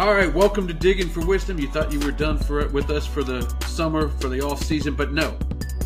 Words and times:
All 0.00 0.14
right, 0.14 0.32
welcome 0.32 0.66
to 0.66 0.72
Digging 0.72 1.10
for 1.10 1.20
Wizdom. 1.20 1.60
You 1.60 1.68
thought 1.68 1.92
you 1.92 2.00
were 2.00 2.10
done 2.10 2.38
for 2.38 2.58
it 2.60 2.72
with 2.72 2.88
us 2.88 3.06
for 3.06 3.22
the 3.22 3.46
summer, 3.66 4.08
for 4.08 4.30
the 4.30 4.40
off 4.40 4.62
season, 4.62 4.94
but 4.94 5.12
no. 5.12 5.36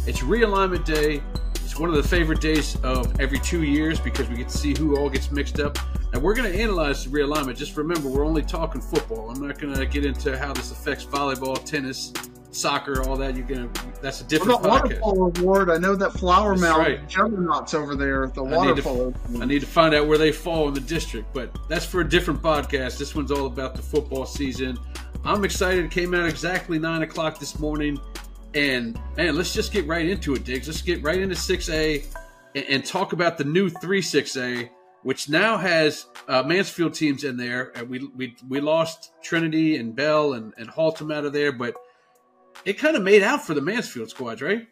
It's 0.07 0.21
realignment 0.21 0.85
day. 0.85 1.21
It's 1.57 1.77
one 1.77 1.91
of 1.91 1.97
the 1.97 2.09
favorite 2.09 2.41
days 2.41 2.77
of 2.85 3.21
every 3.21 3.41
two 3.41 3.65
years 3.65 3.99
because 3.99 4.29
we 4.29 4.37
get 4.37 4.51
to 4.51 4.57
see 4.57 4.73
who 4.79 4.97
all 4.97 5.11
gets 5.11 5.33
mixed 5.33 5.59
up. 5.59 5.77
And 6.13 6.23
we're 6.23 6.37
going 6.37 6.53
to 6.53 6.57
analyze 6.57 7.05
the 7.05 7.11
realignment. 7.11 7.57
Just 7.57 7.77
remember, 7.77 8.09
we're 8.09 8.25
only 8.25 8.43
talking 8.43 8.81
football. 8.81 9.31
I'm 9.31 9.45
not 9.45 9.59
going 9.59 9.75
to 9.75 9.85
get 9.85 10.05
into 10.05 10.39
how 10.39 10.53
this 10.53 10.71
affects 10.71 11.05
volleyball, 11.05 11.65
tennis, 11.65 12.13
soccer, 12.55 13.03
all 13.03 13.17
that. 13.17 13.37
You're 13.37 13.47
gonna. 13.47 13.69
That's 14.01 14.21
a 14.21 14.25
different 14.25 14.63
well, 14.63 14.63
the 14.63 14.69
water 14.69 15.01
polo 15.01 15.27
award. 15.27 15.71
I 15.71 15.79
know 15.79 15.95
that 15.97 16.13
Flower 16.13 16.57
Mound 16.57 16.79
right. 16.79 17.09
juggernauts 17.09 17.75
over 17.75 17.95
there. 17.95 18.27
The 18.29 18.43
water 18.43 18.75
I 18.75 18.81
polo. 18.81 19.11
To, 19.11 19.43
I 19.43 19.45
need 19.45 19.61
to 19.61 19.67
find 19.67 19.95
out 19.95 20.07
where 20.07 20.19
they 20.19 20.33
fall 20.33 20.69
in 20.69 20.75
the 20.75 20.81
district, 20.81 21.33
but 21.33 21.57
that's 21.69 21.85
for 21.85 22.01
a 22.01 22.09
different 22.09 22.43
podcast. 22.43 22.99
This 22.99 23.15
one's 23.15 23.31
all 23.31 23.47
about 23.47 23.75
the 23.75 23.83
football 23.83 24.27
season. 24.27 24.79
I'm 25.25 25.45
excited. 25.45 25.85
It 25.85 25.91
came 25.91 26.15
out 26.15 26.29
exactly 26.29 26.79
nine 26.79 27.03
o'clock 27.03 27.39
this 27.39 27.59
morning, 27.59 27.99
and 28.55 28.99
man, 29.17 29.37
let's 29.37 29.55
just 29.55 29.73
get 29.73 29.87
right 29.87 30.07
into 30.07 30.35
it, 30.35 30.45
Diggs. 30.45 30.67
Let's 30.67 30.83
get 30.83 31.03
right 31.03 31.21
into 31.21 31.37
six 31.37 31.69
A 31.71 32.05
and, 32.55 32.65
and 32.69 32.85
talk 32.85 33.13
about 33.13 33.39
the 33.39 33.45
new 33.45 33.71
three 33.71 34.03
six 34.03 34.37
A 34.37 34.71
which 35.05 35.29
now 35.29 35.57
has 35.57 36.07
uh, 36.29 36.43
Mansfield 36.43 36.95
teams 36.95 37.25
in 37.25 37.37
there. 37.37 37.73
And 37.77 37.89
we, 37.89 38.09
we 38.17 38.37
we 38.49 38.61
lost 38.61 39.13
Trinity 39.23 39.77
and 39.77 39.95
Bell 39.95 40.33
and, 40.33 40.53
and 40.59 40.69
Haltom 40.69 41.15
out 41.15 41.25
of 41.25 41.33
there, 41.33 41.53
but 41.53 41.77
it 42.65 42.75
kind 42.75 42.97
of 42.97 43.03
made 43.03 43.23
out 43.23 43.45
for 43.45 43.55
the 43.55 43.61
Mansfield 43.61 44.11
squad, 44.11 44.41
right? 44.41 44.67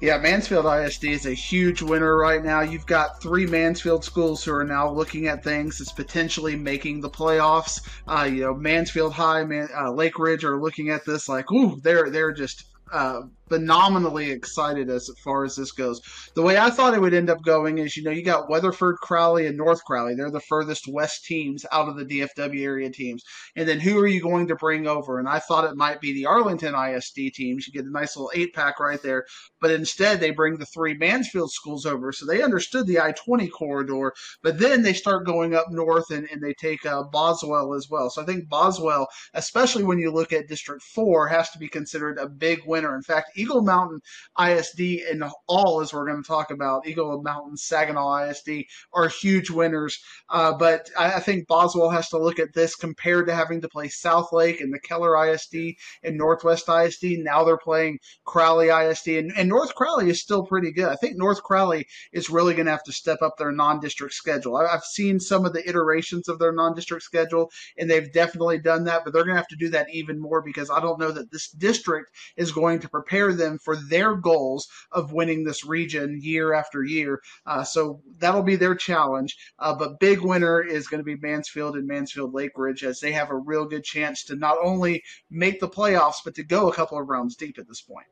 Yeah, 0.00 0.18
Mansfield 0.18 0.66
ISD 0.66 1.04
is 1.04 1.24
a 1.24 1.32
huge 1.32 1.80
winner 1.80 2.18
right 2.18 2.44
now. 2.44 2.60
You've 2.60 2.86
got 2.86 3.22
three 3.22 3.46
Mansfield 3.46 4.04
schools 4.04 4.44
who 4.44 4.52
are 4.52 4.64
now 4.64 4.90
looking 4.90 5.26
at 5.26 5.42
things 5.42 5.80
as 5.80 5.90
potentially 5.90 6.54
making 6.54 7.00
the 7.00 7.08
playoffs. 7.08 7.80
Uh, 8.06 8.24
you 8.24 8.42
know, 8.42 8.54
Mansfield 8.54 9.14
High, 9.14 9.44
Man, 9.44 9.68
uh, 9.74 9.90
Lake 9.90 10.18
Ridge 10.18 10.44
are 10.44 10.60
looking 10.60 10.90
at 10.90 11.06
this 11.06 11.30
like, 11.30 11.50
ooh, 11.50 11.80
they're 11.80 12.10
they're 12.10 12.32
just 12.32 12.64
uh, 12.92 13.22
phenomenally 13.48 14.30
excited 14.30 14.90
as 14.90 15.10
far 15.22 15.44
as 15.44 15.56
this 15.56 15.72
goes. 15.72 16.00
The 16.34 16.42
way 16.42 16.58
I 16.58 16.70
thought 16.70 16.94
it 16.94 17.00
would 17.00 17.14
end 17.14 17.30
up 17.30 17.42
going 17.42 17.78
is, 17.78 17.96
you 17.96 18.02
know, 18.02 18.10
you 18.10 18.22
got 18.22 18.50
Weatherford, 18.50 18.96
Crowley, 18.96 19.46
and 19.46 19.56
North 19.56 19.84
Crowley. 19.84 20.14
They're 20.14 20.30
the 20.30 20.40
furthest 20.40 20.88
west 20.88 21.24
teams 21.24 21.64
out 21.72 21.88
of 21.88 21.96
the 21.96 22.04
DFW 22.04 22.62
area 22.62 22.90
teams. 22.90 23.22
And 23.54 23.68
then 23.68 23.80
who 23.80 23.98
are 23.98 24.06
you 24.06 24.20
going 24.20 24.48
to 24.48 24.56
bring 24.56 24.86
over? 24.86 25.18
And 25.18 25.28
I 25.28 25.38
thought 25.38 25.64
it 25.64 25.76
might 25.76 26.00
be 26.00 26.12
the 26.12 26.26
Arlington 26.26 26.74
ISD 26.74 27.34
teams. 27.34 27.66
You 27.66 27.72
get 27.72 27.84
a 27.84 27.90
nice 27.90 28.16
little 28.16 28.32
eight 28.34 28.54
pack 28.54 28.80
right 28.80 29.00
there. 29.02 29.24
But 29.60 29.70
instead, 29.70 30.20
they 30.20 30.30
bring 30.30 30.58
the 30.58 30.66
three 30.66 30.94
Mansfield 30.94 31.50
schools 31.52 31.86
over. 31.86 32.12
So 32.12 32.26
they 32.26 32.42
understood 32.42 32.86
the 32.86 33.00
I 33.00 33.12
20 33.12 33.48
corridor. 33.48 34.12
But 34.42 34.58
then 34.58 34.82
they 34.82 34.92
start 34.92 35.26
going 35.26 35.54
up 35.54 35.66
north 35.70 36.10
and, 36.10 36.28
and 36.30 36.42
they 36.42 36.54
take 36.54 36.84
uh, 36.84 37.04
Boswell 37.04 37.74
as 37.74 37.88
well. 37.88 38.10
So 38.10 38.22
I 38.22 38.26
think 38.26 38.48
Boswell, 38.48 39.06
especially 39.34 39.84
when 39.84 39.98
you 39.98 40.10
look 40.10 40.32
at 40.32 40.48
District 40.48 40.82
4, 40.82 41.28
has 41.28 41.50
to 41.50 41.58
be 41.58 41.68
considered 41.68 42.18
a 42.18 42.28
big 42.28 42.60
winner. 42.66 42.94
In 42.94 43.02
fact, 43.02 43.35
Eagle 43.36 43.62
Mountain 43.62 44.00
ISD 44.40 44.80
and 45.10 45.24
all, 45.46 45.80
as 45.80 45.92
we're 45.92 46.06
going 46.06 46.22
to 46.22 46.26
talk 46.26 46.50
about, 46.50 46.86
Eagle 46.86 47.22
Mountain, 47.22 47.56
Saginaw 47.56 48.28
ISD 48.28 48.64
are 48.92 49.08
huge 49.08 49.50
winners. 49.50 49.98
Uh, 50.28 50.52
but 50.52 50.90
I, 50.98 51.14
I, 51.14 51.20
think 51.20 51.46
Boswell 51.46 51.90
has 51.90 52.08
to 52.08 52.18
look 52.18 52.38
at 52.38 52.52
this 52.54 52.74
compared 52.74 53.26
to 53.26 53.34
having 53.34 53.60
to 53.60 53.68
play 53.68 53.88
South 53.88 54.32
Lake 54.32 54.60
and 54.60 54.72
the 54.72 54.80
Keller 54.80 55.16
ISD 55.26 55.74
and 56.02 56.16
Northwest 56.16 56.68
ISD. 56.68 57.18
Now 57.18 57.44
they're 57.44 57.56
playing 57.56 57.98
Crowley 58.24 58.68
ISD, 58.68 59.08
and, 59.08 59.32
and 59.36 59.48
North 59.48 59.74
Crowley 59.74 60.10
is 60.10 60.20
still 60.20 60.44
pretty 60.44 60.72
good. 60.72 60.88
I 60.88 60.96
think 60.96 61.16
North 61.16 61.42
Crowley 61.42 61.86
is 62.12 62.30
really 62.30 62.54
going 62.54 62.66
to 62.66 62.72
have 62.72 62.84
to 62.84 62.92
step 62.92 63.22
up 63.22 63.36
their 63.36 63.52
non-district 63.52 64.14
schedule. 64.14 64.56
I, 64.56 64.66
I've 64.66 64.84
seen 64.84 65.20
some 65.20 65.44
of 65.44 65.52
the 65.52 65.68
iterations 65.68 66.28
of 66.28 66.38
their 66.38 66.52
non-district 66.52 67.04
schedule, 67.04 67.50
and 67.78 67.90
they've 67.90 68.12
definitely 68.12 68.58
done 68.58 68.84
that, 68.84 69.02
but 69.04 69.12
they're 69.12 69.24
going 69.24 69.34
to 69.34 69.40
have 69.40 69.48
to 69.48 69.56
do 69.56 69.70
that 69.70 69.88
even 69.92 70.20
more 70.20 70.42
because 70.42 70.70
I 70.70 70.80
don't 70.80 70.98
know 70.98 71.12
that 71.12 71.30
this 71.30 71.48
district 71.50 72.10
is 72.36 72.52
going 72.52 72.80
to 72.80 72.88
prepare 72.88 73.25
prepare 73.26 73.48
them 73.48 73.58
for 73.58 73.76
their 73.76 74.14
goals 74.14 74.68
of 74.92 75.12
winning 75.12 75.44
this 75.44 75.64
region 75.64 76.18
year 76.22 76.52
after 76.52 76.82
year. 76.82 77.20
Uh, 77.46 77.64
so 77.64 78.00
that'll 78.18 78.42
be 78.42 78.56
their 78.56 78.74
challenge. 78.74 79.36
Uh, 79.58 79.74
but 79.74 80.00
big 80.00 80.20
winner 80.20 80.62
is 80.62 80.86
going 80.86 81.00
to 81.00 81.04
be 81.04 81.16
Mansfield 81.16 81.76
and 81.76 81.86
Mansfield 81.86 82.34
Lake 82.34 82.52
Ridge 82.56 82.84
as 82.84 83.00
they 83.00 83.12
have 83.12 83.30
a 83.30 83.36
real 83.36 83.64
good 83.64 83.84
chance 83.84 84.24
to 84.24 84.36
not 84.36 84.58
only 84.62 85.02
make 85.30 85.60
the 85.60 85.68
playoffs 85.68 86.16
but 86.24 86.34
to 86.34 86.42
go 86.42 86.68
a 86.68 86.74
couple 86.74 86.98
of 86.98 87.08
rounds 87.08 87.36
deep 87.36 87.58
at 87.58 87.68
this 87.68 87.80
point. 87.80 88.06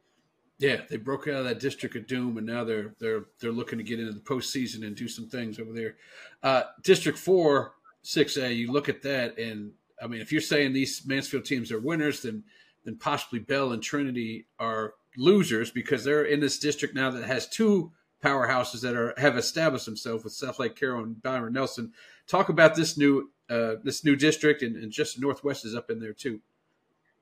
Yeah, 0.58 0.82
they 0.88 0.96
broke 0.96 1.26
out 1.26 1.40
of 1.40 1.44
that 1.46 1.58
district 1.58 1.96
of 1.96 2.06
doom, 2.06 2.38
and 2.38 2.46
now 2.46 2.62
they're 2.62 2.94
they're 3.00 3.24
they're 3.40 3.50
looking 3.50 3.78
to 3.78 3.84
get 3.84 3.98
into 3.98 4.12
the 4.12 4.20
postseason 4.20 4.86
and 4.86 4.94
do 4.94 5.08
some 5.08 5.28
things 5.28 5.58
over 5.58 5.72
there. 5.72 5.96
Uh, 6.44 6.62
district 6.82 7.18
four, 7.18 7.72
six 8.02 8.36
A. 8.36 8.52
You 8.52 8.70
look 8.70 8.88
at 8.88 9.02
that, 9.02 9.36
and 9.36 9.72
I 10.00 10.06
mean, 10.06 10.20
if 10.20 10.30
you're 10.30 10.40
saying 10.40 10.72
these 10.72 11.04
Mansfield 11.06 11.44
teams 11.44 11.72
are 11.72 11.80
winners, 11.80 12.22
then 12.22 12.44
then 12.84 12.96
possibly 12.96 13.40
Bell 13.40 13.72
and 13.72 13.82
Trinity 13.82 14.46
are 14.60 14.94
losers 15.16 15.70
because 15.70 16.04
they're 16.04 16.24
in 16.24 16.40
this 16.40 16.58
district 16.58 16.94
now 16.94 17.10
that 17.10 17.24
has 17.24 17.48
two 17.48 17.92
powerhouses 18.22 18.80
that 18.80 18.96
are 18.96 19.14
have 19.18 19.36
established 19.36 19.84
themselves 19.84 20.24
with 20.24 20.32
South 20.32 20.58
Lake 20.58 20.76
Carroll 20.76 21.04
and 21.04 21.22
Byron 21.22 21.52
Nelson. 21.52 21.92
Talk 22.26 22.48
about 22.48 22.74
this 22.74 22.96
new 22.96 23.30
uh, 23.50 23.74
this 23.82 24.04
new 24.04 24.16
district 24.16 24.62
and, 24.62 24.76
and 24.76 24.90
just 24.90 25.20
Northwest 25.20 25.64
is 25.64 25.74
up 25.74 25.90
in 25.90 26.00
there 26.00 26.14
too 26.14 26.40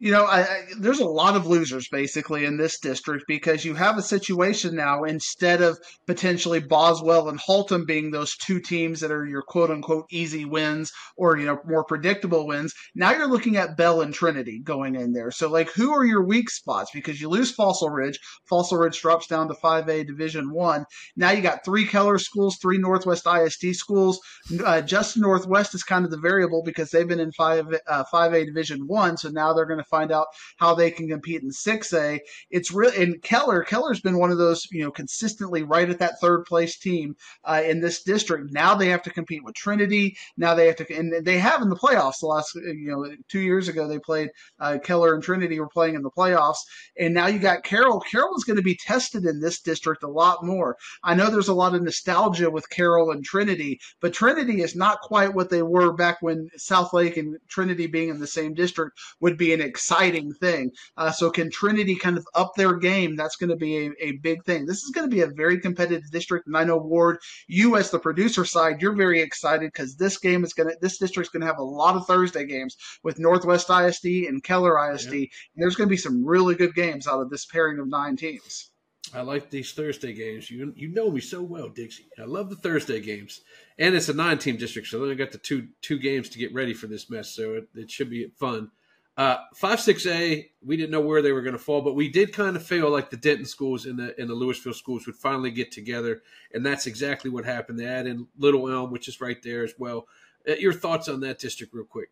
you 0.03 0.11
know, 0.11 0.25
I, 0.25 0.41
I, 0.41 0.65
there's 0.81 0.99
a 0.99 1.07
lot 1.07 1.37
of 1.37 1.47
losers 1.47 1.87
basically 1.87 2.45
in 2.45 2.57
this 2.57 2.81
district 2.81 3.25
because 3.29 3.65
you 3.65 3.77
have 3.77 3.99
a 3.99 4.03
situation 4.03 4.75
now 4.75 5.05
instead 5.05 5.63
of 5.63 5.79
potentially 6.09 6.59
Boswell 6.59 7.29
and 7.29 7.39
Haltom 7.39 7.87
being 7.87 8.11
those 8.11 8.37
two 8.37 8.59
teams 8.59 8.99
that 8.99 9.13
are 9.13 9.25
your 9.25 9.43
quote 9.43 9.71
unquote 9.71 10.07
easy 10.11 10.45
wins 10.45 10.91
or, 11.17 11.37
you 11.37 11.47
know, 11.47 11.61
more 11.65 11.85
predictable 11.85 12.49
wins. 12.49 12.75
Now 12.97 13.13
you're 13.13 13.29
looking 13.29 13.57
at 13.57 13.77
Bell 13.77 14.01
and 14.01 14.13
Trinity 14.13 14.59
going 14.59 14.97
in 14.97 15.13
there. 15.13 15.31
So, 15.31 15.49
like, 15.49 15.71
who 15.71 15.93
are 15.93 16.05
your 16.05 16.25
weak 16.25 16.51
spots? 16.51 16.91
Because 16.93 17.21
you 17.21 17.29
lose 17.29 17.53
Fossil 17.53 17.89
Ridge. 17.89 18.19
Fossil 18.47 18.79
Ridge 18.79 19.01
drops 19.01 19.29
down 19.29 19.47
to 19.47 19.55
5A 19.55 20.05
Division 20.05 20.53
One. 20.53 20.85
Now 21.15 21.31
you 21.31 21.43
got 21.43 21.65
three 21.65 21.87
Keller 21.87 22.19
schools, 22.19 22.59
three 22.61 22.79
Northwest 22.79 23.25
ISD 23.25 23.77
schools. 23.77 24.19
Uh, 24.65 24.81
just 24.81 25.17
Northwest 25.17 25.77
is 25.77 25.85
kind 25.85 26.05
of 26.05 26.11
the 26.11 26.19
variable 26.19 26.65
because 26.65 26.91
they've 26.91 27.07
been 27.07 27.21
in 27.21 27.31
5, 27.31 27.73
uh, 27.87 28.03
5A 28.13 28.47
Division 28.47 28.89
One. 28.89 29.17
So 29.17 29.29
now 29.29 29.53
they're 29.53 29.65
going 29.65 29.79
to 29.79 29.92
find 29.93 30.11
out 30.11 30.27
how 30.57 30.75
they 30.75 30.91
can 30.91 31.09
compete 31.09 31.43
in 31.43 31.51
6A. 31.51 32.19
It's 32.51 32.73
really 32.73 32.97
in 32.97 33.21
Keller. 33.21 33.63
Keller's 33.63 34.01
been 34.01 34.19
one 34.19 34.33
of 34.33 34.39
those, 34.39 34.67
you 34.73 34.83
know, 34.83 34.91
consistently 34.91 35.63
right 35.63 35.89
at 35.89 35.99
that 36.01 36.19
third 36.21 36.47
place 36.47 36.79
team 36.79 37.15
uh, 37.45 37.63
in 37.65 37.81
this 37.81 38.03
district. 38.03 38.53
Now 38.53 38.75
they 38.75 38.89
have 38.89 39.03
to 39.03 39.11
compete 39.11 39.45
with 39.45 39.55
Trinity. 39.55 40.17
Now 40.37 40.55
they 40.55 40.67
have 40.67 40.77
to, 40.77 40.97
and 40.97 41.25
they 41.25 41.39
have 41.39 41.61
in 41.63 41.69
the 41.69 41.77
playoffs 41.77 42.21
the 42.21 42.27
last, 42.27 42.55
you 42.55 42.91
know, 42.91 43.15
two 43.29 43.41
years 43.41 43.69
ago 43.69 43.87
they 43.87 43.99
played 43.99 44.31
uh, 44.59 44.79
Keller 44.83 45.15
and 45.15 45.23
Trinity 45.23 45.61
were 45.61 45.69
playing 45.69 45.95
in 45.95 46.03
the 46.03 46.11
playoffs, 46.11 46.59
and 46.99 47.13
now 47.13 47.27
you 47.27 47.39
got 47.39 47.65
Carroll. 47.65 48.01
Carroll 48.01 48.37
is 48.37 48.45
going 48.45 48.57
to 48.57 48.63
be 48.63 48.77
tested 48.77 49.25
in 49.25 49.41
this 49.41 49.61
district 49.61 50.03
a 50.03 50.09
lot 50.09 50.45
more. 50.45 50.77
I 51.05 51.15
know 51.15 51.31
there's 51.31 51.49
a 51.49 51.55
lot 51.55 51.75
of 51.75 51.83
nostalgia 51.83 52.51
with 52.51 52.71
Carroll 52.71 53.11
and 53.11 53.25
Trinity, 53.25 53.79
but 54.01 54.15
Trinity 54.15 54.63
is 54.63 54.75
not 54.75 55.01
quite 55.01 55.35
what 55.35 55.51
they 55.51 55.63
were 55.63 55.93
back 55.93 56.19
when 56.21 56.49
South 56.57 56.93
Lake 56.93 57.17
and 57.17 57.37
Trinity 57.49 57.87
being 57.87 58.09
in 58.09 58.21
the 58.21 58.27
same 58.27 58.55
district 58.55 58.99
would 59.21 59.37
be 59.37 59.53
an 59.53 59.61
exciting 59.83 60.33
thing. 60.33 60.71
Uh, 60.97 61.11
so 61.11 61.31
can 61.31 61.51
Trinity 61.51 61.97
kind 61.97 62.17
of 62.17 62.27
up 62.35 62.53
their 62.57 62.77
game? 62.77 63.17
That's 63.17 63.37
going 63.37 63.51
to 63.51 63.57
be 63.57 63.87
a, 63.87 63.91
a 64.01 64.13
big 64.23 64.45
thing. 64.45 64.65
This 64.65 64.83
is 64.83 64.91
going 64.91 65.09
to 65.09 65.15
be 65.15 65.23
a 65.23 65.27
very 65.27 65.59
competitive 65.59 66.09
district, 66.11 66.47
and 66.47 66.57
I 66.57 66.65
know 66.65 66.77
Ward, 66.77 67.19
you 67.49 67.77
as 67.77 67.91
the 67.91 67.99
producer 67.99 68.45
side, 68.45 68.81
you're 68.81 68.95
very 68.95 69.21
excited 69.21 69.73
because 69.73 69.97
this 69.97 70.19
game 70.19 70.45
is 70.45 70.55
going 70.55 70.69
to 70.69 70.77
this 70.81 70.99
district's 70.99 71.31
going 71.31 71.41
to 71.41 71.47
have 71.47 71.59
a 71.59 71.65
lot 71.65 71.97
of 71.97 72.07
Thursday 72.07 72.45
games 72.47 72.77
with 73.03 73.19
Northwest 73.19 73.69
ISD 73.71 74.29
and 74.29 74.45
Keller 74.45 74.79
ISD. 74.93 75.13
Yeah. 75.13 75.27
there's 75.57 75.75
going 75.75 75.89
to 75.89 75.93
be 75.93 75.97
some 75.97 76.25
really 76.25 76.55
good 76.55 76.75
games 76.75 77.09
out 77.09 77.21
of 77.21 77.31
this 77.31 77.47
pairing 77.47 77.81
of 77.81 77.89
nine 77.89 78.17
teams. 78.17 78.71
I 79.13 79.23
like 79.23 79.51
these 79.51 79.73
Thursday 79.73 80.13
games. 80.13 80.51
You 80.51 80.73
you 80.77 80.89
know 80.89 81.11
me 81.11 81.21
so 81.21 81.43
well, 81.43 81.69
Dixie. 81.69 82.07
I 82.19 82.25
love 82.25 82.51
the 82.51 82.57
Thursday 82.57 83.01
games, 83.01 83.41
and 83.79 83.95
it's 83.97 84.09
a 84.09 84.15
nine 84.15 84.39
team 84.39 84.57
district, 84.57 84.89
so 84.89 85.01
then 85.01 85.11
I 85.11 85.15
got 85.15 85.33
the 85.33 85.39
two 85.39 85.69
two 85.81 85.99
games 85.99 86.29
to 86.31 86.39
get 86.39 86.55
ready 86.55 86.73
for 86.73 86.87
this 86.87 87.11
mess. 87.11 87.31
So 87.31 87.55
it, 87.55 87.69
it 87.75 87.91
should 87.91 88.11
be 88.11 88.29
fun. 88.39 88.71
Uh, 89.17 89.37
five 89.55 89.79
six 89.79 90.07
A, 90.07 90.51
we 90.65 90.77
didn't 90.77 90.91
know 90.91 91.01
where 91.01 91.21
they 91.21 91.33
were 91.33 91.43
going 91.43 91.53
to 91.53 91.59
fall, 91.59 91.83
but 91.83 91.95
we 91.95 92.09
did 92.09 92.33
kind 92.33 92.57
of 92.57 92.67
feel 92.67 92.89
like 92.89 93.11
the 93.11 93.17
Denton 93.17 93.45
schools 93.45 93.85
and 93.85 93.99
the 93.99 94.19
and 94.19 94.29
the 94.29 94.35
Lewisville 94.35 94.75
schools 94.75 95.07
would 95.07 95.17
finally 95.17 95.51
get 95.51 95.71
together, 95.71 96.23
and 96.55 96.65
that's 96.65 96.87
exactly 96.87 97.31
what 97.31 97.45
happened. 97.45 97.79
They 97.79 97.85
in 97.85 98.27
Little 98.39 98.71
Elm, 98.71 98.91
which 98.91 99.09
is 99.09 99.21
right 99.21 99.43
there 99.43 99.65
as 99.65 99.75
well. 99.79 100.07
Uh, 100.49 100.55
your 100.55 100.73
thoughts 100.73 101.09
on 101.09 101.21
that 101.21 101.39
district, 101.39 101.75
real 101.75 101.85
quick? 101.85 102.09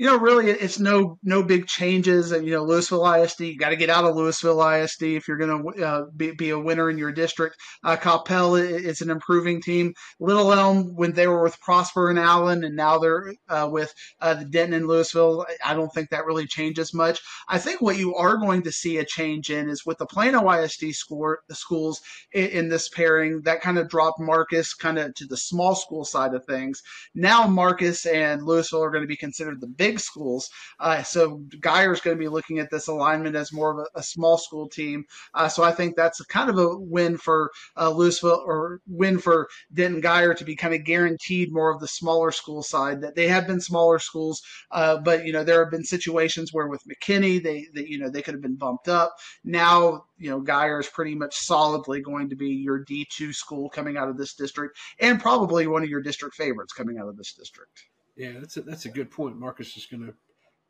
You 0.00 0.06
know, 0.06 0.18
really, 0.18 0.50
it's 0.50 0.78
no 0.78 1.18
no 1.22 1.42
big 1.42 1.66
changes. 1.66 2.32
And 2.32 2.46
you 2.46 2.52
know, 2.54 2.64
Lewisville 2.64 3.22
ISD, 3.22 3.40
you 3.40 3.58
got 3.58 3.68
to 3.68 3.76
get 3.76 3.90
out 3.90 4.06
of 4.06 4.14
Lewisville 4.14 4.82
ISD 4.82 5.02
if 5.02 5.28
you're 5.28 5.36
going 5.36 5.74
to 5.74 5.86
uh, 5.86 6.04
be, 6.16 6.30
be 6.30 6.48
a 6.48 6.58
winner 6.58 6.88
in 6.88 6.96
your 6.96 7.12
district. 7.12 7.56
Uh, 7.84 7.98
Coppell 7.98 8.58
is 8.58 9.02
an 9.02 9.10
improving 9.10 9.60
team. 9.60 9.92
Little 10.18 10.54
Elm, 10.54 10.96
when 10.96 11.12
they 11.12 11.26
were 11.26 11.42
with 11.42 11.60
Prosper 11.60 12.08
and 12.08 12.18
Allen, 12.18 12.64
and 12.64 12.74
now 12.74 12.96
they're 12.96 13.34
uh, 13.50 13.68
with 13.70 13.92
uh, 14.22 14.32
the 14.32 14.46
Denton 14.46 14.72
and 14.72 14.86
Lewisville. 14.88 15.44
I 15.62 15.74
don't 15.74 15.92
think 15.92 16.08
that 16.08 16.24
really 16.24 16.46
changes 16.46 16.94
much. 16.94 17.20
I 17.50 17.58
think 17.58 17.82
what 17.82 17.98
you 17.98 18.14
are 18.14 18.38
going 18.38 18.62
to 18.62 18.72
see 18.72 18.96
a 18.96 19.04
change 19.04 19.50
in 19.50 19.68
is 19.68 19.84
with 19.84 19.98
the 19.98 20.06
Plano 20.06 20.50
ISD 20.50 20.94
score, 20.94 21.40
schools 21.50 22.00
in, 22.32 22.46
in 22.46 22.68
this 22.70 22.88
pairing. 22.88 23.42
That 23.42 23.60
kind 23.60 23.76
of 23.76 23.90
dropped 23.90 24.18
Marcus 24.18 24.72
kind 24.72 24.98
of 24.98 25.14
to 25.16 25.26
the 25.26 25.36
small 25.36 25.74
school 25.74 26.06
side 26.06 26.32
of 26.32 26.46
things. 26.46 26.80
Now 27.14 27.46
Marcus 27.46 28.06
and 28.06 28.40
Lewisville 28.40 28.80
are 28.80 28.90
going 28.90 29.04
to 29.04 29.06
be 29.06 29.14
considered 29.18 29.60
the 29.60 29.66
big 29.66 29.89
big 29.90 30.00
schools. 30.00 30.48
Uh, 30.78 31.02
so 31.02 31.42
is 31.52 32.00
going 32.00 32.16
to 32.16 32.20
be 32.20 32.28
looking 32.28 32.58
at 32.58 32.70
this 32.70 32.88
alignment 32.88 33.36
as 33.36 33.52
more 33.52 33.72
of 33.72 33.78
a, 33.78 33.98
a 33.98 34.02
small 34.02 34.38
school 34.38 34.68
team. 34.68 35.04
Uh, 35.34 35.48
so 35.48 35.62
I 35.62 35.72
think 35.72 35.96
that's 35.96 36.20
kind 36.26 36.50
of 36.50 36.58
a 36.58 36.78
win 36.78 37.16
for 37.16 37.50
uh, 37.76 37.90
Lewisville 37.90 38.46
or 38.46 38.80
win 38.86 39.18
for 39.18 39.48
Denton 39.72 40.02
Guyer 40.02 40.36
to 40.36 40.44
be 40.44 40.56
kind 40.56 40.74
of 40.74 40.84
guaranteed 40.84 41.52
more 41.52 41.70
of 41.70 41.80
the 41.80 41.88
smaller 41.88 42.30
school 42.30 42.62
side. 42.62 43.00
That 43.00 43.16
they 43.16 43.28
have 43.28 43.46
been 43.46 43.60
smaller 43.60 43.98
schools, 43.98 44.40
uh, 44.70 44.98
but 44.98 45.24
you 45.26 45.32
know 45.32 45.44
there 45.44 45.62
have 45.62 45.70
been 45.70 45.84
situations 45.84 46.52
where 46.52 46.68
with 46.68 46.82
McKinney 46.86 47.42
they, 47.42 47.66
they 47.74 47.86
you 47.86 47.98
know 47.98 48.10
they 48.10 48.22
could 48.22 48.34
have 48.34 48.42
been 48.42 48.56
bumped 48.56 48.88
up. 48.88 49.14
Now 49.44 50.04
you 50.18 50.30
know 50.30 50.40
Guyer 50.40 50.80
is 50.80 50.88
pretty 50.88 51.14
much 51.14 51.34
solidly 51.34 52.00
going 52.00 52.28
to 52.30 52.36
be 52.36 52.50
your 52.50 52.84
D 52.84 53.06
two 53.10 53.32
school 53.32 53.68
coming 53.70 53.96
out 53.96 54.08
of 54.08 54.16
this 54.16 54.34
district, 54.34 54.76
and 55.00 55.20
probably 55.20 55.66
one 55.66 55.82
of 55.82 55.88
your 55.88 56.02
district 56.02 56.36
favorites 56.36 56.72
coming 56.72 56.98
out 56.98 57.08
of 57.08 57.16
this 57.16 57.32
district. 57.32 57.89
Yeah, 58.20 58.32
that's 58.38 58.58
a, 58.58 58.60
that's 58.60 58.84
a 58.84 58.90
good 58.90 59.10
point. 59.10 59.38
Marcus 59.38 59.78
is 59.78 59.86
going 59.86 60.06
to 60.06 60.12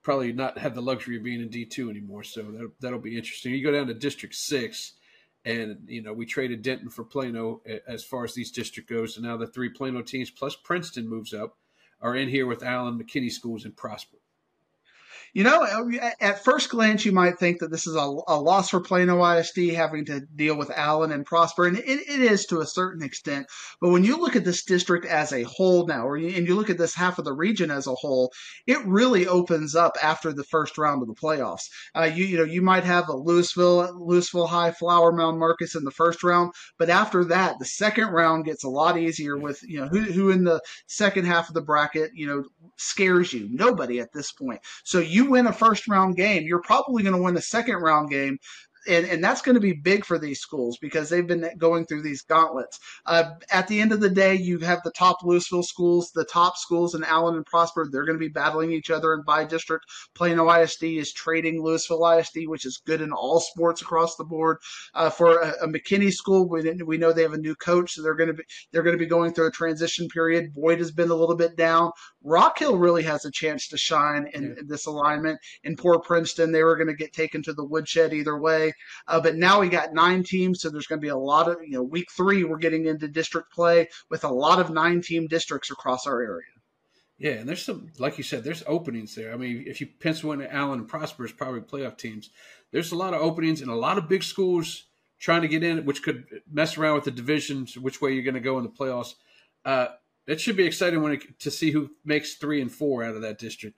probably 0.04 0.32
not 0.32 0.56
have 0.56 0.72
the 0.72 0.80
luxury 0.80 1.16
of 1.16 1.24
being 1.24 1.40
in 1.40 1.48
D 1.48 1.64
two 1.64 1.90
anymore, 1.90 2.22
so 2.22 2.42
that 2.42 2.70
that'll 2.80 3.00
be 3.00 3.16
interesting. 3.16 3.52
You 3.52 3.64
go 3.64 3.72
down 3.72 3.88
to 3.88 3.94
District 3.94 4.36
six, 4.36 4.92
and 5.44 5.78
you 5.88 6.00
know 6.00 6.12
we 6.12 6.26
traded 6.26 6.62
Denton 6.62 6.90
for 6.90 7.02
Plano 7.02 7.60
as 7.88 8.04
far 8.04 8.22
as 8.22 8.34
these 8.34 8.52
district 8.52 8.88
goes, 8.88 9.16
and 9.16 9.26
now 9.26 9.36
the 9.36 9.48
three 9.48 9.68
Plano 9.68 10.00
teams 10.00 10.30
plus 10.30 10.54
Princeton 10.54 11.08
moves 11.08 11.34
up 11.34 11.56
are 12.00 12.14
in 12.14 12.28
here 12.28 12.46
with 12.46 12.62
Allen 12.62 13.02
McKinney 13.02 13.32
schools 13.32 13.64
and 13.64 13.76
Prosper. 13.76 14.18
You 15.32 15.44
know, 15.44 15.90
at 16.20 16.44
first 16.44 16.70
glance, 16.70 17.04
you 17.04 17.12
might 17.12 17.38
think 17.38 17.60
that 17.60 17.70
this 17.70 17.86
is 17.86 17.94
a, 17.94 18.14
a 18.26 18.40
loss 18.40 18.70
for 18.70 18.80
Plano 18.80 19.24
ISD 19.24 19.74
having 19.74 20.04
to 20.06 20.20
deal 20.20 20.56
with 20.56 20.72
Allen 20.74 21.12
and 21.12 21.24
Prosper, 21.24 21.66
and 21.66 21.78
it, 21.78 21.84
it 21.86 22.20
is 22.20 22.46
to 22.46 22.60
a 22.60 22.66
certain 22.66 23.02
extent. 23.02 23.46
But 23.80 23.90
when 23.90 24.02
you 24.02 24.16
look 24.16 24.34
at 24.34 24.44
this 24.44 24.64
district 24.64 25.06
as 25.06 25.32
a 25.32 25.44
whole 25.44 25.86
now, 25.86 26.06
or 26.06 26.16
you, 26.16 26.36
and 26.36 26.48
you 26.48 26.56
look 26.56 26.70
at 26.70 26.78
this 26.78 26.94
half 26.94 27.18
of 27.18 27.24
the 27.24 27.32
region 27.32 27.70
as 27.70 27.86
a 27.86 27.94
whole, 27.94 28.32
it 28.66 28.84
really 28.84 29.28
opens 29.28 29.76
up 29.76 29.96
after 30.02 30.32
the 30.32 30.44
first 30.44 30.76
round 30.78 31.02
of 31.02 31.08
the 31.08 31.14
playoffs. 31.14 31.68
Uh, 31.94 32.10
you 32.12 32.24
you 32.24 32.36
know 32.36 32.44
you 32.44 32.62
might 32.62 32.84
have 32.84 33.08
a 33.08 33.12
Lewisville 33.12 33.92
Lewisville 34.00 34.48
High 34.48 34.72
Flower 34.72 35.12
Mound 35.12 35.38
Marcus 35.38 35.76
in 35.76 35.84
the 35.84 35.90
first 35.92 36.24
round, 36.24 36.52
but 36.76 36.90
after 36.90 37.24
that, 37.26 37.58
the 37.58 37.64
second 37.64 38.08
round 38.08 38.46
gets 38.46 38.64
a 38.64 38.68
lot 38.68 38.98
easier 38.98 39.36
with 39.36 39.62
you 39.62 39.80
know 39.80 39.86
who 39.86 40.00
who 40.00 40.30
in 40.30 40.42
the 40.42 40.60
second 40.88 41.26
half 41.26 41.48
of 41.48 41.54
the 41.54 41.62
bracket 41.62 42.10
you 42.14 42.26
know 42.26 42.44
scares 42.76 43.32
you. 43.32 43.48
Nobody 43.50 44.00
at 44.00 44.12
this 44.12 44.32
point. 44.32 44.60
So 44.84 44.98
you 44.98 45.19
you 45.20 45.30
win 45.30 45.46
a 45.46 45.52
first 45.52 45.88
round 45.88 46.16
game, 46.16 46.44
you're 46.44 46.62
probably 46.62 47.02
going 47.02 47.14
to 47.14 47.22
win 47.22 47.36
a 47.36 47.42
second 47.42 47.76
round 47.76 48.10
game 48.10 48.38
and, 48.88 49.06
and 49.06 49.22
that's 49.22 49.42
going 49.42 49.54
to 49.54 49.60
be 49.60 49.72
big 49.72 50.04
for 50.04 50.18
these 50.18 50.40
schools 50.40 50.78
because 50.78 51.08
they've 51.08 51.26
been 51.26 51.50
going 51.58 51.86
through 51.86 52.02
these 52.02 52.22
gauntlets. 52.22 52.78
Uh, 53.06 53.32
at 53.50 53.68
the 53.68 53.80
end 53.80 53.92
of 53.92 54.00
the 54.00 54.10
day, 54.10 54.34
you 54.34 54.58
have 54.58 54.82
the 54.82 54.90
top 54.92 55.20
Lewisville 55.22 55.64
schools, 55.64 56.10
the 56.14 56.24
top 56.24 56.56
schools 56.56 56.94
in 56.94 57.04
Allen 57.04 57.36
and 57.36 57.46
Prosper. 57.46 57.88
They're 57.90 58.04
going 58.04 58.18
to 58.18 58.26
be 58.26 58.28
battling 58.28 58.72
each 58.72 58.90
other 58.90 59.12
in 59.14 59.22
by 59.22 59.44
district. 59.44 59.86
Plano 60.14 60.50
ISD 60.50 60.84
is 60.84 61.12
trading 61.12 61.62
Lewisville 61.62 62.20
ISD, 62.20 62.48
which 62.48 62.64
is 62.64 62.82
good 62.86 63.00
in 63.00 63.12
all 63.12 63.40
sports 63.40 63.82
across 63.82 64.16
the 64.16 64.24
board. 64.24 64.58
Uh, 64.94 65.10
for 65.10 65.40
a, 65.40 65.50
a, 65.62 65.68
McKinney 65.68 66.12
school, 66.12 66.48
we, 66.48 66.62
we 66.82 66.98
know 66.98 67.12
they 67.12 67.22
have 67.22 67.32
a 67.32 67.38
new 67.38 67.54
coach, 67.54 67.92
so 67.92 68.02
they're 68.02 68.14
going 68.14 68.28
to 68.28 68.34
be 68.34 68.44
they're 68.72 68.82
going 68.82 68.96
to 68.96 69.02
be 69.02 69.06
going 69.06 69.32
through 69.32 69.48
a 69.48 69.52
transition 69.52 70.08
period. 70.08 70.54
Boyd 70.54 70.78
has 70.78 70.90
been 70.90 71.10
a 71.10 71.14
little 71.14 71.36
bit 71.36 71.56
down. 71.56 71.90
Rock 72.22 72.58
Hill 72.58 72.76
really 72.76 73.02
has 73.02 73.24
a 73.24 73.30
chance 73.30 73.68
to 73.68 73.78
shine 73.78 74.28
in, 74.34 74.42
yeah. 74.42 74.60
in 74.60 74.66
this 74.66 74.86
alignment. 74.86 75.38
In 75.64 75.76
poor 75.76 75.98
Princeton, 75.98 76.52
they 76.52 76.62
were 76.62 76.76
going 76.76 76.88
to 76.88 76.94
get 76.94 77.12
taken 77.12 77.42
to 77.42 77.52
the 77.52 77.64
woodshed 77.64 78.12
either 78.12 78.38
way. 78.38 78.69
Uh, 79.06 79.20
but 79.20 79.36
now 79.36 79.60
we 79.60 79.68
got 79.68 79.94
nine 79.94 80.22
teams, 80.22 80.60
so 80.60 80.70
there's 80.70 80.86
going 80.86 81.00
to 81.00 81.04
be 81.04 81.08
a 81.08 81.16
lot 81.16 81.48
of, 81.48 81.58
you 81.62 81.72
know, 81.72 81.82
week 81.82 82.08
three, 82.10 82.44
we're 82.44 82.58
getting 82.58 82.86
into 82.86 83.08
district 83.08 83.52
play 83.52 83.88
with 84.10 84.24
a 84.24 84.28
lot 84.28 84.60
of 84.60 84.70
nine 84.70 85.00
team 85.00 85.26
districts 85.26 85.70
across 85.70 86.06
our 86.06 86.22
area. 86.22 86.46
Yeah, 87.18 87.32
and 87.32 87.48
there's 87.48 87.62
some, 87.62 87.92
like 87.98 88.16
you 88.16 88.24
said, 88.24 88.44
there's 88.44 88.62
openings 88.66 89.14
there. 89.14 89.32
I 89.32 89.36
mean, 89.36 89.64
if 89.66 89.80
you 89.80 89.86
pencil 89.86 90.32
in 90.32 90.46
Allen 90.46 90.78
and 90.80 90.88
Prosper 90.88 91.24
as 91.24 91.32
probably 91.32 91.60
playoff 91.60 91.98
teams, 91.98 92.30
there's 92.70 92.92
a 92.92 92.96
lot 92.96 93.12
of 93.12 93.20
openings 93.20 93.60
and 93.60 93.70
a 93.70 93.74
lot 93.74 93.98
of 93.98 94.08
big 94.08 94.22
schools 94.22 94.84
trying 95.18 95.42
to 95.42 95.48
get 95.48 95.62
in, 95.62 95.84
which 95.84 96.02
could 96.02 96.24
mess 96.50 96.78
around 96.78 96.94
with 96.94 97.04
the 97.04 97.10
divisions, 97.10 97.76
which 97.76 98.00
way 98.00 98.12
you're 98.12 98.22
going 98.22 98.34
to 98.34 98.40
go 98.40 98.56
in 98.56 98.64
the 98.64 98.70
playoffs. 98.70 99.16
Uh, 99.66 99.88
it 100.26 100.40
should 100.40 100.56
be 100.56 100.64
exciting 100.64 101.02
when 101.02 101.12
it, 101.12 101.38
to 101.40 101.50
see 101.50 101.72
who 101.72 101.90
makes 102.06 102.36
three 102.36 102.62
and 102.62 102.72
four 102.72 103.04
out 103.04 103.14
of 103.14 103.20
that 103.20 103.38
district. 103.38 103.76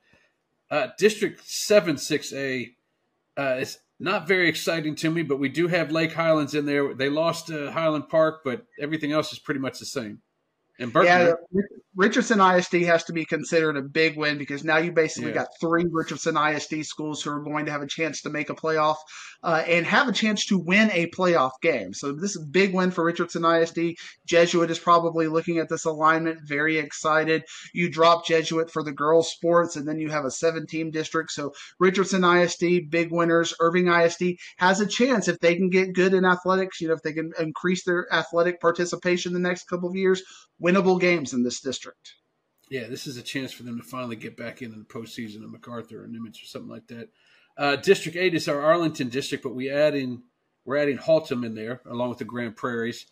Uh, 0.70 0.88
district 0.96 1.44
seven 1.44 1.98
six 1.98 2.32
A 2.32 2.76
uh, 3.36 3.56
is 3.58 3.78
not 4.02 4.26
very 4.26 4.48
exciting 4.48 4.96
to 4.96 5.10
me, 5.10 5.22
but 5.22 5.38
we 5.38 5.48
do 5.48 5.68
have 5.68 5.92
Lake 5.92 6.12
Highlands 6.12 6.54
in 6.54 6.66
there. 6.66 6.92
They 6.92 7.08
lost 7.08 7.50
uh, 7.50 7.70
Highland 7.70 8.08
Park, 8.08 8.40
but 8.44 8.66
everything 8.80 9.12
else 9.12 9.32
is 9.32 9.38
pretty 9.38 9.60
much 9.60 9.78
the 9.78 9.86
same. 9.86 10.20
And 10.82 10.92
Berkeley, 10.92 11.08
yeah, 11.08 11.34
Richardson 11.94 12.40
ISD 12.40 12.74
has 12.82 13.04
to 13.04 13.12
be 13.12 13.26
considered 13.26 13.76
a 13.76 13.82
big 13.82 14.16
win 14.16 14.38
because 14.38 14.64
now 14.64 14.78
you 14.78 14.92
basically 14.92 15.28
yeah. 15.30 15.36
got 15.36 15.48
three 15.60 15.84
Richardson 15.90 16.38
ISD 16.38 16.86
schools 16.86 17.22
who 17.22 17.30
are 17.30 17.42
going 17.42 17.66
to 17.66 17.72
have 17.72 17.82
a 17.82 17.86
chance 17.86 18.22
to 18.22 18.30
make 18.30 18.48
a 18.48 18.54
playoff 18.54 18.96
uh, 19.42 19.62
and 19.66 19.84
have 19.84 20.08
a 20.08 20.12
chance 20.12 20.46
to 20.46 20.58
win 20.58 20.90
a 20.92 21.08
playoff 21.08 21.52
game. 21.60 21.92
So 21.92 22.12
this 22.12 22.30
is 22.30 22.42
a 22.42 22.50
big 22.50 22.72
win 22.72 22.92
for 22.92 23.04
Richardson 23.04 23.44
ISD. 23.44 23.96
Jesuit 24.26 24.70
is 24.70 24.78
probably 24.78 25.26
looking 25.28 25.58
at 25.58 25.68
this 25.68 25.84
alignment, 25.84 26.40
very 26.42 26.78
excited. 26.78 27.44
You 27.74 27.90
drop 27.90 28.26
Jesuit 28.26 28.70
for 28.70 28.82
the 28.82 28.92
girls' 28.92 29.30
sports, 29.30 29.76
and 29.76 29.86
then 29.86 29.98
you 29.98 30.08
have 30.08 30.24
a 30.24 30.30
seven-team 30.30 30.92
district. 30.92 31.30
So 31.32 31.52
Richardson 31.78 32.24
ISD, 32.24 32.88
big 32.88 33.12
winners. 33.12 33.52
Irving 33.60 33.88
ISD 33.88 34.36
has 34.56 34.80
a 34.80 34.86
chance 34.86 35.28
if 35.28 35.38
they 35.40 35.56
can 35.56 35.68
get 35.68 35.92
good 35.92 36.14
in 36.14 36.24
athletics. 36.24 36.80
You 36.80 36.88
know, 36.88 36.94
if 36.94 37.02
they 37.02 37.12
can 37.12 37.32
increase 37.38 37.84
their 37.84 38.06
athletic 38.10 38.62
participation 38.62 39.34
the 39.34 39.38
next 39.38 39.68
couple 39.68 39.90
of 39.90 39.94
years, 39.94 40.22
winnable 40.72 41.00
games 41.00 41.32
in 41.32 41.42
this 41.42 41.60
district. 41.60 42.14
Yeah, 42.68 42.88
this 42.88 43.06
is 43.06 43.16
a 43.16 43.22
chance 43.22 43.52
for 43.52 43.64
them 43.64 43.78
to 43.78 43.84
finally 43.84 44.16
get 44.16 44.36
back 44.36 44.62
in 44.62 44.70
the 44.70 44.84
postseason 44.84 45.44
of 45.44 45.50
MacArthur 45.50 46.04
or 46.04 46.08
Nimitz 46.08 46.42
or 46.42 46.46
something 46.46 46.70
like 46.70 46.86
that. 46.88 47.08
Uh, 47.56 47.76
district 47.76 48.16
eight 48.16 48.34
is 48.34 48.48
our 48.48 48.60
Arlington 48.60 49.08
district, 49.08 49.44
but 49.44 49.54
we 49.54 49.70
add 49.70 49.94
in 49.94 50.22
we're 50.64 50.76
adding 50.76 50.96
Haltom 50.96 51.44
in 51.44 51.54
there 51.54 51.80
along 51.86 52.10
with 52.10 52.18
the 52.18 52.24
Grand 52.24 52.56
Prairies. 52.56 53.06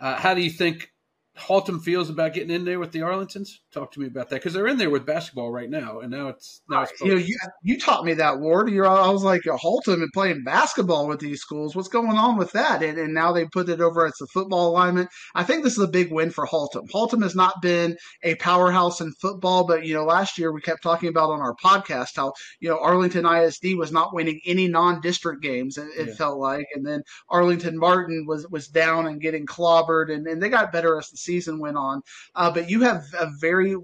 Uh, 0.00 0.16
how 0.16 0.34
do 0.34 0.42
you 0.42 0.50
think 0.50 0.90
Haltom 1.38 1.82
feels 1.82 2.08
about 2.08 2.32
getting 2.32 2.50
in 2.50 2.64
there 2.64 2.78
with 2.80 2.92
the 2.92 3.00
Arlingtons? 3.00 3.48
Talk 3.72 3.92
to 3.92 4.00
me 4.00 4.06
about 4.06 4.30
that 4.30 4.36
because 4.36 4.54
they're 4.54 4.66
in 4.66 4.78
there 4.78 4.90
with 4.90 5.04
basketball 5.04 5.50
right 5.50 5.68
now, 5.68 6.00
and 6.00 6.10
now 6.10 6.28
it's 6.28 6.62
now 6.68 6.82
it's. 6.82 6.98
You, 7.00 7.14
know, 7.14 7.20
you, 7.20 7.36
you 7.62 7.78
taught 7.78 8.04
me 8.04 8.14
that, 8.14 8.40
Ward. 8.40 8.70
You're, 8.70 8.86
I 8.86 9.10
was 9.10 9.22
like, 9.22 9.42
Haltom 9.42 10.02
and 10.02 10.12
playing 10.14 10.44
basketball 10.44 11.06
with 11.06 11.20
these 11.20 11.40
schools. 11.40 11.76
What's 11.76 11.88
going 11.88 12.16
on 12.16 12.38
with 12.38 12.52
that? 12.52 12.82
And, 12.82 12.98
and 12.98 13.12
now 13.12 13.32
they 13.32 13.44
put 13.44 13.68
it 13.68 13.80
over 13.80 14.06
as 14.06 14.14
the 14.18 14.26
football 14.32 14.70
alignment. 14.70 15.10
I 15.34 15.44
think 15.44 15.62
this 15.62 15.74
is 15.74 15.84
a 15.84 15.88
big 15.88 16.10
win 16.10 16.30
for 16.30 16.46
Haltom. 16.46 16.88
Haltom 16.90 17.22
has 17.22 17.34
not 17.34 17.60
been 17.60 17.96
a 18.22 18.34
powerhouse 18.36 19.00
in 19.00 19.12
football, 19.20 19.66
but 19.66 19.84
you 19.84 19.94
know, 19.94 20.04
last 20.04 20.38
year 20.38 20.52
we 20.52 20.62
kept 20.62 20.82
talking 20.82 21.10
about 21.10 21.30
on 21.30 21.40
our 21.40 21.54
podcast 21.62 22.16
how 22.16 22.32
you 22.60 22.68
know 22.70 22.78
Arlington 22.78 23.26
ISD 23.26 23.76
was 23.76 23.92
not 23.92 24.14
winning 24.14 24.40
any 24.46 24.68
non-district 24.68 25.42
games. 25.42 25.76
It, 25.76 25.88
it 25.98 26.08
yeah. 26.08 26.14
felt 26.14 26.38
like, 26.38 26.66
and 26.74 26.86
then 26.86 27.02
Arlington 27.28 27.78
Martin 27.78 28.24
was 28.26 28.46
was 28.48 28.68
down 28.68 29.06
and 29.06 29.20
getting 29.20 29.44
clobbered, 29.44 30.10
and, 30.10 30.26
and 30.26 30.42
they 30.42 30.48
got 30.48 30.72
better 30.72 30.98
as 30.98 31.10
the 31.10 31.25
season 31.26 31.58
went 31.58 31.76
on. 31.76 32.00
Uh, 32.34 32.50
but 32.50 32.70
you 32.70 32.82
have 32.82 33.02
a 33.18 33.28
very 33.40 33.76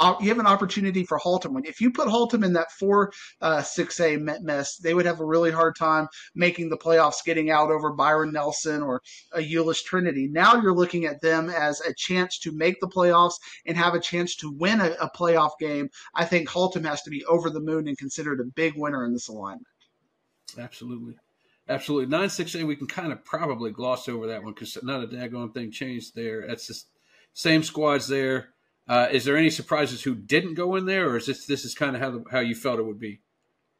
uh, 0.00 0.14
you 0.20 0.28
have 0.28 0.38
an 0.38 0.46
opportunity 0.46 1.04
for 1.04 1.18
Haltom. 1.18 1.60
If 1.64 1.80
you 1.80 1.90
put 1.90 2.08
Haltom 2.08 2.44
in 2.44 2.52
that 2.52 2.70
four 2.70 3.12
uh, 3.40 3.62
six 3.62 3.98
A 4.00 4.16
mess, 4.16 4.76
they 4.76 4.94
would 4.94 5.06
have 5.06 5.20
a 5.20 5.26
really 5.26 5.50
hard 5.50 5.74
time 5.76 6.06
making 6.34 6.68
the 6.68 6.76
playoffs, 6.76 7.24
getting 7.24 7.50
out 7.50 7.70
over 7.70 7.92
Byron 7.92 8.32
Nelson 8.32 8.82
or 8.82 9.02
a 9.32 9.40
Euless 9.40 9.82
Trinity. 9.82 10.28
Now 10.28 10.54
you're 10.60 10.74
looking 10.74 11.04
at 11.04 11.20
them 11.20 11.50
as 11.50 11.80
a 11.80 11.94
chance 11.96 12.38
to 12.40 12.52
make 12.52 12.80
the 12.80 12.88
playoffs 12.88 13.34
and 13.66 13.76
have 13.76 13.94
a 13.94 14.00
chance 14.00 14.36
to 14.36 14.52
win 14.52 14.80
a, 14.80 14.90
a 15.00 15.10
playoff 15.10 15.52
game. 15.58 15.88
I 16.14 16.24
think 16.24 16.48
Haltom 16.48 16.84
has 16.84 17.02
to 17.02 17.10
be 17.10 17.24
over 17.24 17.50
the 17.50 17.60
moon 17.60 17.88
and 17.88 17.98
considered 17.98 18.40
a 18.40 18.44
big 18.54 18.74
winner 18.76 19.04
in 19.04 19.12
this 19.12 19.28
alignment. 19.28 19.66
Absolutely. 20.56 21.16
Absolutely. 21.68 22.06
9 22.06 22.28
6A, 22.28 22.66
we 22.66 22.76
can 22.76 22.86
kind 22.86 23.12
of 23.12 23.24
probably 23.24 23.70
gloss 23.70 24.08
over 24.08 24.26
that 24.28 24.42
one 24.42 24.54
because 24.54 24.78
not 24.82 25.04
a 25.04 25.06
daggone 25.06 25.52
thing 25.52 25.70
changed 25.70 26.14
there. 26.14 26.46
That's 26.46 26.66
the 26.66 26.80
same 27.34 27.62
squads 27.62 28.08
there. 28.08 28.50
Uh, 28.88 29.08
is 29.12 29.26
there 29.26 29.36
any 29.36 29.50
surprises 29.50 30.02
who 30.02 30.14
didn't 30.14 30.54
go 30.54 30.74
in 30.76 30.86
there, 30.86 31.10
or 31.10 31.18
is 31.18 31.26
this 31.26 31.44
this 31.44 31.66
is 31.66 31.74
kind 31.74 31.94
of 31.94 32.00
how 32.00 32.10
the, 32.10 32.24
how 32.30 32.40
you 32.40 32.54
felt 32.54 32.78
it 32.78 32.86
would 32.86 32.98
be? 32.98 33.20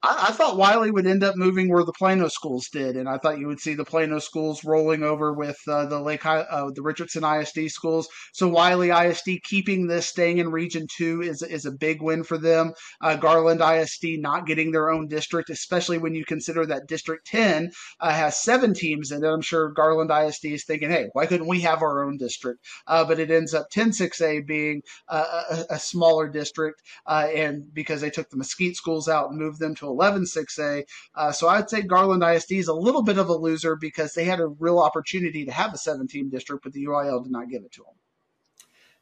I, 0.02 0.26
I, 0.28 0.32
thought 0.32 0.56
Wylie 0.56 0.90
would 0.90 1.06
end 1.06 1.24
up 1.24 1.36
moving 1.36 1.68
where 1.68 1.84
the 1.84 1.92
Plano 1.92 2.28
schools 2.28 2.68
did, 2.72 2.96
and 2.96 3.08
I 3.08 3.18
thought 3.18 3.38
you 3.38 3.46
would 3.48 3.60
see 3.60 3.74
the 3.74 3.84
Plano 3.84 4.18
schools 4.18 4.64
rolling 4.64 5.02
over 5.02 5.32
with 5.32 5.58
uh, 5.68 5.86
the 5.86 6.00
Lake 6.00 6.24
uh, 6.24 6.70
the 6.74 6.82
Richardson 6.82 7.24
ISD 7.24 7.70
schools. 7.70 8.08
So 8.32 8.48
Wylie 8.48 8.90
ISD 8.90 9.42
keeping 9.42 9.86
this, 9.86 10.08
staying 10.08 10.38
in 10.38 10.50
Region 10.50 10.86
Two 10.96 11.22
is 11.22 11.42
is 11.42 11.66
a 11.66 11.72
big 11.72 12.00
win 12.02 12.22
for 12.22 12.38
them. 12.38 12.72
Uh, 13.00 13.16
Garland 13.16 13.60
ISD 13.60 14.18
not 14.18 14.46
getting 14.46 14.72
their 14.72 14.90
own 14.90 15.08
district, 15.08 15.50
especially 15.50 15.98
when 15.98 16.14
you 16.14 16.24
consider 16.24 16.64
that 16.66 16.86
District 16.86 17.26
Ten 17.26 17.70
uh, 18.00 18.12
has 18.12 18.42
seven 18.42 18.74
teams 18.74 19.10
it. 19.10 19.24
I'm 19.24 19.40
sure 19.40 19.70
Garland 19.70 20.10
ISD 20.10 20.46
is 20.46 20.64
thinking, 20.64 20.90
hey, 20.90 21.08
why 21.12 21.26
couldn't 21.26 21.46
we 21.46 21.60
have 21.60 21.82
our 21.82 22.04
own 22.04 22.16
district? 22.16 22.60
Uh, 22.86 23.04
but 23.04 23.18
it 23.18 23.30
ends 23.30 23.54
up 23.54 23.66
10-6A 23.74 24.46
being 24.46 24.82
a, 25.08 25.64
a, 25.70 25.78
smaller 25.78 26.28
district, 26.28 26.80
uh, 27.06 27.26
and 27.34 27.72
because 27.72 28.00
they 28.00 28.10
took 28.10 28.28
the 28.30 28.36
Mesquite 28.36 28.76
schools 28.76 29.08
out 29.08 29.30
and 29.30 29.38
moved 29.38 29.60
them 29.60 29.74
to 29.76 29.88
11 29.88 30.25
6A. 30.25 30.85
Uh, 31.14 31.33
so 31.33 31.49
I'd 31.49 31.68
say 31.68 31.83
Garland 31.83 32.23
ISD 32.23 32.52
is 32.52 32.68
a 32.68 32.75
little 32.75 33.02
bit 33.02 33.18
of 33.18 33.28
a 33.28 33.35
loser 33.35 33.76
because 33.76 34.14
they 34.14 34.25
had 34.25 34.40
a 34.40 34.47
real 34.47 34.78
opportunity 34.78 35.45
to 35.45 35.52
have 35.52 35.75
a 35.75 35.78
17 35.78 36.30
district, 36.30 36.64
but 36.64 36.73
the 36.73 36.85
UIL 36.85 37.25
did 37.25 37.33
not 37.33 37.49
give 37.49 37.64
it 37.64 37.73
to 37.73 37.83
them. 37.83 37.95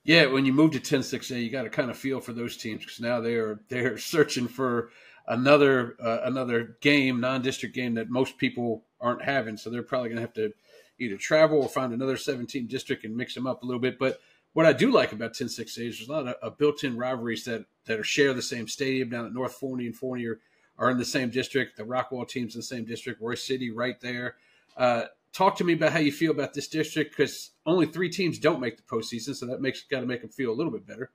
Yeah, 0.07 0.27
when 0.27 0.47
you 0.47 0.53
move 0.53 0.71
to 0.71 0.79
10-6A, 0.79 1.43
you 1.43 1.51
got 1.51 1.65
to 1.65 1.69
kind 1.69 1.91
of 1.91 1.97
feel 1.97 2.21
for 2.21 2.33
those 2.33 2.57
teams 2.57 2.81
because 2.85 3.01
now 3.01 3.21
they're 3.21 3.59
they're 3.69 3.99
searching 3.99 4.47
for 4.47 4.91
another 5.27 5.97
uh, 6.01 6.21
another 6.23 6.77
game, 6.81 7.21
non-district 7.21 7.75
game 7.75 7.95
that 7.95 8.09
most 8.09 8.39
people 8.39 8.85
aren't 9.01 9.23
having. 9.23 9.57
So 9.57 9.69
they're 9.69 9.83
probably 9.83 10.11
going 10.11 10.19
to 10.19 10.23
have 10.23 10.35
to 10.35 10.53
either 11.01 11.17
travel 11.17 11.61
or 11.61 11.69
find 11.69 11.93
another 11.93 12.17
17 12.17 12.69
district 12.69 13.05
and 13.05 13.17
mix 13.17 13.35
them 13.35 13.49
up 13.49 13.63
a 13.63 13.67
little 13.67 13.81
bit. 13.81 13.99
But 13.99 14.21
what 14.53 14.65
I 14.65 14.73
do 14.73 14.91
like 14.91 15.13
about 15.13 15.35
10-6A 15.35 15.61
is 15.61 15.77
there's 15.77 16.09
a 16.09 16.13
lot 16.13 16.29
of, 16.29 16.35
of 16.41 16.57
built-in 16.57 16.97
rivalries 16.97 17.45
that 17.45 17.65
that 17.87 17.99
are 17.99 18.05
share 18.05 18.33
the 18.33 18.43
same 18.43 18.69
stadium 18.69 19.11
down 19.11 19.27
at 19.27 19.35
North 19.35 19.55
Forney 19.55 19.87
and 19.87 19.97
Forney 19.97 20.27
are, 20.27 20.41
are 20.79 20.91
in 20.91 20.99
the 20.99 21.05
same 21.05 21.31
district. 21.31 21.77
The 21.77 21.85
Rockwall 21.85 22.29
team's 22.29 22.55
in 22.55 22.61
the 22.61 22.65
same 22.65 22.85
district. 22.85 23.23
Royse 23.23 23.47
City 23.47 23.71
right 23.71 24.01
there. 24.01 24.37
Uh, 24.77 25.05
talk 25.33 25.57
to 25.57 25.65
me 25.65 25.75
about 25.75 25.93
how 25.93 25.99
you 25.99 26.13
feel 26.13 26.31
about 26.31 26.55
this 26.55 26.69
district 26.69 27.17
because 27.17 27.51
only 27.65 27.87
three 27.87 28.11
teams 28.11 28.39
don't 28.39 28.61
make 28.61 28.77
the 28.77 28.83
postseason, 28.83 29.35
so 29.35 29.47
that 29.47 29.61
makes 29.61 29.83
got 29.83 30.01
to 30.01 30.07
make 30.07 30.21
them 30.21 30.31
feel 30.31 30.51
a 30.51 30.55
little 30.55 30.73
bit 30.73 30.87
better. 30.87 31.11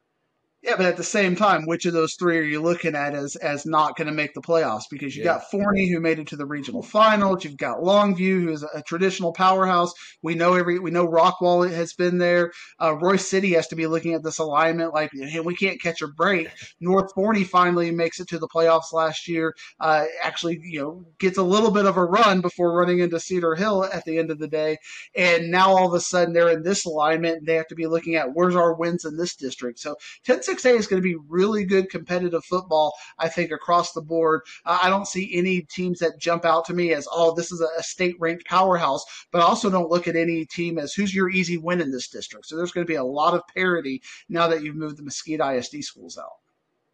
Yeah, 0.63 0.75
but 0.77 0.85
at 0.85 0.97
the 0.97 1.03
same 1.03 1.35
time, 1.35 1.65
which 1.65 1.87
of 1.87 1.93
those 1.93 2.13
three 2.13 2.37
are 2.37 2.43
you 2.43 2.61
looking 2.61 2.93
at 2.93 3.15
as 3.15 3.35
as 3.35 3.65
not 3.65 3.97
going 3.97 4.05
to 4.07 4.13
make 4.13 4.35
the 4.35 4.41
playoffs? 4.41 4.83
Because 4.91 5.15
you 5.15 5.23
yeah. 5.23 5.33
got 5.33 5.49
Forney 5.49 5.89
who 5.89 5.99
made 5.99 6.19
it 6.19 6.27
to 6.27 6.35
the 6.35 6.45
regional 6.45 6.83
finals. 6.83 7.43
You've 7.43 7.57
got 7.57 7.79
Longview 7.79 8.43
who 8.43 8.51
is 8.51 8.63
a 8.63 8.83
traditional 8.83 9.33
powerhouse. 9.33 9.91
We 10.21 10.35
know 10.35 10.53
every 10.53 10.77
we 10.77 10.91
know 10.91 11.07
Rockwall 11.07 11.67
has 11.67 11.93
been 11.93 12.19
there. 12.19 12.51
Uh, 12.79 12.93
Royse 12.93 13.21
City 13.21 13.53
has 13.53 13.67
to 13.69 13.75
be 13.75 13.87
looking 13.87 14.13
at 14.13 14.21
this 14.21 14.37
alignment 14.37 14.93
like 14.93 15.09
hey, 15.13 15.39
we 15.39 15.55
can't 15.55 15.81
catch 15.81 16.03
a 16.03 16.07
break. 16.07 16.47
North 16.79 17.11
Forney 17.15 17.43
finally 17.43 17.89
makes 17.89 18.19
it 18.19 18.27
to 18.27 18.37
the 18.37 18.47
playoffs 18.47 18.93
last 18.93 19.27
year. 19.27 19.55
Uh, 19.79 20.05
actually, 20.21 20.59
you 20.61 20.79
know, 20.79 21.05
gets 21.17 21.39
a 21.39 21.43
little 21.43 21.71
bit 21.71 21.87
of 21.87 21.97
a 21.97 22.05
run 22.05 22.39
before 22.39 22.77
running 22.77 22.99
into 22.99 23.19
Cedar 23.19 23.55
Hill 23.55 23.85
at 23.85 24.05
the 24.05 24.19
end 24.19 24.29
of 24.29 24.37
the 24.37 24.47
day. 24.47 24.77
And 25.15 25.49
now 25.49 25.75
all 25.75 25.87
of 25.87 25.95
a 25.95 25.99
sudden 25.99 26.35
they're 26.35 26.49
in 26.49 26.61
this 26.61 26.85
alignment. 26.85 27.39
And 27.39 27.47
They 27.47 27.55
have 27.55 27.67
to 27.69 27.75
be 27.75 27.87
looking 27.87 28.15
at 28.15 28.35
where's 28.35 28.55
our 28.55 28.75
wins 28.75 29.05
in 29.05 29.17
this 29.17 29.35
district. 29.35 29.79
So 29.79 29.95
10 30.25 30.43
6A 30.51 30.77
is 30.77 30.87
going 30.87 31.01
to 31.01 31.07
be 31.07 31.17
really 31.27 31.63
good 31.63 31.89
competitive 31.89 32.43
football, 32.45 32.93
I 33.17 33.29
think, 33.29 33.51
across 33.51 33.93
the 33.93 34.01
board. 34.01 34.41
Uh, 34.65 34.79
I 34.81 34.89
don't 34.89 35.07
see 35.07 35.35
any 35.35 35.61
teams 35.61 35.99
that 35.99 36.19
jump 36.19 36.45
out 36.45 36.65
to 36.65 36.73
me 36.73 36.93
as, 36.93 37.07
oh, 37.11 37.33
this 37.33 37.51
is 37.51 37.61
a, 37.61 37.81
state 37.81 38.15
ranked 38.19 38.45
powerhouse, 38.45 39.03
but 39.31 39.41
I 39.41 39.45
also 39.45 39.69
don't 39.69 39.89
look 39.89 40.07
at 40.07 40.15
any 40.15 40.45
team 40.45 40.77
as 40.77 40.93
who's 40.93 41.13
your 41.13 41.29
easy 41.29 41.57
win 41.57 41.81
in 41.81 41.91
this 41.91 42.07
district. 42.07 42.45
So 42.45 42.55
there's 42.55 42.71
going 42.71 42.85
to 42.85 42.91
be 42.91 42.95
a 42.95 43.03
lot 43.03 43.33
of 43.33 43.41
parity 43.55 44.01
now 44.29 44.47
that 44.47 44.63
you've 44.63 44.75
moved 44.75 44.97
the 44.97 45.03
Mesquite 45.03 45.41
ISD 45.41 45.83
schools 45.83 46.17
out. 46.17 46.37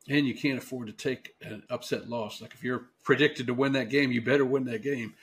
And 0.10 0.26
you 0.26 0.34
can't 0.34 0.58
afford 0.58 0.88
to 0.88 0.94
take 0.94 1.36
an 1.42 1.64
upset 1.70 2.10
loss. 2.10 2.42
Like 2.42 2.54
if 2.54 2.64
you're 2.64 2.88
predicted 3.04 3.48
to 3.48 3.54
win 3.54 3.74
that 3.74 3.90
game, 3.90 4.12
you 4.12 4.22
better 4.22 4.46
win 4.46 4.64
that 4.66 4.82
game. 4.82 5.14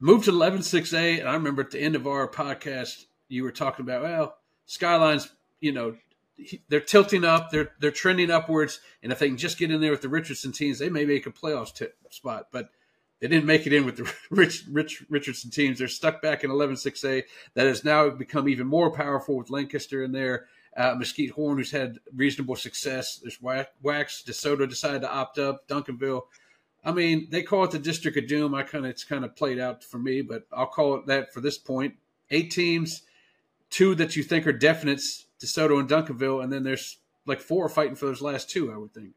Move 0.00 0.24
to 0.24 0.30
11 0.30 0.60
6A. 0.60 1.20
And 1.20 1.28
I 1.28 1.34
remember 1.34 1.62
at 1.62 1.70
the 1.70 1.80
end 1.80 1.94
of 1.94 2.06
our 2.06 2.26
podcast, 2.26 3.04
you 3.28 3.42
were 3.42 3.52
talking 3.52 3.84
about, 3.84 4.02
well, 4.02 4.36
Skyline's, 4.64 5.30
you 5.60 5.72
know, 5.72 5.96
they're 6.68 6.80
tilting 6.80 7.24
up, 7.24 7.50
they're 7.50 7.72
they're 7.80 7.90
trending 7.90 8.30
upwards, 8.30 8.80
and 9.02 9.12
if 9.12 9.18
they 9.18 9.28
can 9.28 9.36
just 9.36 9.58
get 9.58 9.70
in 9.70 9.80
there 9.80 9.90
with 9.90 10.02
the 10.02 10.08
Richardson 10.08 10.52
teams, 10.52 10.78
they 10.78 10.90
may 10.90 11.04
make 11.04 11.26
a 11.26 11.30
playoff 11.30 11.74
t- 11.74 11.86
spot. 12.10 12.48
But 12.52 12.70
they 13.20 13.28
didn't 13.28 13.46
make 13.46 13.66
it 13.66 13.72
in 13.72 13.84
with 13.84 13.96
the 13.96 14.12
Rich, 14.30 14.64
Rich 14.70 15.04
Richardson 15.08 15.50
teams. 15.50 15.78
They're 15.78 15.88
stuck 15.88 16.20
back 16.20 16.44
in 16.44 16.50
11-6A. 16.50 17.24
That 17.54 17.66
has 17.66 17.84
now 17.84 18.10
become 18.10 18.48
even 18.48 18.66
more 18.66 18.90
powerful 18.90 19.36
with 19.36 19.50
Lancaster 19.50 20.04
in 20.04 20.12
there. 20.12 20.46
Uh, 20.76 20.94
Mesquite 20.98 21.30
Horn, 21.30 21.56
who's 21.56 21.70
had 21.70 21.98
reasonable 22.14 22.56
success. 22.56 23.18
There's 23.18 23.40
Wax. 23.40 24.22
DeSoto 24.26 24.68
decided 24.68 25.00
to 25.00 25.10
opt 25.10 25.38
up. 25.38 25.66
Duncanville. 25.68 26.22
I 26.84 26.92
mean, 26.92 27.28
they 27.30 27.42
call 27.42 27.64
it 27.64 27.70
the 27.70 27.78
District 27.78 28.16
of 28.18 28.28
Doom. 28.28 28.54
I 28.54 28.62
kind 28.62 28.84
of 28.84 28.90
it's 28.90 29.02
kind 29.02 29.24
of 29.24 29.34
played 29.34 29.58
out 29.58 29.82
for 29.82 29.98
me, 29.98 30.20
but 30.20 30.46
I'll 30.52 30.66
call 30.66 30.96
it 30.96 31.06
that 31.06 31.32
for 31.32 31.40
this 31.40 31.56
point. 31.56 31.94
Eight 32.30 32.50
teams, 32.50 33.02
two 33.70 33.94
that 33.94 34.14
you 34.14 34.22
think 34.22 34.46
are 34.46 34.52
definites 34.52 35.24
DeSoto 35.42 35.78
and 35.78 35.88
Duncanville, 35.88 36.42
and 36.42 36.52
then 36.52 36.62
there's 36.62 36.98
like 37.26 37.40
four 37.40 37.68
fighting 37.68 37.96
for 37.96 38.06
those 38.06 38.22
last 38.22 38.48
two, 38.48 38.72
I 38.72 38.76
would 38.76 38.94
think. 38.94 39.12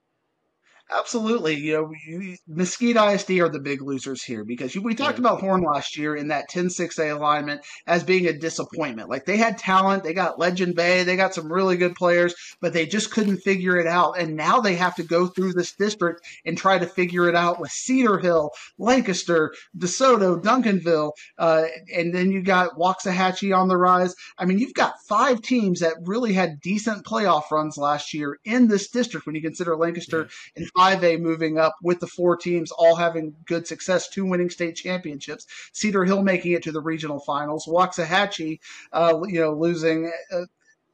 Absolutely. 0.91 1.55
You 1.55 1.73
know, 1.73 1.91
you, 2.07 2.35
Mesquite 2.47 2.95
ISD 2.95 3.31
are 3.39 3.49
the 3.49 3.59
big 3.59 3.81
losers 3.81 4.23
here 4.23 4.43
because 4.43 4.75
we 4.75 4.95
talked 4.95 5.19
yeah. 5.19 5.21
about 5.21 5.39
Horn 5.39 5.61
last 5.61 5.95
year 5.95 6.15
in 6.15 6.29
that 6.29 6.49
10 6.49 6.67
6A 6.67 7.15
alignment 7.15 7.61
as 7.85 8.03
being 8.03 8.25
a 8.25 8.33
disappointment. 8.33 9.07
Like 9.07 9.25
they 9.25 9.37
had 9.37 9.59
talent, 9.59 10.03
they 10.03 10.13
got 10.13 10.39
Legend 10.39 10.75
Bay, 10.75 11.03
they 11.03 11.15
got 11.15 11.35
some 11.35 11.51
really 11.51 11.77
good 11.77 11.93
players, 11.93 12.33
but 12.59 12.73
they 12.73 12.87
just 12.87 13.11
couldn't 13.11 13.37
figure 13.37 13.77
it 13.77 13.85
out. 13.85 14.17
And 14.17 14.35
now 14.35 14.61
they 14.61 14.75
have 14.75 14.95
to 14.95 15.03
go 15.03 15.27
through 15.27 15.53
this 15.53 15.73
district 15.73 16.21
and 16.43 16.57
try 16.57 16.79
to 16.79 16.87
figure 16.87 17.29
it 17.29 17.35
out 17.35 17.59
with 17.59 17.69
Cedar 17.69 18.17
Hill, 18.17 18.49
Lancaster, 18.79 19.53
DeSoto, 19.77 20.41
Duncanville, 20.41 21.11
uh, 21.37 21.65
and 21.95 22.15
then 22.15 22.31
you 22.31 22.41
got 22.41 22.77
Waxahachie 22.79 23.55
on 23.55 23.67
the 23.67 23.77
rise. 23.77 24.15
I 24.39 24.45
mean, 24.45 24.57
you've 24.57 24.73
got 24.73 24.95
five 25.07 25.43
teams 25.43 25.81
that 25.81 25.93
really 26.05 26.33
had 26.33 26.61
decent 26.61 27.05
playoff 27.05 27.51
runs 27.51 27.77
last 27.77 28.11
year 28.15 28.39
in 28.43 28.67
this 28.67 28.89
district 28.89 29.27
when 29.27 29.35
you 29.35 29.41
consider 29.41 29.77
Lancaster 29.77 30.21
yeah. 30.21 30.27
and 30.55 30.67
5A 30.79 31.19
moving 31.19 31.57
up 31.57 31.75
with 31.83 31.99
the 31.99 32.07
four 32.07 32.37
teams 32.37 32.71
all 32.71 32.95
having 32.95 33.35
good 33.45 33.67
success, 33.67 34.07
two 34.07 34.25
winning 34.25 34.49
state 34.49 34.75
championships. 34.75 35.45
Cedar 35.73 36.05
Hill 36.05 36.23
making 36.23 36.53
it 36.53 36.63
to 36.63 36.71
the 36.71 36.81
regional 36.81 37.19
finals. 37.19 37.65
Waxahachie, 37.67 38.59
uh, 38.93 39.19
you 39.27 39.39
know, 39.39 39.53
losing. 39.53 40.11
Uh, 40.31 40.45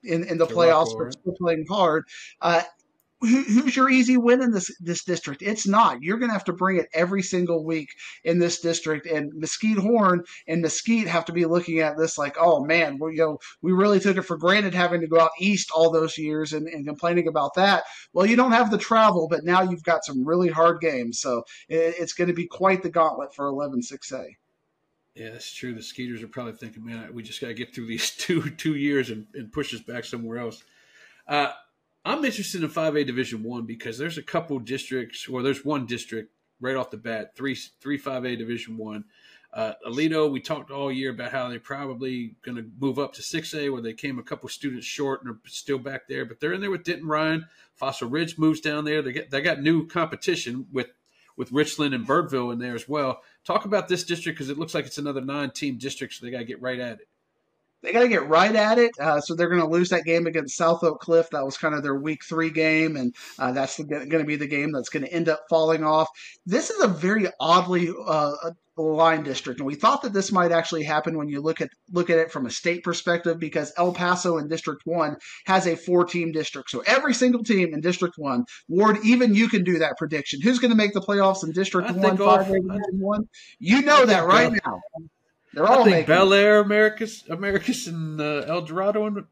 in, 0.08 0.24
in 0.26 0.38
the, 0.38 0.46
playoffs, 0.46 0.96
but 0.96 1.14
still 1.14 1.34
playing 1.36 1.66
hard. 1.68 2.06
Uh, 2.40 2.62
who, 3.22 3.44
who's 3.44 3.76
your 3.76 3.90
easy 3.90 4.18
win 4.18 4.42
in 4.42 4.52
this 4.52 4.76
this 4.80 5.04
district? 5.04 5.42
It's 5.42 5.68
not. 5.68 6.02
You're 6.02 6.18
going 6.18 6.30
to 6.30 6.34
have 6.34 6.46
to 6.46 6.54
bring 6.54 6.78
it 6.78 6.88
every 6.94 7.22
single 7.22 7.64
week 7.64 7.90
in 8.24 8.40
this 8.40 8.60
district. 8.60 9.08
And 9.08 9.32
Mesquite 9.34 9.78
Horn 9.78 10.24
and 10.48 10.62
Mesquite 10.62 11.08
have 11.08 11.26
to 11.26 11.32
be 11.34 11.46
looking 11.46 11.80
at 11.80 11.98
this 11.98 12.18
like, 12.18 12.36
oh 12.40 12.64
man, 12.64 12.98
we 13.00 13.14
you 13.14 13.18
know 13.18 13.40
we 13.62 13.72
really 13.72 14.00
took 14.00 14.18
it 14.18 14.24
for 14.24 14.38
granted 14.38 14.74
having 14.74 15.02
to 15.02 15.08
go 15.08 15.20
out 15.20 15.32
east 15.40 15.72
all 15.74 15.92
those 15.92 16.18
years 16.18 16.54
and, 16.54 16.68
and 16.68 16.86
complaining 16.86 17.28
about 17.28 17.54
that. 17.56 17.84
Well, 18.14 18.26
you 18.26 18.36
don't 18.36 18.52
have 18.52 18.72
the 18.72 18.78
travel, 18.78 19.28
but 19.30 19.44
now 19.44 19.62
you've 19.62 19.84
got 19.84 20.06
some 20.06 20.26
really 20.26 20.50
hard 20.50 20.82
games, 20.82 21.20
so 21.20 21.44
it, 21.70 21.96
it's 22.00 22.14
going 22.14 22.28
to 22.28 22.34
be 22.34 22.48
quite 22.48 22.84
the 22.84 22.90
gauntlet 22.90 23.34
for 23.34 23.52
11-6A. 23.52 24.36
Yeah, 25.16 25.30
that's 25.32 25.54
true. 25.54 25.74
The 25.74 25.82
Skeeters 25.82 26.22
are 26.22 26.28
probably 26.28 26.54
thinking, 26.54 26.86
man, 26.86 27.14
we 27.14 27.24
just 27.24 27.40
got 27.40 27.48
to 27.48 27.54
get 27.54 27.74
through 27.74 27.88
these 27.88 28.12
two 28.18 28.50
two 28.52 28.76
years 28.76 29.10
and, 29.10 29.26
and 29.34 29.52
push 29.52 29.74
us 29.74 29.80
back 29.80 30.04
somewhere 30.04 30.38
else. 30.38 30.64
Uh, 31.28 31.52
I'm 32.06 32.24
interested 32.24 32.62
in 32.62 32.70
5A 32.70 33.08
Division 33.08 33.42
One 33.42 33.66
because 33.66 33.98
there's 33.98 34.20
a 34.20 34.24
couple 34.24 34.60
districts, 34.60 35.28
or 35.28 35.42
there's 35.42 35.66
one 35.66 35.88
district 35.88 36.32
right 36.62 36.76
off 36.76 36.92
the 36.92 36.98
bat, 36.98 37.36
three 37.36 37.56
three 37.82 38.00
5A 38.00 38.38
Division 38.38 38.78
One. 38.78 39.06
Uh, 39.52 39.74
Aledo, 39.88 40.30
we 40.30 40.40
talked 40.40 40.70
all 40.70 40.92
year 40.92 41.12
about 41.12 41.32
how 41.32 41.50
they're 41.50 41.60
probably 41.60 42.36
going 42.44 42.58
to 42.58 42.70
move 42.80 43.00
up 43.00 43.14
to 43.14 43.22
6A, 43.22 43.72
where 43.72 43.82
they 43.82 43.94
came 43.94 44.20
a 44.20 44.24
couple 44.24 44.50
students 44.50 44.86
short 44.86 45.24
and 45.24 45.32
are 45.32 45.40
still 45.46 45.80
back 45.80 46.08
there. 46.08 46.26
But 46.26 46.40
they're 46.40 46.54
in 46.54 46.62
there 46.62 46.70
with 46.70 46.84
Denton 46.84 47.08
Ryan. 47.08 47.48
Fossil 47.74 48.10
Ridge 48.10 48.38
moves 48.38 48.60
down 48.60 48.86
there. 48.86 49.02
They 49.02 49.12
get 49.12 49.32
they 49.32 49.42
got 49.42 49.62
new 49.62 49.88
competition 49.88 50.68
with 50.72 50.88
with 51.38 51.52
Richland 51.52 51.96
and 51.96 52.08
Birdville 52.08 52.54
in 52.54 52.60
there 52.60 52.76
as 52.76 52.88
well. 52.88 53.22
Talk 53.46 53.66
about 53.66 53.88
this 53.88 54.04
district 54.04 54.38
because 54.38 54.50
it 54.50 54.60
looks 54.60 54.76
like 54.76 54.86
it's 54.86 55.00
another 55.00 55.22
nine 55.22 55.50
team 55.50 55.80
district, 55.80 56.14
so 56.14 56.26
they 56.26 56.32
got 56.32 56.40
to 56.40 56.46
get 56.46 56.62
right 56.62 56.80
at 56.80 57.00
it 57.00 57.08
they 57.86 57.94
got 57.94 58.02
to 58.02 58.08
get 58.08 58.28
right 58.28 58.56
at 58.56 58.78
it. 58.78 58.92
Uh, 59.00 59.22
so 59.22 59.36
they're 59.36 59.50
going 59.50 59.62
to 59.62 59.68
lose 59.68 59.90
that 59.90 60.04
game 60.04 60.28
against 60.28 60.58
South 60.58 60.84
Oak 60.84 61.00
Cliff. 61.00 61.30
That 61.32 61.46
was 61.46 61.58
kind 61.58 61.76
of 61.76 61.84
their 61.84 61.96
week 61.96 62.24
three 62.28 62.50
game, 62.50 62.96
and 62.96 63.16
uh, 63.40 63.52
that's 63.52 63.78
going 63.82 64.10
to 64.10 64.24
be 64.24 64.36
the 64.36 64.48
game 64.48 64.72
that's 64.72 64.90
going 64.90 65.06
to 65.06 65.14
end 65.14 65.30
up 65.30 65.42
falling 65.50 65.84
off. 65.84 66.10
This 66.46 66.70
is 66.70 66.82
a 66.82 66.88
very 66.88 67.28
oddly 67.40 67.90
uh, 68.06 68.34
line 68.78 69.24
district, 69.24 69.60
and 69.60 69.68
we 69.68 69.76
thought 69.76 70.02
that 70.02 70.14
this 70.14 70.32
might 70.32 70.52
actually 70.52 70.84
happen 70.84 71.18
when 71.18 71.30
you 71.30 71.42
look 71.42 71.62
at 71.62 71.70
look 71.92 72.10
at 72.10 72.18
it 72.18 72.32
from 72.32 72.46
a 72.46 72.50
state 72.50 72.84
perspective, 72.84 73.40
because 73.40 73.72
El 73.78 73.94
Paso 73.94 74.38
in 74.38 74.48
District 74.48 74.82
One 74.86 75.16
has 75.46 75.66
a 75.68 75.76
four 75.76 76.06
team 76.06 76.32
district. 76.32 76.70
So 76.70 76.84
every 76.86 77.14
single 77.14 77.44
team 77.44 77.74
in 77.74 77.82
District 77.82 78.16
One, 78.18 78.44
Ward, 78.68 78.98
even 79.04 79.34
you 79.34 79.48
can 79.48 79.64
do 79.64 79.80
that 79.80 79.98
prediction. 79.98 80.42
Who's 80.42 80.60
going 80.60 80.72
to 80.72 80.78
make 80.78 80.94
the 80.94 81.02
playoffs 81.02 81.44
in 81.44 81.52
District 81.52 81.90
I 81.90 81.94
One? 81.94 82.18
Five, 82.18 82.52
eight, 82.52 82.64
one. 82.92 83.24
You 83.60 83.82
know 83.82 84.06
that 84.06 84.26
right 84.26 84.52
now. 84.52 84.82
They're 85.56 85.66
all 85.66 85.82
I 85.88 85.92
think 85.92 86.08
Bel 86.08 86.34
Air, 86.34 86.60
Americas, 86.60 87.24
Americas, 87.30 87.88
and 87.88 88.20
uh, 88.20 88.44
El 88.48 88.62
Dorado 88.64 89.06
and 89.08 89.24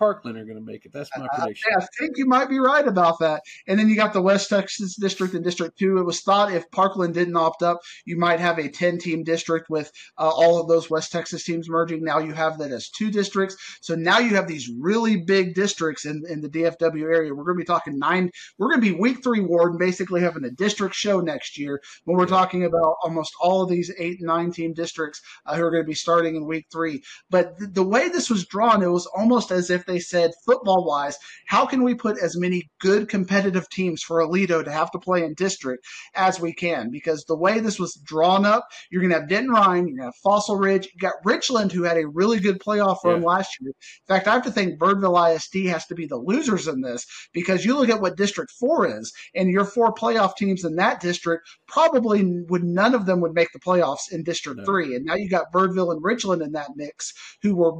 Parkland 0.00 0.38
are 0.38 0.46
going 0.46 0.56
to 0.56 0.64
make 0.64 0.86
it. 0.86 0.92
That's 0.92 1.10
my 1.14 1.28
prediction. 1.34 1.72
I, 1.76 1.82
I 1.82 1.86
think 1.98 2.16
you 2.16 2.24
might 2.24 2.48
be 2.48 2.58
right 2.58 2.88
about 2.88 3.18
that. 3.20 3.42
And 3.68 3.78
then 3.78 3.90
you 3.90 3.96
got 3.96 4.14
the 4.14 4.22
West 4.22 4.48
Texas 4.48 4.96
District 4.96 5.34
and 5.34 5.44
District 5.44 5.78
2. 5.78 5.98
It 5.98 6.04
was 6.04 6.22
thought 6.22 6.52
if 6.52 6.70
Parkland 6.70 7.12
didn't 7.12 7.36
opt 7.36 7.62
up, 7.62 7.80
you 8.06 8.18
might 8.18 8.40
have 8.40 8.58
a 8.58 8.70
10 8.70 8.96
team 8.96 9.24
district 9.24 9.68
with 9.68 9.92
uh, 10.16 10.30
all 10.30 10.58
of 10.58 10.68
those 10.68 10.88
West 10.88 11.12
Texas 11.12 11.44
teams 11.44 11.68
merging. 11.68 12.02
Now 12.02 12.18
you 12.18 12.32
have 12.32 12.56
that 12.58 12.72
as 12.72 12.88
two 12.88 13.10
districts. 13.10 13.56
So 13.82 13.94
now 13.94 14.18
you 14.18 14.36
have 14.36 14.48
these 14.48 14.70
really 14.80 15.18
big 15.18 15.54
districts 15.54 16.06
in, 16.06 16.22
in 16.30 16.40
the 16.40 16.48
DFW 16.48 17.02
area. 17.02 17.34
We're 17.34 17.44
going 17.44 17.58
to 17.58 17.62
be 17.62 17.64
talking 17.64 17.98
nine, 17.98 18.30
we're 18.56 18.70
going 18.70 18.80
to 18.80 18.92
be 18.92 18.98
week 18.98 19.22
three 19.22 19.40
ward 19.40 19.72
and 19.72 19.78
basically 19.78 20.22
having 20.22 20.44
a 20.44 20.50
district 20.50 20.94
show 20.94 21.20
next 21.20 21.58
year 21.58 21.82
when 22.04 22.16
we're 22.16 22.24
talking 22.24 22.64
about 22.64 22.96
almost 23.02 23.34
all 23.38 23.62
of 23.62 23.68
these 23.68 23.92
eight 23.98 24.18
and 24.20 24.28
nine 24.28 24.50
team 24.50 24.72
districts 24.72 25.20
uh, 25.44 25.56
who 25.56 25.62
are 25.62 25.70
going 25.70 25.82
to 25.82 25.86
be 25.86 25.94
starting 25.94 26.36
in 26.36 26.46
week 26.46 26.68
three. 26.72 27.02
But 27.28 27.58
th- 27.58 27.72
the 27.74 27.82
way 27.82 28.08
this 28.08 28.30
was 28.30 28.46
drawn, 28.46 28.82
it 28.82 28.86
was 28.86 29.06
almost 29.06 29.50
as 29.50 29.68
if 29.68 29.84
they 29.90 29.98
said, 29.98 30.30
football 30.46 30.84
wise, 30.84 31.16
how 31.46 31.66
can 31.66 31.82
we 31.82 31.94
put 31.94 32.16
as 32.22 32.38
many 32.38 32.70
good 32.80 33.08
competitive 33.08 33.68
teams 33.70 34.02
for 34.02 34.18
Aledo 34.18 34.64
to 34.64 34.70
have 34.70 34.90
to 34.92 34.98
play 34.98 35.24
in 35.24 35.34
district 35.34 35.84
as 36.14 36.40
we 36.40 36.52
can? 36.52 36.90
Because 36.90 37.24
the 37.24 37.36
way 37.36 37.60
this 37.60 37.78
was 37.78 38.00
drawn 38.04 38.44
up, 38.44 38.66
you're 38.90 39.02
going 39.02 39.12
to 39.12 39.18
have 39.18 39.28
Denton 39.28 39.52
Ryan, 39.52 39.88
you're 39.88 39.96
going 39.96 39.98
to 39.98 40.04
have 40.04 40.14
Fossil 40.22 40.56
Ridge, 40.56 40.88
you 40.94 41.00
got 41.00 41.14
Richland, 41.24 41.72
who 41.72 41.82
had 41.82 41.96
a 41.96 42.08
really 42.08 42.38
good 42.40 42.60
playoff 42.60 43.04
run 43.04 43.22
yeah. 43.22 43.28
last 43.28 43.56
year. 43.60 43.70
In 43.70 44.14
fact, 44.14 44.28
I 44.28 44.32
have 44.32 44.44
to 44.44 44.50
think 44.50 44.78
Birdville 44.78 45.34
ISD 45.34 45.68
has 45.70 45.86
to 45.86 45.94
be 45.94 46.06
the 46.06 46.16
losers 46.16 46.68
in 46.68 46.80
this 46.80 47.06
because 47.32 47.64
you 47.64 47.76
look 47.76 47.88
at 47.88 48.00
what 48.00 48.16
District 48.16 48.50
4 48.58 48.98
is, 48.98 49.12
and 49.34 49.50
your 49.50 49.64
four 49.64 49.92
playoff 49.92 50.36
teams 50.36 50.64
in 50.64 50.76
that 50.76 51.00
district 51.00 51.48
probably 51.66 52.24
would 52.48 52.64
none 52.64 52.94
of 52.94 53.06
them 53.06 53.20
would 53.20 53.34
make 53.34 53.48
the 53.52 53.60
playoffs 53.60 54.12
in 54.12 54.22
District 54.22 54.58
no. 54.58 54.64
3. 54.64 54.96
And 54.96 55.04
now 55.04 55.14
you 55.14 55.28
got 55.28 55.52
Birdville 55.52 55.92
and 55.92 56.02
Richland 56.02 56.42
in 56.42 56.52
that 56.52 56.70
mix 56.76 57.12
who 57.42 57.56
were 57.56 57.72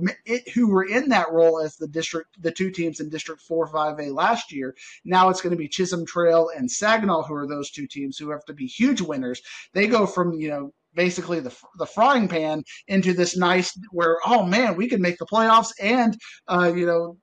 who 0.54 0.68
were 0.68 0.84
in 0.84 1.08
that 1.10 1.30
role 1.30 1.60
as 1.60 1.76
the 1.76 1.88
district 2.00 2.30
the 2.42 2.50
two 2.50 2.70
teams 2.70 3.00
in 3.00 3.08
District 3.08 3.40
4 3.42 3.68
5A 3.68 4.14
last 4.14 4.52
year. 4.52 4.74
Now 5.04 5.28
it's 5.28 5.40
going 5.40 5.52
to 5.52 5.64
be 5.64 5.68
Chisholm 5.68 6.06
Trail 6.06 6.50
and 6.56 6.70
Saginaw 6.70 7.22
who 7.24 7.34
are 7.34 7.46
those 7.46 7.70
two 7.70 7.86
teams 7.86 8.16
who 8.16 8.30
have 8.30 8.44
to 8.46 8.54
be 8.54 8.66
huge 8.66 9.00
winners. 9.00 9.40
They 9.74 9.86
go 9.86 10.06
from, 10.06 10.32
you 10.32 10.48
know, 10.48 10.72
basically 10.94 11.40
the 11.40 11.54
the 11.78 11.86
frying 11.86 12.26
pan 12.26 12.64
into 12.88 13.12
this 13.12 13.36
nice 13.36 13.78
where 13.92 14.16
oh 14.26 14.42
man 14.44 14.76
we 14.76 14.88
can 14.88 15.00
make 15.00 15.18
the 15.18 15.26
playoffs 15.26 15.72
and 15.80 16.18
uh, 16.48 16.72
you 16.74 16.84
know 16.84 17.16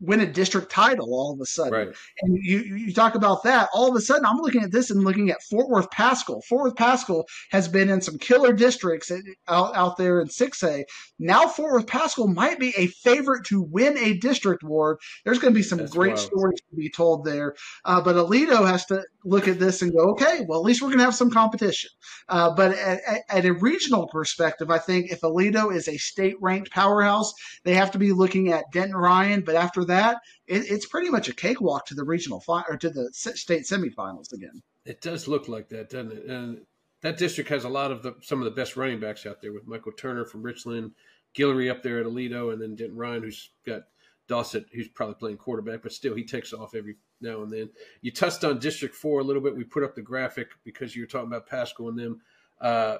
win 0.00 0.20
a 0.20 0.26
district 0.26 0.70
title 0.70 1.12
all 1.12 1.32
of 1.32 1.40
a 1.40 1.46
sudden. 1.46 1.72
Right. 1.72 1.96
And 2.22 2.38
you 2.42 2.58
you 2.58 2.92
talk 2.92 3.14
about 3.14 3.42
that, 3.44 3.68
all 3.74 3.90
of 3.90 3.96
a 3.96 4.00
sudden 4.00 4.26
I'm 4.26 4.38
looking 4.38 4.62
at 4.62 4.70
this 4.70 4.90
and 4.90 5.02
looking 5.02 5.30
at 5.30 5.42
Fort 5.50 5.68
Worth 5.68 5.90
Paschal. 5.90 6.42
Fort 6.48 6.64
Worth 6.64 6.76
Paschal 6.76 7.26
has 7.50 7.68
been 7.68 7.88
in 7.88 8.00
some 8.00 8.18
killer 8.18 8.52
districts 8.52 9.10
out, 9.48 9.74
out 9.74 9.96
there 9.96 10.20
in 10.20 10.28
6A. 10.28 10.84
Now 11.18 11.46
Fort 11.46 11.72
Worth 11.72 11.86
Paschal 11.86 12.28
might 12.28 12.58
be 12.58 12.72
a 12.76 12.86
favorite 12.86 13.44
to 13.46 13.62
win 13.62 13.98
a 13.98 14.14
district 14.18 14.62
award. 14.62 14.98
There's 15.24 15.38
going 15.38 15.52
to 15.52 15.58
be 15.58 15.64
some 15.64 15.78
That's 15.78 15.92
great 15.92 16.14
wild. 16.14 16.26
stories 16.26 16.60
to 16.70 16.76
be 16.76 16.90
told 16.90 17.24
there. 17.24 17.54
Uh, 17.84 18.00
but 18.00 18.16
Aledo 18.16 18.66
has 18.66 18.84
to 18.86 19.02
look 19.24 19.48
at 19.48 19.58
this 19.58 19.82
and 19.82 19.92
go, 19.92 20.10
okay, 20.10 20.44
well 20.48 20.60
at 20.60 20.64
least 20.64 20.80
we're 20.80 20.88
going 20.88 20.98
to 20.98 21.04
have 21.04 21.14
some 21.14 21.30
competition. 21.30 21.90
Uh, 22.28 22.54
but 22.54 22.72
at, 22.72 23.00
at, 23.06 23.22
at 23.28 23.44
a 23.44 23.52
regional 23.52 24.06
perspective, 24.08 24.70
I 24.70 24.78
think 24.78 25.10
if 25.10 25.20
Aledo 25.22 25.74
is 25.74 25.88
a 25.88 25.96
state 25.96 26.36
ranked 26.40 26.70
powerhouse, 26.70 27.32
they 27.64 27.74
have 27.74 27.90
to 27.92 27.98
be 27.98 28.12
looking 28.12 28.52
at 28.52 28.64
Denton 28.72 28.96
Ryan. 28.96 29.40
But 29.40 29.56
after 29.56 29.84
that, 29.88 30.18
it, 30.46 30.70
it's 30.70 30.86
pretty 30.86 31.10
much 31.10 31.28
a 31.28 31.34
cakewalk 31.34 31.86
to 31.86 31.94
the 31.94 32.04
regional 32.04 32.40
fi- 32.40 32.64
or 32.68 32.76
to 32.76 32.90
the 32.90 33.10
state 33.12 33.62
semifinals 33.62 34.32
again. 34.32 34.62
It 34.84 35.00
does 35.00 35.28
look 35.28 35.48
like 35.48 35.68
that, 35.68 35.90
doesn't 35.90 36.12
it? 36.12 36.24
And 36.24 36.62
that 37.02 37.18
district 37.18 37.50
has 37.50 37.64
a 37.64 37.68
lot 37.68 37.90
of 37.90 38.02
the 38.02 38.14
some 38.22 38.40
of 38.40 38.44
the 38.44 38.50
best 38.50 38.76
running 38.76 39.00
backs 39.00 39.26
out 39.26 39.40
there 39.40 39.52
with 39.52 39.66
Michael 39.66 39.92
Turner 39.92 40.24
from 40.24 40.42
Richland, 40.42 40.92
Guillory 41.36 41.70
up 41.70 41.82
there 41.82 42.00
at 42.00 42.06
Aledo, 42.06 42.52
and 42.52 42.60
then 42.60 42.74
Denton 42.74 42.96
Ryan, 42.96 43.22
who's 43.22 43.50
got 43.66 43.82
Dawson, 44.28 44.64
who's 44.72 44.88
probably 44.88 45.14
playing 45.14 45.36
quarterback, 45.36 45.82
but 45.82 45.92
still 45.92 46.14
he 46.14 46.24
takes 46.24 46.52
off 46.52 46.74
every 46.74 46.96
now 47.20 47.42
and 47.42 47.50
then. 47.50 47.70
You 48.00 48.10
touched 48.10 48.44
on 48.44 48.58
District 48.58 48.94
Four 48.94 49.20
a 49.20 49.24
little 49.24 49.42
bit. 49.42 49.56
We 49.56 49.64
put 49.64 49.84
up 49.84 49.94
the 49.94 50.02
graphic 50.02 50.48
because 50.64 50.94
you 50.94 51.02
were 51.02 51.06
talking 51.06 51.28
about 51.28 51.46
Paschal 51.46 51.88
and 51.88 51.98
them. 51.98 52.20
Uh, 52.60 52.98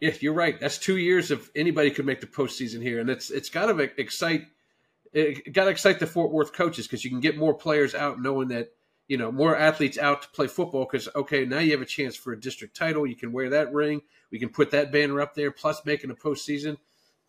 yeah, 0.00 0.12
you're 0.20 0.32
right. 0.32 0.58
That's 0.60 0.78
two 0.78 0.96
years 0.96 1.30
of 1.30 1.50
anybody 1.56 1.90
could 1.90 2.06
make 2.06 2.20
the 2.20 2.26
postseason 2.26 2.82
here, 2.82 3.00
and 3.00 3.10
it's 3.10 3.30
it's 3.30 3.50
got 3.50 3.66
to 3.66 3.78
excite 4.00 4.42
it 4.42 4.48
got 5.52 5.64
to 5.64 5.70
excite 5.70 5.98
the 5.98 6.06
Fort 6.06 6.32
Worth 6.32 6.52
coaches 6.52 6.86
because 6.86 7.04
you 7.04 7.10
can 7.10 7.20
get 7.20 7.36
more 7.36 7.54
players 7.54 7.94
out 7.94 8.20
knowing 8.20 8.48
that 8.48 8.72
you 9.06 9.16
know 9.16 9.32
more 9.32 9.56
athletes 9.56 9.98
out 9.98 10.22
to 10.22 10.28
play 10.28 10.46
football 10.46 10.86
because 10.90 11.08
okay 11.14 11.44
now 11.44 11.58
you 11.58 11.72
have 11.72 11.80
a 11.80 11.86
chance 11.86 12.16
for 12.16 12.32
a 12.32 12.40
district 12.40 12.76
title. 12.76 13.06
You 13.06 13.16
can 13.16 13.32
wear 13.32 13.50
that 13.50 13.72
ring. 13.72 14.02
We 14.30 14.38
can 14.38 14.50
put 14.50 14.70
that 14.72 14.92
banner 14.92 15.20
up 15.20 15.34
there 15.34 15.50
plus 15.50 15.84
making 15.84 16.10
a 16.10 16.14
postseason. 16.14 16.76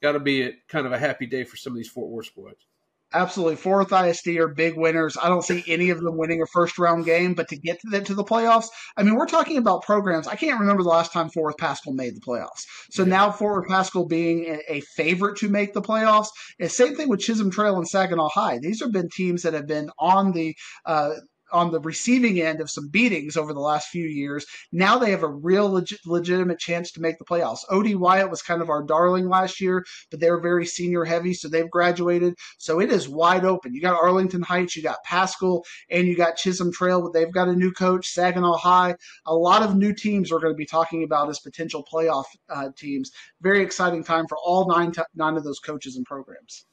Got 0.02 0.14
to 0.14 0.20
be 0.20 0.44
a, 0.44 0.54
kind 0.68 0.86
of 0.86 0.92
a 0.92 1.00
happy 1.00 1.26
day 1.26 1.44
for 1.44 1.58
some 1.58 1.74
of 1.74 1.78
these 1.78 1.90
Fort 1.90 2.10
Worth 2.10 2.28
squads. 2.28 2.66
Absolutely. 3.12 3.56
Fourth 3.56 3.92
ISD 3.92 4.38
are 4.38 4.48
big 4.48 4.78
winners. 4.78 5.18
I 5.22 5.30
don't 5.30 5.44
see 5.44 5.64
any 5.68 5.90
of 5.90 6.00
them 6.00 6.16
winning 6.16 6.44
a 6.44 6.46
first 6.46 6.78
round 6.78 7.06
game, 7.06 7.34
but 7.34 7.48
to 7.48 7.58
get 7.58 7.80
to 7.82 7.90
the, 7.90 8.02
to 8.02 8.14
the 8.14 8.24
playoffs, 8.24 8.68
I 8.96 9.02
mean, 9.02 9.16
we're 9.16 9.26
talking 9.26 9.58
about 9.58 9.82
programs. 9.82 10.28
I 10.28 10.36
can't 10.36 10.60
remember 10.60 10.84
the 10.84 10.90
last 10.90 11.12
time 11.12 11.30
Fort 11.30 11.46
Worth 11.46 11.58
Paschal 11.58 11.94
made 11.94 12.16
the 12.16 12.22
playoffs. 12.22 12.66
So 12.92 13.04
yeah. 13.04 13.10
now 13.10 13.32
Fort 13.32 13.62
Worth 13.62 13.68
Paschal 13.68 14.06
being 14.06 14.60
a, 14.68 14.82
favorite 14.96 15.38
to 15.38 15.50
make 15.50 15.74
the 15.74 15.82
playoffs. 15.82 16.28
The 16.60 16.70
same 16.70 16.96
thing 16.96 17.10
with 17.10 17.20
Chisholm 17.20 17.52
Trail 17.52 17.78
and 17.78 17.88
Saginaw 17.88 18.30
High. 18.30 18.60
These 18.60 18.82
have 18.82 18.92
been 18.92 19.10
teams 19.10 19.42
that 19.44 19.54
have 19.54 19.68
been 19.68 19.90
on 19.98 20.32
the 20.32 20.56
uh, 20.86 21.16
on 21.52 21.72
the 21.72 21.80
receiving 21.80 22.42
end 22.42 22.62
of 22.62 22.70
some 22.70 22.88
beatings 22.90 23.38
over 23.38 23.54
the 23.54 23.60
last 23.60 23.90
few 23.90 24.06
years. 24.06 24.46
Now 24.72 24.98
they 24.98 25.12
have 25.12 25.24
a 25.24 25.28
real 25.28 25.70
legit, 25.70 26.00
legitimate 26.06 26.60
chance 26.60 26.92
to 26.92 27.02
make 27.02 27.18
the 27.18 27.26
playoffs. 27.26 27.60
OD 27.70 27.96
Wyatt 27.96 28.30
was 28.30 28.42
kind 28.42 28.62
of 28.62 28.70
our 28.70 28.84
darling 28.84 29.28
last 29.30 29.60
year, 29.62 29.86
but 30.12 30.20
they're 30.20 30.40
very 30.40 30.66
senior 30.66 31.06
heavy, 31.06 31.34
so 31.34 31.48
they've 31.48 31.70
graduated. 31.70 32.36
So 32.58 32.80
it 32.80 32.92
is 32.92 33.10
wide 33.10 33.46
open. 33.46 33.74
You 33.74 33.82
got 33.82 34.02
Arlington 34.02 34.42
Heights, 34.42 34.76
you 34.76 34.84
got 34.84 35.04
Paschal, 35.04 35.66
and 35.90 36.08
you 36.08 36.16
got 36.16 36.38
Chisholm 36.38 36.72
Trail. 36.72 37.12
They've 37.12 37.32
got 37.32 37.50
a 37.50 37.56
new 37.56 37.72
coach, 37.72 38.08
Saginaw 38.08 38.58
High. 38.58 38.96
A 39.26 39.36
lot 39.36 39.64
of 39.64 39.76
new 39.76 39.94
teams 39.94 40.32
we're 40.32 40.40
going 40.40 40.54
to 40.54 40.58
be 40.58 40.66
talking 40.66 41.04
about 41.04 41.30
as 41.30 41.40
potential 41.40 41.86
playoff 41.92 42.26
uh, 42.50 42.70
teams. 42.78 43.12
Very 43.42 43.62
exciting 43.62 44.04
time 44.04 44.26
for 44.28 44.38
all 44.38 44.68
nine, 44.68 44.92
t- 44.92 45.02
nine 45.16 45.38
of 45.38 45.44
those 45.44 45.60
coaches 45.60 45.96
and 45.96 46.06
programs. 46.06 46.66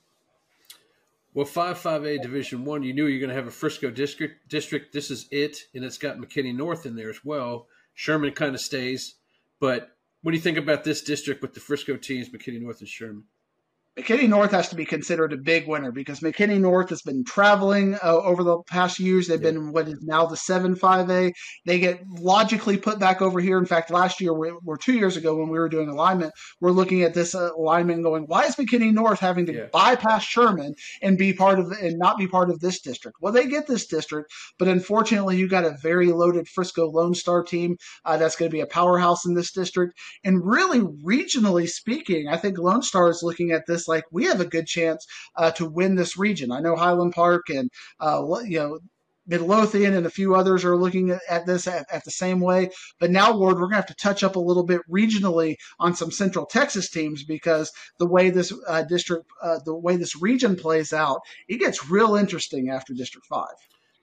Well, 1.36 1.44
five 1.44 1.76
five 1.76 2.06
A 2.06 2.16
Division 2.16 2.64
One, 2.64 2.82
you 2.82 2.94
knew 2.94 3.04
you're 3.04 3.20
going 3.20 3.28
to 3.28 3.36
have 3.36 3.46
a 3.46 3.50
Frisco 3.50 3.90
district. 3.90 4.48
District, 4.48 4.90
this 4.90 5.10
is 5.10 5.28
it, 5.30 5.58
and 5.74 5.84
it's 5.84 5.98
got 5.98 6.16
McKinney 6.16 6.56
North 6.56 6.86
in 6.86 6.96
there 6.96 7.10
as 7.10 7.26
well. 7.26 7.66
Sherman 7.92 8.32
kind 8.32 8.54
of 8.54 8.60
stays, 8.62 9.16
but 9.60 9.98
what 10.22 10.30
do 10.32 10.38
you 10.38 10.42
think 10.42 10.56
about 10.56 10.82
this 10.82 11.02
district 11.02 11.42
with 11.42 11.52
the 11.52 11.60
Frisco 11.60 11.98
teams, 11.98 12.30
McKinney 12.30 12.62
North 12.62 12.80
and 12.80 12.88
Sherman? 12.88 13.24
McKinney 13.98 14.28
North 14.28 14.50
has 14.50 14.68
to 14.68 14.76
be 14.76 14.84
considered 14.84 15.32
a 15.32 15.38
big 15.38 15.66
winner 15.66 15.90
because 15.90 16.20
McKinney 16.20 16.60
North 16.60 16.90
has 16.90 17.00
been 17.00 17.24
traveling 17.24 17.94
uh, 17.94 18.16
over 18.16 18.44
the 18.44 18.58
past 18.64 19.00
years. 19.00 19.26
They've 19.26 19.40
yeah. 19.40 19.52
been 19.52 19.72
what 19.72 19.88
is 19.88 20.02
now 20.02 20.26
the 20.26 20.36
7 20.36 20.76
5A. 20.76 21.32
They 21.64 21.78
get 21.78 22.02
logically 22.06 22.76
put 22.76 22.98
back 22.98 23.22
over 23.22 23.40
here. 23.40 23.56
In 23.56 23.64
fact, 23.64 23.90
last 23.90 24.20
year, 24.20 24.32
or 24.32 24.76
two 24.76 24.92
years 24.92 25.16
ago, 25.16 25.36
when 25.36 25.48
we 25.48 25.58
were 25.58 25.70
doing 25.70 25.88
alignment, 25.88 26.34
we're 26.60 26.72
looking 26.72 27.04
at 27.04 27.14
this 27.14 27.34
uh, 27.34 27.48
alignment 27.56 28.02
going, 28.02 28.24
why 28.24 28.44
is 28.44 28.56
McKinney 28.56 28.92
North 28.92 29.18
having 29.18 29.46
to 29.46 29.54
yeah. 29.54 29.66
bypass 29.72 30.22
Sherman 30.24 30.74
and 31.00 31.16
be 31.16 31.32
part 31.32 31.58
of 31.58 31.72
and 31.72 31.98
not 31.98 32.18
be 32.18 32.28
part 32.28 32.50
of 32.50 32.60
this 32.60 32.80
district? 32.82 33.16
Well, 33.22 33.32
they 33.32 33.46
get 33.46 33.66
this 33.66 33.86
district, 33.86 34.30
but 34.58 34.68
unfortunately, 34.68 35.38
you 35.38 35.48
got 35.48 35.64
a 35.64 35.78
very 35.82 36.12
loaded 36.12 36.48
Frisco 36.48 36.90
Lone 36.90 37.14
Star 37.14 37.42
team 37.42 37.78
uh, 38.04 38.18
that's 38.18 38.36
going 38.36 38.50
to 38.50 38.54
be 38.54 38.60
a 38.60 38.66
powerhouse 38.66 39.24
in 39.24 39.32
this 39.32 39.52
district. 39.52 39.98
And 40.22 40.46
really, 40.46 40.80
regionally 40.80 41.66
speaking, 41.66 42.28
I 42.28 42.36
think 42.36 42.58
Lone 42.58 42.82
Star 42.82 43.08
is 43.08 43.22
looking 43.22 43.52
at 43.52 43.62
this 43.66 43.85
like 43.88 44.04
we 44.10 44.24
have 44.24 44.40
a 44.40 44.46
good 44.46 44.66
chance 44.66 45.06
uh, 45.36 45.50
to 45.52 45.68
win 45.68 45.94
this 45.94 46.16
region. 46.16 46.52
I 46.52 46.60
know 46.60 46.76
Highland 46.76 47.12
Park 47.12 47.48
and 47.48 47.70
uh, 48.00 48.22
you 48.44 48.58
know 48.58 48.78
Midlothian 49.26 49.94
and 49.94 50.06
a 50.06 50.10
few 50.10 50.34
others 50.34 50.64
are 50.64 50.76
looking 50.76 51.10
at, 51.28 51.46
this 51.46 51.66
at, 51.66 51.86
at, 51.90 52.04
the 52.04 52.12
same 52.12 52.40
way. 52.40 52.70
But 53.00 53.10
now, 53.10 53.32
Lord, 53.32 53.54
we're 53.56 53.62
going 53.62 53.70
to 53.70 53.76
have 53.76 53.86
to 53.86 53.94
touch 53.94 54.22
up 54.22 54.36
a 54.36 54.40
little 54.40 54.62
bit 54.64 54.82
regionally 54.88 55.56
on 55.80 55.96
some 55.96 56.12
Central 56.12 56.46
Texas 56.46 56.88
teams 56.90 57.24
because 57.24 57.72
the 57.98 58.06
way 58.06 58.30
this 58.30 58.52
uh, 58.68 58.82
district, 58.82 59.24
uh, 59.42 59.58
the 59.64 59.74
way 59.74 59.96
this 59.96 60.20
region 60.20 60.54
plays 60.54 60.92
out, 60.92 61.20
it 61.48 61.58
gets 61.58 61.90
real 61.90 62.14
interesting 62.14 62.70
after 62.70 62.94
District 62.94 63.26
Five. 63.26 63.56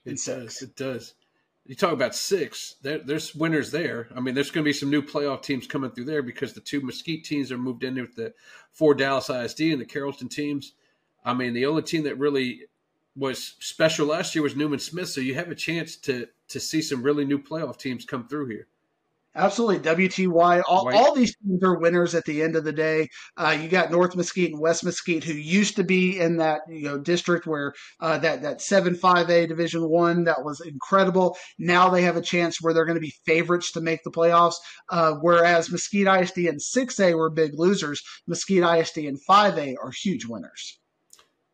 It 0.05 0.19
does. 0.25 0.61
It 0.61 0.75
does 0.75 1.13
you 1.65 1.75
talk 1.75 1.93
about 1.93 2.15
six. 2.15 2.75
There, 2.81 2.99
there's 2.99 3.33
winners 3.33 3.71
there. 3.71 4.09
I 4.15 4.19
mean, 4.19 4.35
there's 4.35 4.51
going 4.51 4.63
to 4.63 4.69
be 4.69 4.73
some 4.73 4.89
new 4.89 5.01
playoff 5.01 5.43
teams 5.43 5.65
coming 5.65 5.91
through 5.91 6.05
there 6.05 6.21
because 6.21 6.53
the 6.53 6.59
two 6.59 6.81
Mesquite 6.81 7.23
teams 7.23 7.51
are 7.51 7.57
moved 7.57 7.83
in 7.83 7.95
with 7.95 8.15
the 8.15 8.33
four 8.71 8.93
Dallas 8.93 9.29
ISD 9.29 9.61
and 9.61 9.79
the 9.79 9.85
Carrollton 9.85 10.27
teams. 10.27 10.73
I 11.23 11.33
mean, 11.33 11.53
the 11.53 11.65
only 11.65 11.83
team 11.83 12.03
that 12.03 12.19
really 12.19 12.63
was 13.15 13.55
special 13.59 14.07
last 14.07 14.35
year 14.35 14.43
was 14.43 14.55
Newman 14.55 14.79
Smith. 14.79 15.09
So 15.09 15.21
you 15.21 15.35
have 15.35 15.51
a 15.51 15.55
chance 15.55 15.95
to 15.97 16.27
to 16.49 16.59
see 16.59 16.81
some 16.81 17.01
really 17.01 17.25
new 17.25 17.39
playoff 17.39 17.77
teams 17.77 18.05
come 18.05 18.27
through 18.27 18.47
here. 18.47 18.67
Absolutely, 19.35 19.79
WTY. 19.79 20.61
All, 20.67 20.93
all 20.93 21.15
these 21.15 21.35
teams 21.37 21.63
are 21.63 21.79
winners 21.79 22.13
at 22.13 22.23
the 22.25 22.43
end 22.43 22.55
of 22.55 22.63
the 22.63 22.71
day. 22.71 23.09
Uh, 23.35 23.57
you 23.59 23.67
got 23.67 23.89
North 23.89 24.15
Mesquite 24.15 24.51
and 24.51 24.61
West 24.61 24.83
Mesquite, 24.83 25.23
who 25.23 25.33
used 25.33 25.75
to 25.77 25.83
be 25.83 26.19
in 26.19 26.37
that 26.37 26.61
you 26.69 26.83
know 26.83 26.99
district 26.99 27.47
where 27.47 27.73
uh, 27.99 28.19
that 28.19 28.43
that 28.43 28.61
seven 28.61 28.93
five 28.93 29.31
A 29.31 29.47
Division 29.47 29.89
One 29.89 30.25
that 30.25 30.43
was 30.43 30.61
incredible. 30.61 31.35
Now 31.57 31.89
they 31.89 32.03
have 32.03 32.15
a 32.15 32.21
chance 32.21 32.61
where 32.61 32.75
they're 32.75 32.85
going 32.85 32.97
to 32.97 33.01
be 33.01 33.15
favorites 33.25 33.71
to 33.71 33.81
make 33.81 34.03
the 34.03 34.11
playoffs. 34.11 34.55
Uh, 34.89 35.13
whereas 35.21 35.71
Mesquite 35.71 36.21
ISD 36.21 36.37
and 36.39 36.61
six 36.61 36.99
A 36.99 37.15
were 37.15 37.31
big 37.31 37.57
losers. 37.57 38.03
Mesquite 38.27 38.79
ISD 38.79 38.97
and 38.99 39.19
five 39.23 39.57
A 39.57 39.75
are 39.77 39.91
huge 39.91 40.27
winners. 40.27 40.77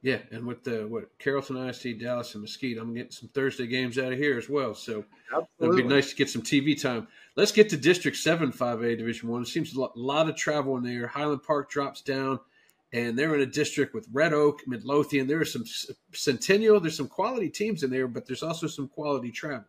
Yeah, 0.02 0.20
and 0.32 0.46
with 0.46 0.64
the 0.64 0.88
what 0.88 1.18
Carrollton 1.20 1.58
ISD, 1.58 2.00
Dallas, 2.00 2.34
and 2.34 2.42
Mesquite, 2.42 2.78
I'm 2.78 2.94
getting 2.94 3.12
some 3.12 3.30
Thursday 3.30 3.68
games 3.68 3.98
out 3.98 4.14
of 4.14 4.18
here 4.18 4.38
as 4.38 4.48
well. 4.48 4.74
So 4.74 5.04
it'd 5.60 5.76
be 5.76 5.84
nice 5.84 6.10
to 6.12 6.16
get 6.16 6.30
some 6.30 6.42
TV 6.42 6.82
time. 6.82 7.08
Let's 7.40 7.54
get 7.54 7.70
to 7.70 7.78
District 7.78 8.18
Seven, 8.18 8.52
Five 8.52 8.82
A 8.82 8.98
Division 8.98 9.30
One. 9.30 9.44
It 9.44 9.48
seems 9.48 9.74
a 9.74 9.80
lot 9.96 10.28
of 10.28 10.36
travel 10.36 10.76
in 10.76 10.84
there. 10.84 11.08
Highland 11.08 11.42
Park 11.42 11.72
drops 11.72 12.02
down, 12.02 12.38
and 12.92 13.18
they're 13.18 13.34
in 13.34 13.40
a 13.40 13.46
district 13.46 13.94
with 13.94 14.10
Red 14.12 14.34
Oak, 14.34 14.60
Midlothian. 14.68 15.26
There 15.26 15.40
are 15.40 15.46
some 15.46 15.64
Centennial. 16.12 16.82
There's 16.82 16.98
some 16.98 17.08
quality 17.08 17.50
teams 17.50 17.84
in 17.84 17.92
there, 17.92 18.10
but 18.10 18.28
there's 18.28 18.44
also 18.44 18.68
some 18.68 18.90
quality 18.90 19.32
travel. 19.32 19.64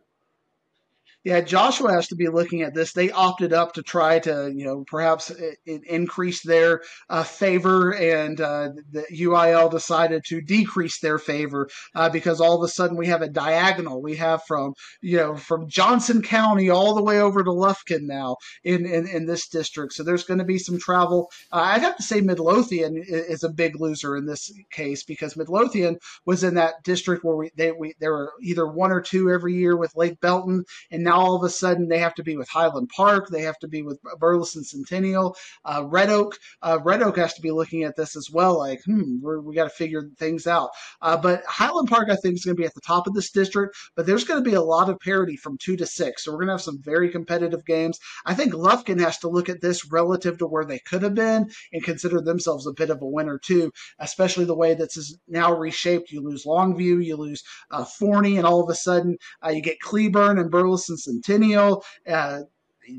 Yeah, 1.23 1.41
Joshua 1.41 1.91
has 1.91 2.07
to 2.07 2.15
be 2.15 2.29
looking 2.29 2.63
at 2.63 2.73
this. 2.73 2.93
They 2.93 3.11
opted 3.11 3.53
up 3.53 3.73
to 3.73 3.83
try 3.83 4.17
to, 4.19 4.51
you 4.55 4.65
know, 4.65 4.83
perhaps 4.87 5.31
increase 5.65 6.41
their 6.41 6.81
uh, 7.09 7.21
favor, 7.23 7.93
and 7.93 8.41
uh, 8.41 8.69
the 8.91 9.05
UIL 9.11 9.69
decided 9.69 10.23
to 10.29 10.41
decrease 10.41 10.99
their 10.99 11.19
favor 11.19 11.69
uh, 11.93 12.09
because 12.09 12.41
all 12.41 12.55
of 12.55 12.63
a 12.63 12.67
sudden 12.67 12.97
we 12.97 13.05
have 13.07 13.21
a 13.21 13.29
diagonal. 13.29 14.01
We 14.01 14.15
have 14.15 14.41
from, 14.47 14.73
you 15.01 15.17
know, 15.17 15.35
from 15.35 15.69
Johnson 15.69 16.23
County 16.23 16.71
all 16.71 16.95
the 16.95 17.03
way 17.03 17.21
over 17.21 17.43
to 17.43 17.51
Lufkin 17.51 18.07
now 18.07 18.37
in, 18.63 18.87
in, 18.87 19.07
in 19.07 19.27
this 19.27 19.47
district. 19.47 19.93
So 19.93 20.03
there's 20.03 20.23
going 20.23 20.39
to 20.39 20.45
be 20.45 20.57
some 20.57 20.79
travel. 20.79 21.29
Uh, 21.51 21.57
I'd 21.57 21.83
have 21.83 21.97
to 21.97 22.03
say 22.03 22.21
Midlothian 22.21 22.95
is 23.07 23.43
a 23.43 23.49
big 23.49 23.79
loser 23.79 24.17
in 24.17 24.25
this 24.25 24.51
case 24.71 25.03
because 25.03 25.37
Midlothian 25.37 25.97
was 26.25 26.43
in 26.43 26.55
that 26.55 26.83
district 26.83 27.23
where 27.23 27.35
we 27.35 27.51
they 27.55 27.71
we 27.71 27.93
there 27.99 28.11
were 28.11 28.33
either 28.41 28.65
one 28.65 28.91
or 28.91 29.01
two 29.01 29.29
every 29.29 29.53
year 29.53 29.77
with 29.77 29.95
Lake 29.95 30.19
Belton, 30.19 30.63
and 30.89 31.03
now 31.03 31.10
all 31.11 31.35
of 31.35 31.43
a 31.43 31.49
sudden 31.49 31.87
they 31.87 31.99
have 31.99 32.15
to 32.15 32.23
be 32.23 32.37
with 32.37 32.49
Highland 32.49 32.89
Park, 32.95 33.29
they 33.29 33.41
have 33.41 33.59
to 33.59 33.67
be 33.67 33.81
with 33.81 33.99
Burleson 34.19 34.63
Centennial, 34.63 35.35
uh, 35.65 35.83
Red 35.85 36.09
Oak. 36.09 36.37
Uh, 36.61 36.79
Red 36.83 37.01
Oak 37.01 37.17
has 37.17 37.33
to 37.35 37.41
be 37.41 37.51
looking 37.51 37.83
at 37.83 37.95
this 37.95 38.15
as 38.15 38.29
well, 38.31 38.57
like, 38.57 38.81
hmm, 38.85 39.19
we 39.21 39.55
got 39.55 39.65
to 39.65 39.69
figure 39.69 40.09
things 40.17 40.47
out. 40.47 40.69
Uh, 41.01 41.17
but 41.17 41.43
Highland 41.45 41.89
Park, 41.89 42.09
I 42.09 42.15
think, 42.15 42.35
is 42.35 42.45
going 42.45 42.55
to 42.55 42.61
be 42.61 42.65
at 42.65 42.73
the 42.73 42.81
top 42.81 43.07
of 43.07 43.13
this 43.13 43.31
district, 43.31 43.75
but 43.95 44.05
there's 44.05 44.23
going 44.23 44.43
to 44.43 44.49
be 44.49 44.55
a 44.55 44.61
lot 44.61 44.89
of 44.89 44.99
parity 44.99 45.35
from 45.35 45.57
two 45.57 45.75
to 45.77 45.85
six. 45.85 46.23
So 46.23 46.31
we're 46.31 46.39
going 46.39 46.47
to 46.47 46.53
have 46.53 46.61
some 46.61 46.81
very 46.81 47.09
competitive 47.09 47.65
games. 47.65 47.99
I 48.25 48.33
think 48.33 48.53
Lufkin 48.53 48.99
has 48.99 49.17
to 49.19 49.29
look 49.29 49.49
at 49.49 49.61
this 49.61 49.91
relative 49.91 50.37
to 50.39 50.47
where 50.47 50.65
they 50.65 50.79
could 50.79 51.03
have 51.03 51.15
been 51.15 51.49
and 51.73 51.83
consider 51.83 52.21
themselves 52.21 52.67
a 52.67 52.73
bit 52.73 52.89
of 52.89 53.01
a 53.01 53.07
winner 53.07 53.39
too, 53.39 53.71
especially 53.99 54.45
the 54.45 54.55
way 54.55 54.73
this 54.73 54.97
is 54.97 55.17
now 55.27 55.53
reshaped. 55.53 56.11
You 56.11 56.21
lose 56.21 56.45
Longview, 56.45 57.03
you 57.03 57.15
lose 57.15 57.43
uh, 57.71 57.85
Forney, 57.85 58.37
and 58.37 58.45
all 58.45 58.63
of 58.63 58.69
a 58.69 58.75
sudden 58.75 59.17
uh, 59.45 59.49
you 59.49 59.61
get 59.61 59.79
Cleburne 59.79 60.39
and 60.39 60.51
Burleson 60.51 60.97
Centennial. 61.01 61.83
Uh, 62.07 62.41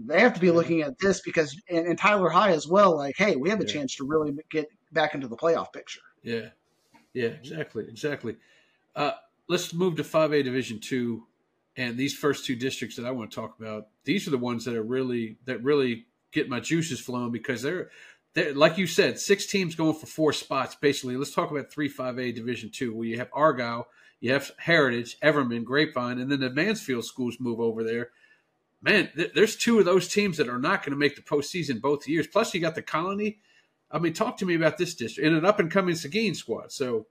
they 0.07 0.21
have 0.21 0.35
to 0.35 0.41
be 0.41 0.51
looking 0.51 0.83
at 0.83 0.99
this 0.99 1.21
because, 1.21 1.61
and, 1.69 1.87
and, 1.87 1.99
Tyler 1.99 2.31
High 2.31 2.53
as 2.53 2.69
well. 2.69 2.97
Like, 2.97 3.17
hey, 3.17 3.37
we 3.37 3.51
have 3.51 3.61
a 3.61 3.67
yeah. 3.67 3.73
chance 3.73 3.97
to 3.97 4.05
really 4.07 4.33
get 4.51 4.69
back 4.93 5.15
into 5.15 5.29
the 5.29 5.37
playoff 5.37 5.73
picture. 5.73 6.01
Yeah, 6.23 6.49
yeah, 7.13 7.29
exactly, 7.29 7.85
exactly. 7.89 8.37
Uh, 8.95 9.13
let's 9.49 9.73
move 9.75 9.97
to 9.97 10.03
5A 10.03 10.45
Division 10.45 10.79
Two, 10.81 11.27
and 11.77 11.97
these 11.97 12.15
first 12.15 12.47
two 12.47 12.57
districts 12.57 12.97
that 12.97 13.05
I 13.07 13.11
want 13.11 13.31
to 13.31 13.35
talk 13.35 13.59
about. 13.59 13.89
These 14.05 14.27
are 14.27 14.31
the 14.31 14.39
ones 14.39 14.65
that 14.65 14.77
are 14.77 14.83
really 14.83 15.39
that 15.47 15.63
really 15.63 16.07
get 16.33 16.49
my 16.49 16.61
juices 16.61 17.01
flowing 17.01 17.33
because 17.33 17.63
they're, 17.63 17.91
they're 18.35 18.55
like 18.55 18.79
you 18.79 18.87
said, 18.87 19.19
six 19.19 19.47
teams 19.47 19.75
going 19.75 19.95
for 19.95 20.07
four 20.07 20.33
spots. 20.33 20.75
Basically, 20.75 21.17
let's 21.17 21.35
talk 21.35 21.51
about 21.51 21.71
three 21.71 21.91
5A 21.91 22.35
Division 22.35 22.71
Two, 22.71 22.95
where 22.95 23.07
you 23.07 23.19
have 23.19 23.29
Argyle 23.33 23.89
you 24.23 24.33
have 24.33 24.53
Heritage, 24.57 25.19
Everman, 25.19 25.65
Grapevine, 25.65 26.21
and 26.21 26.31
then 26.31 26.39
the 26.39 26.49
Mansfield 26.49 27.05
schools 27.05 27.39
move 27.41 27.59
over 27.59 27.83
there. 27.83 28.11
Man, 28.81 29.11
th- 29.17 29.33
there's 29.35 29.57
two 29.57 29.81
of 29.81 29.85
those 29.85 30.07
teams 30.07 30.37
that 30.37 30.49
are 30.49 30.61
not 30.61 30.83
going 30.83 30.93
to 30.93 30.97
make 30.97 31.17
the 31.17 31.23
postseason 31.23 31.81
both 31.81 32.07
years. 32.07 32.29
Plus, 32.29 32.55
you 32.55 32.61
got 32.61 32.77
the 32.77 32.83
Colony. 32.83 33.41
I 33.91 33.99
mean, 33.99 34.13
talk 34.13 34.37
to 34.37 34.47
me 34.47 34.55
about 34.55 34.79
this 34.79 34.95
district 34.95 35.27
and 35.27 35.37
an 35.37 35.45
up 35.45 35.59
and 35.59 35.73
coming 35.73 35.97
Seguin 35.97 36.37
squad. 36.37 36.71
So 36.71 37.09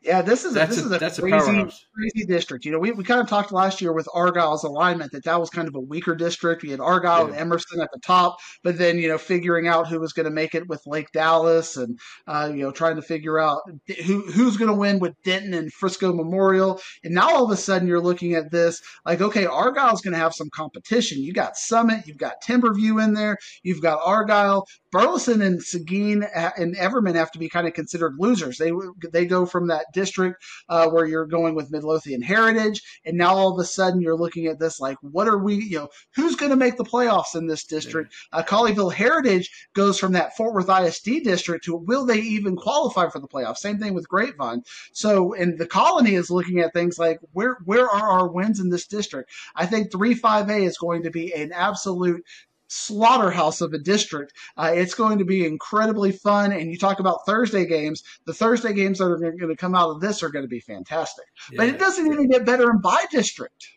yeah, 0.00 0.22
this 0.22 0.44
is 0.44 0.54
that's 0.54 0.76
a, 0.76 0.82
this 0.82 0.84
a, 0.84 0.86
is 0.86 0.92
a 0.92 0.98
that's 0.98 1.18
crazy, 1.18 1.60
a 1.60 1.70
crazy 1.94 2.26
district. 2.26 2.64
You 2.64 2.70
know, 2.70 2.78
we, 2.78 2.92
we 2.92 3.02
kind 3.02 3.20
of 3.20 3.28
talked 3.28 3.50
last 3.50 3.80
year 3.80 3.92
with 3.92 4.08
Argyle's 4.14 4.62
alignment 4.62 5.10
that 5.10 5.24
that 5.24 5.40
was 5.40 5.50
kind 5.50 5.66
of 5.66 5.74
a 5.74 5.80
weaker 5.80 6.14
district. 6.14 6.62
We 6.62 6.70
had 6.70 6.78
Argyle 6.78 7.24
yeah. 7.24 7.32
and 7.32 7.36
Emerson 7.36 7.80
at 7.80 7.90
the 7.92 7.98
top, 7.98 8.38
but 8.62 8.78
then 8.78 8.98
you 8.98 9.08
know 9.08 9.18
figuring 9.18 9.66
out 9.66 9.88
who 9.88 9.98
was 9.98 10.12
going 10.12 10.24
to 10.24 10.30
make 10.30 10.54
it 10.54 10.68
with 10.68 10.82
Lake 10.86 11.08
Dallas 11.12 11.76
and 11.76 11.98
uh, 12.28 12.48
you 12.50 12.62
know 12.62 12.70
trying 12.70 12.94
to 12.94 13.02
figure 13.02 13.40
out 13.40 13.62
who 14.06 14.30
who's 14.30 14.56
going 14.56 14.70
to 14.70 14.76
win 14.76 15.00
with 15.00 15.14
Denton 15.24 15.52
and 15.52 15.72
Frisco 15.72 16.12
Memorial. 16.12 16.80
And 17.02 17.14
now 17.14 17.30
all 17.30 17.44
of 17.44 17.50
a 17.50 17.56
sudden 17.56 17.88
you're 17.88 18.00
looking 18.00 18.34
at 18.34 18.52
this 18.52 18.80
like, 19.04 19.20
okay, 19.20 19.46
Argyle's 19.46 20.00
going 20.00 20.14
to 20.14 20.20
have 20.20 20.32
some 20.32 20.48
competition. 20.54 21.22
You 21.22 21.32
got 21.32 21.56
Summit, 21.56 22.06
you've 22.06 22.18
got 22.18 22.40
Timberview 22.46 23.02
in 23.02 23.14
there, 23.14 23.36
you've 23.64 23.82
got 23.82 23.98
Argyle, 24.04 24.64
Burleson 24.90 25.42
and 25.42 25.62
Seguin 25.62 26.24
and 26.34 26.76
Everman 26.76 27.14
have 27.14 27.30
to 27.32 27.38
be 27.38 27.48
kind 27.48 27.66
of 27.66 27.74
considered 27.74 28.14
losers. 28.18 28.58
They 28.58 28.72
they 29.12 29.26
go 29.26 29.46
from 29.46 29.68
that 29.68 29.86
district 29.92 30.42
uh, 30.68 30.88
where 30.88 31.06
you're 31.06 31.26
going 31.26 31.54
with 31.54 31.70
Midlothian 31.70 32.22
Heritage, 32.22 32.82
and 33.04 33.16
now 33.16 33.34
all 33.34 33.52
of 33.52 33.58
a 33.58 33.64
sudden 33.64 34.00
you're 34.00 34.16
looking 34.16 34.46
at 34.46 34.58
this 34.58 34.80
like, 34.80 34.96
what 35.00 35.28
are 35.28 35.38
we? 35.38 35.56
You 35.56 35.78
know, 35.78 35.88
who's 36.14 36.36
going 36.36 36.50
to 36.50 36.56
make 36.56 36.76
the 36.76 36.84
playoffs 36.84 37.34
in 37.34 37.46
this 37.46 37.64
district? 37.64 38.14
Uh, 38.32 38.42
Colleyville 38.42 38.92
Heritage 38.92 39.50
goes 39.74 39.98
from 39.98 40.12
that 40.12 40.36
Fort 40.36 40.54
Worth 40.54 40.70
ISD 40.70 41.24
district 41.24 41.64
to 41.64 41.76
will 41.76 42.06
they 42.06 42.20
even 42.20 42.56
qualify 42.56 43.08
for 43.08 43.20
the 43.20 43.28
playoffs? 43.28 43.58
Same 43.58 43.78
thing 43.78 43.94
with 43.94 44.08
Grapevine. 44.08 44.62
So, 44.92 45.34
and 45.34 45.58
the 45.58 45.66
Colony 45.66 46.14
is 46.14 46.30
looking 46.30 46.60
at 46.60 46.72
things 46.72 46.98
like 46.98 47.18
where 47.32 47.58
where 47.64 47.88
are 47.88 48.08
our 48.20 48.28
wins 48.28 48.60
in 48.60 48.70
this 48.70 48.86
district? 48.86 49.30
I 49.54 49.66
think 49.66 49.90
three 49.90 50.14
five 50.14 50.48
A 50.48 50.64
is 50.64 50.78
going 50.78 51.02
to 51.02 51.10
be 51.10 51.32
an 51.34 51.52
absolute 51.52 52.24
slaughterhouse 52.68 53.60
of 53.60 53.72
a 53.72 53.78
district. 53.78 54.34
Uh, 54.56 54.70
it's 54.74 54.94
going 54.94 55.18
to 55.18 55.24
be 55.24 55.44
incredibly 55.44 56.12
fun. 56.12 56.52
And 56.52 56.70
you 56.70 56.78
talk 56.78 57.00
about 57.00 57.26
Thursday 57.26 57.66
games. 57.66 58.04
The 58.26 58.34
Thursday 58.34 58.72
games 58.72 58.98
that 58.98 59.06
are 59.06 59.18
going 59.18 59.48
to 59.48 59.56
come 59.56 59.74
out 59.74 59.90
of 59.90 60.00
this 60.00 60.22
are 60.22 60.28
going 60.28 60.44
to 60.44 60.48
be 60.48 60.60
fantastic. 60.60 61.24
Yeah. 61.50 61.56
But 61.56 61.68
it 61.68 61.78
doesn't 61.78 62.06
even 62.06 62.28
get 62.28 62.46
better 62.46 62.70
in 62.70 62.80
by 62.80 63.04
district. 63.10 63.70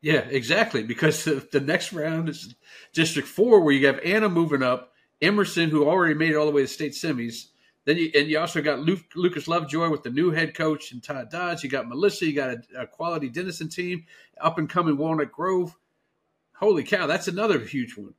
Yeah, 0.00 0.20
exactly. 0.28 0.82
Because 0.82 1.24
the, 1.24 1.62
next 1.64 1.92
round 1.92 2.28
is 2.28 2.54
District 2.92 3.28
Four, 3.28 3.60
where 3.60 3.72
you 3.72 3.86
have 3.86 4.00
Anna 4.04 4.28
moving 4.28 4.62
up, 4.62 4.92
Emerson, 5.20 5.70
who 5.70 5.86
already 5.86 6.14
made 6.14 6.32
it 6.32 6.36
all 6.36 6.46
the 6.46 6.52
way 6.52 6.62
to 6.62 6.68
state 6.68 6.92
semis. 6.92 7.46
Then 7.84 7.96
you 7.96 8.10
and 8.14 8.28
you 8.28 8.38
also 8.38 8.62
got 8.62 8.80
Luke, 8.80 9.00
Lucas 9.16 9.48
Lovejoy 9.48 9.90
with 9.90 10.04
the 10.04 10.10
new 10.10 10.30
head 10.30 10.54
coach 10.54 10.92
and 10.92 11.02
Todd 11.02 11.30
Dodge. 11.30 11.64
You 11.64 11.70
got 11.70 11.88
Melissa. 11.88 12.26
You 12.26 12.32
got 12.32 12.50
a, 12.50 12.82
a 12.82 12.86
quality 12.86 13.28
Denison 13.28 13.68
team 13.68 14.04
up 14.40 14.58
and 14.58 14.68
coming 14.68 14.96
Walnut 14.96 15.32
Grove. 15.32 15.76
Holy 16.54 16.84
cow, 16.84 17.08
that's 17.08 17.26
another 17.26 17.58
huge 17.58 17.96
one 17.96 18.14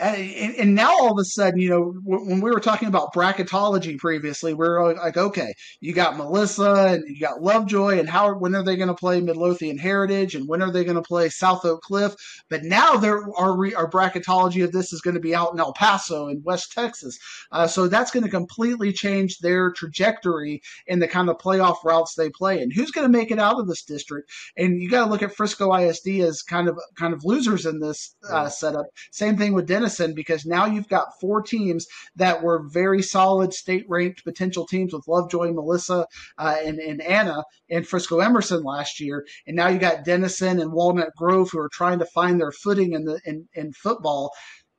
and, 0.00 0.54
and, 0.56 0.74
now 0.74 0.90
all 0.90 1.12
of 1.12 1.18
a 1.18 1.24
sudden, 1.24 1.60
you 1.60 1.68
know, 1.68 1.94
when 2.04 2.40
we 2.40 2.50
were 2.50 2.60
talking 2.60 2.88
about 2.88 3.12
bracketology 3.14 3.98
previously, 3.98 4.54
we 4.54 4.66
are 4.66 4.94
like, 4.94 5.16
okay, 5.16 5.52
you 5.80 5.92
got 5.92 6.16
Melissa 6.16 6.94
and 6.94 7.04
you 7.06 7.20
got 7.20 7.42
Lovejoy, 7.42 7.98
and 7.98 8.08
how 8.08 8.34
when 8.34 8.54
are 8.54 8.62
they 8.62 8.76
going 8.76 8.88
to 8.88 8.94
play 8.94 9.20
Midlothian 9.20 9.78
Heritage, 9.78 10.34
and 10.34 10.48
when 10.48 10.62
are 10.62 10.72
they 10.72 10.84
going 10.84 10.96
to 10.96 11.02
play 11.02 11.28
South 11.28 11.64
Oak 11.64 11.82
Cliff? 11.82 12.14
But 12.48 12.64
now 12.64 12.96
there 12.96 13.22
our 13.36 13.50
our 13.76 13.90
bracketology 13.90 14.64
of 14.64 14.72
this 14.72 14.92
is 14.92 15.00
going 15.00 15.14
to 15.14 15.20
be 15.20 15.34
out 15.34 15.52
in 15.52 15.60
El 15.60 15.74
Paso 15.74 16.28
in 16.28 16.42
West 16.44 16.72
Texas, 16.72 17.18
uh, 17.52 17.66
so 17.66 17.86
that's 17.86 18.10
going 18.10 18.24
to 18.24 18.30
completely 18.30 18.92
change 18.92 19.38
their 19.38 19.70
trajectory 19.72 20.62
and 20.88 21.02
the 21.02 21.08
kind 21.08 21.28
of 21.28 21.36
playoff 21.38 21.76
routes 21.84 22.14
they 22.14 22.30
play. 22.30 22.62
And 22.62 22.72
who's 22.72 22.90
going 22.90 23.10
to 23.10 23.18
make 23.18 23.30
it 23.30 23.38
out 23.38 23.60
of 23.60 23.66
this 23.68 23.82
district? 23.82 24.30
And 24.56 24.80
you 24.80 24.88
got 24.88 25.04
to 25.04 25.10
look 25.10 25.22
at 25.22 25.34
Frisco 25.34 25.74
ISD 25.74 26.20
as 26.20 26.42
kind 26.42 26.68
of 26.68 26.78
kind 26.96 27.12
of 27.12 27.24
losers 27.24 27.66
in 27.66 27.80
this 27.80 28.14
uh, 28.28 28.48
setup. 28.48 28.86
Same 29.12 29.36
thing 29.36 29.52
with 29.52 29.66
Dennis 29.66 29.89
because 30.14 30.46
now 30.46 30.66
you've 30.66 30.88
got 30.88 31.18
four 31.20 31.42
teams 31.42 31.86
that 32.16 32.42
were 32.42 32.68
very 32.68 33.02
solid 33.02 33.52
state 33.52 33.84
ranked 33.88 34.24
potential 34.24 34.66
teams 34.66 34.92
with 34.92 35.08
Lovejoy, 35.08 35.52
Melissa, 35.52 36.06
uh, 36.38 36.56
and, 36.64 36.78
and 36.78 37.00
Anna 37.02 37.42
and 37.68 37.86
Frisco 37.86 38.20
Emerson 38.20 38.62
last 38.62 39.00
year. 39.00 39.26
And 39.46 39.56
now 39.56 39.68
you 39.68 39.78
got 39.78 40.04
Denison 40.04 40.60
and 40.60 40.72
Walnut 40.72 41.14
Grove 41.16 41.50
who 41.50 41.58
are 41.58 41.70
trying 41.72 41.98
to 42.00 42.06
find 42.06 42.40
their 42.40 42.52
footing 42.52 42.92
in 42.92 43.04
the 43.04 43.20
in, 43.24 43.48
in 43.54 43.72
football 43.72 44.32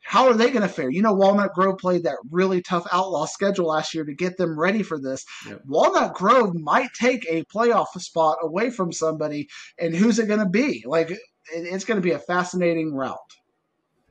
how 0.04 0.28
are 0.28 0.34
they 0.34 0.50
going 0.50 0.63
to 0.63 0.67
fare? 0.67 0.89
You 0.89 1.02
know, 1.02 1.13
Walnut 1.13 1.54
Grove 1.54 1.78
played 1.78 2.04
that 2.04 2.17
really 2.32 2.62
tough 2.62 2.88
outlaw 2.91 3.26
schedule 3.26 3.67
last 3.67 3.93
year 3.93 4.04
to 4.04 4.13
get 4.13 4.36
them 4.36 4.60
ready 4.60 4.84
for 4.84 5.00
this. 5.00 5.24
Yep. 5.47 5.62
Walnut 5.67 6.13
Grove 6.15 6.56
might 6.56 6.89
take 6.93 7.26
a 7.30 7.43
playoff 7.43 7.88
spot 8.00 8.39
away 8.41 8.71
from 8.71 8.91
somebody, 8.91 9.47
and 9.78 9.95
who's 9.95 10.19
it 10.19 10.28
going 10.28 10.39
to 10.39 10.50
be? 10.50 10.84
Like, 10.86 11.17
it's 11.54 11.86
going 11.86 11.97
to 11.97 12.04
be 12.04 12.12
a 12.12 12.19
fascinating 12.19 12.93
route. 12.93 13.17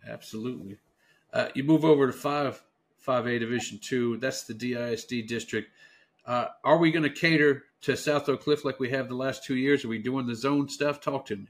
Absolutely. 0.09 0.79
Uh, 1.33 1.49
you 1.55 1.65
move 1.65 1.85
over 1.85 2.07
to 2.07 2.13
five 2.13 2.63
five 2.99 3.27
A 3.27 3.39
Division 3.39 3.79
two. 3.79 4.17
That's 4.19 4.45
the 4.45 4.55
DISD 4.55 5.27
district. 5.27 5.71
Uh, 6.27 6.47
are 6.65 6.79
we 6.79 6.91
going 6.91 7.03
to 7.03 7.11
cater 7.11 7.65
to 7.83 7.97
South 7.97 8.29
Oak 8.29 8.43
Cliff 8.43 8.65
like 8.65 8.79
we 8.79 8.91
have 8.91 9.09
the 9.09 9.15
last 9.15 9.45
two 9.45 9.57
years? 9.57 9.85
Are 9.85 9.89
we 9.89 9.99
doing 9.99 10.27
the 10.27 10.35
zone 10.35 10.69
stuff? 10.69 11.01
Talk 11.01 11.27
to 11.27 11.37
me. 11.37 11.47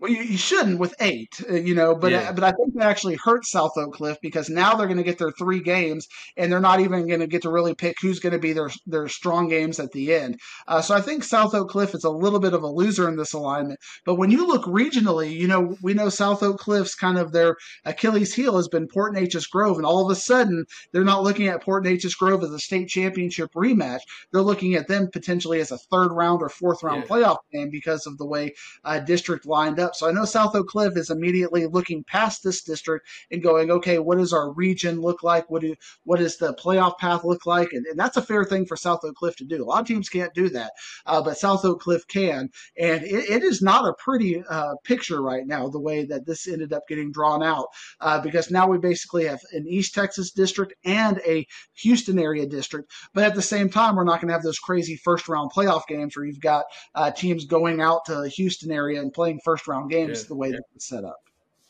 Well, 0.00 0.10
you, 0.10 0.22
you 0.22 0.38
shouldn't 0.38 0.78
with 0.78 0.94
eight, 1.00 1.42
uh, 1.48 1.54
you 1.56 1.74
know, 1.74 1.94
but 1.94 2.10
yeah. 2.10 2.32
but 2.32 2.42
I 2.42 2.52
think 2.52 2.72
that 2.74 2.86
actually 2.86 3.16
hurts 3.16 3.50
South 3.50 3.72
Oak 3.76 3.92
Cliff 3.92 4.16
because 4.22 4.48
now 4.48 4.74
they're 4.74 4.86
going 4.86 4.96
to 4.96 5.02
get 5.04 5.18
their 5.18 5.30
three 5.30 5.60
games, 5.60 6.08
and 6.38 6.50
they're 6.50 6.58
not 6.58 6.80
even 6.80 7.06
going 7.06 7.20
to 7.20 7.26
get 7.26 7.42
to 7.42 7.50
really 7.50 7.74
pick 7.74 7.96
who's 8.00 8.18
going 8.18 8.32
to 8.32 8.38
be 8.38 8.54
their 8.54 8.70
their 8.86 9.08
strong 9.08 9.48
games 9.48 9.78
at 9.78 9.92
the 9.92 10.14
end. 10.14 10.40
Uh, 10.66 10.80
so 10.80 10.94
I 10.94 11.02
think 11.02 11.22
South 11.22 11.54
Oak 11.54 11.68
Cliff 11.68 11.94
is 11.94 12.04
a 12.04 12.10
little 12.10 12.40
bit 12.40 12.54
of 12.54 12.62
a 12.62 12.66
loser 12.66 13.10
in 13.10 13.16
this 13.16 13.34
alignment. 13.34 13.78
But 14.06 14.14
when 14.14 14.30
you 14.30 14.46
look 14.46 14.64
regionally, 14.64 15.36
you 15.36 15.46
know, 15.46 15.76
we 15.82 15.92
know 15.92 16.08
South 16.08 16.42
Oak 16.42 16.60
Cliff's 16.60 16.94
kind 16.94 17.18
of 17.18 17.32
their 17.32 17.56
Achilles 17.84 18.32
heel 18.32 18.56
has 18.56 18.68
been 18.68 18.88
Port 18.88 19.14
Neches 19.14 19.50
Grove, 19.50 19.76
and 19.76 19.84
all 19.84 20.06
of 20.06 20.10
a 20.10 20.18
sudden 20.18 20.64
they're 20.92 21.04
not 21.04 21.24
looking 21.24 21.48
at 21.48 21.62
Port 21.62 21.84
Neches 21.84 22.16
Grove 22.16 22.42
as 22.42 22.52
a 22.52 22.58
state 22.58 22.88
championship 22.88 23.52
rematch. 23.52 24.00
They're 24.32 24.40
looking 24.40 24.76
at 24.76 24.88
them 24.88 25.10
potentially 25.12 25.60
as 25.60 25.72
a 25.72 25.78
third 25.78 26.10
round 26.10 26.40
or 26.40 26.48
fourth 26.48 26.82
round 26.82 27.02
yeah. 27.02 27.08
playoff 27.08 27.38
game 27.52 27.68
because 27.68 28.06
of 28.06 28.16
the 28.16 28.26
way 28.26 28.54
uh, 28.82 29.00
district 29.00 29.44
lined 29.44 29.78
up. 29.78 29.89
Up. 29.90 29.96
So 29.96 30.08
I 30.08 30.12
know 30.12 30.24
South 30.24 30.54
Oak 30.54 30.68
Cliff 30.68 30.96
is 30.96 31.10
immediately 31.10 31.66
looking 31.66 32.04
past 32.04 32.42
this 32.42 32.62
district 32.62 33.08
and 33.30 33.42
going, 33.42 33.70
okay, 33.70 33.98
what 33.98 34.18
does 34.18 34.32
our 34.32 34.52
region 34.52 35.00
look 35.00 35.22
like? 35.22 35.50
What 35.50 35.62
do 35.62 35.74
what 36.04 36.18
does 36.18 36.36
the 36.36 36.54
playoff 36.54 36.98
path 36.98 37.24
look 37.24 37.46
like? 37.46 37.72
And, 37.72 37.84
and 37.86 37.98
that's 37.98 38.16
a 38.16 38.22
fair 38.22 38.44
thing 38.44 38.66
for 38.66 38.76
South 38.76 39.00
Oak 39.04 39.16
Cliff 39.16 39.36
to 39.36 39.44
do. 39.44 39.62
A 39.62 39.66
lot 39.66 39.80
of 39.80 39.86
teams 39.86 40.08
can't 40.08 40.32
do 40.34 40.48
that, 40.50 40.72
uh, 41.06 41.22
but 41.22 41.38
South 41.38 41.64
Oak 41.64 41.80
Cliff 41.80 42.06
can, 42.06 42.48
and 42.78 43.02
it, 43.02 43.30
it 43.30 43.42
is 43.42 43.62
not 43.62 43.88
a 43.88 43.94
pretty 43.94 44.42
uh, 44.48 44.74
picture 44.84 45.22
right 45.22 45.46
now 45.46 45.68
the 45.68 45.80
way 45.80 46.04
that 46.04 46.26
this 46.26 46.46
ended 46.46 46.72
up 46.72 46.82
getting 46.88 47.12
drawn 47.12 47.42
out 47.42 47.66
uh, 48.00 48.20
because 48.20 48.50
now 48.50 48.68
we 48.68 48.78
basically 48.78 49.26
have 49.26 49.40
an 49.52 49.66
East 49.66 49.94
Texas 49.94 50.30
district 50.30 50.74
and 50.84 51.20
a 51.26 51.46
Houston 51.74 52.18
area 52.18 52.46
district, 52.46 52.92
but 53.14 53.24
at 53.24 53.34
the 53.34 53.42
same 53.42 53.68
time 53.68 53.96
we're 53.96 54.04
not 54.04 54.20
going 54.20 54.28
to 54.28 54.34
have 54.34 54.42
those 54.42 54.58
crazy 54.58 54.96
first 54.96 55.28
round 55.28 55.50
playoff 55.52 55.86
games 55.88 56.16
where 56.16 56.26
you've 56.26 56.40
got 56.40 56.64
uh, 56.94 57.10
teams 57.10 57.44
going 57.44 57.80
out 57.80 58.04
to 58.06 58.14
the 58.14 58.28
Houston 58.28 58.70
area 58.70 59.00
and 59.00 59.12
playing 59.12 59.40
first 59.44 59.66
round 59.66 59.79
games 59.88 60.22
yeah, 60.22 60.28
the 60.28 60.34
way 60.34 60.48
yeah. 60.48 60.56
that 60.56 60.64
it's 60.74 60.88
set 60.88 61.04
up. 61.04 61.20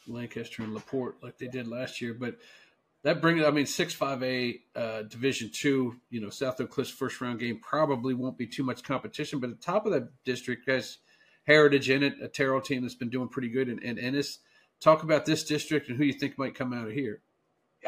Lancaster 0.07 0.63
and 0.63 0.75
Laporte 0.75 1.23
like 1.23 1.39
they 1.39 1.49
did 1.49 1.69
last 1.69 2.01
year, 2.01 2.15
but 2.15 2.37
that 3.03 3.21
brings 3.21 3.45
I 3.45 3.51
mean 3.51 3.67
six 3.67 3.95
five 3.95 4.23
A 4.23 4.59
uh, 4.75 5.03
Division 5.03 5.51
two. 5.53 5.97
You 6.11 6.21
know 6.21 6.31
South 6.31 6.61
Oak 6.61 6.71
Cliff's 6.71 6.91
first 6.91 7.21
round 7.21 7.39
game 7.39 7.61
probably 7.61 8.15
won't 8.15 8.39
be 8.39 8.47
too 8.47 8.65
much 8.65 8.83
competition, 8.83 9.41
but 9.41 9.51
at 9.51 9.61
the 9.61 9.65
top 9.65 9.87
of 9.87 9.93
that 9.93 10.09
district 10.25 10.69
has 10.69 10.99
Heritage 11.47 11.91
in 11.91 12.03
it, 12.03 12.15
a 12.23 12.29
Terrell 12.29 12.61
team 12.61 12.83
that's 12.83 12.95
been 12.95 13.11
doing 13.11 13.29
pretty 13.29 13.49
good, 13.49 13.69
and, 13.69 13.83
and 13.83 13.99
Ennis. 13.99 14.39
Talk 14.81 15.03
about 15.03 15.27
this 15.27 15.45
district 15.45 15.91
and 15.91 15.99
who 15.99 16.05
you 16.05 16.15
think 16.15 16.39
might 16.39 16.55
come 16.55 16.73
out 16.73 16.87
of 16.87 16.95
here. 16.95 17.21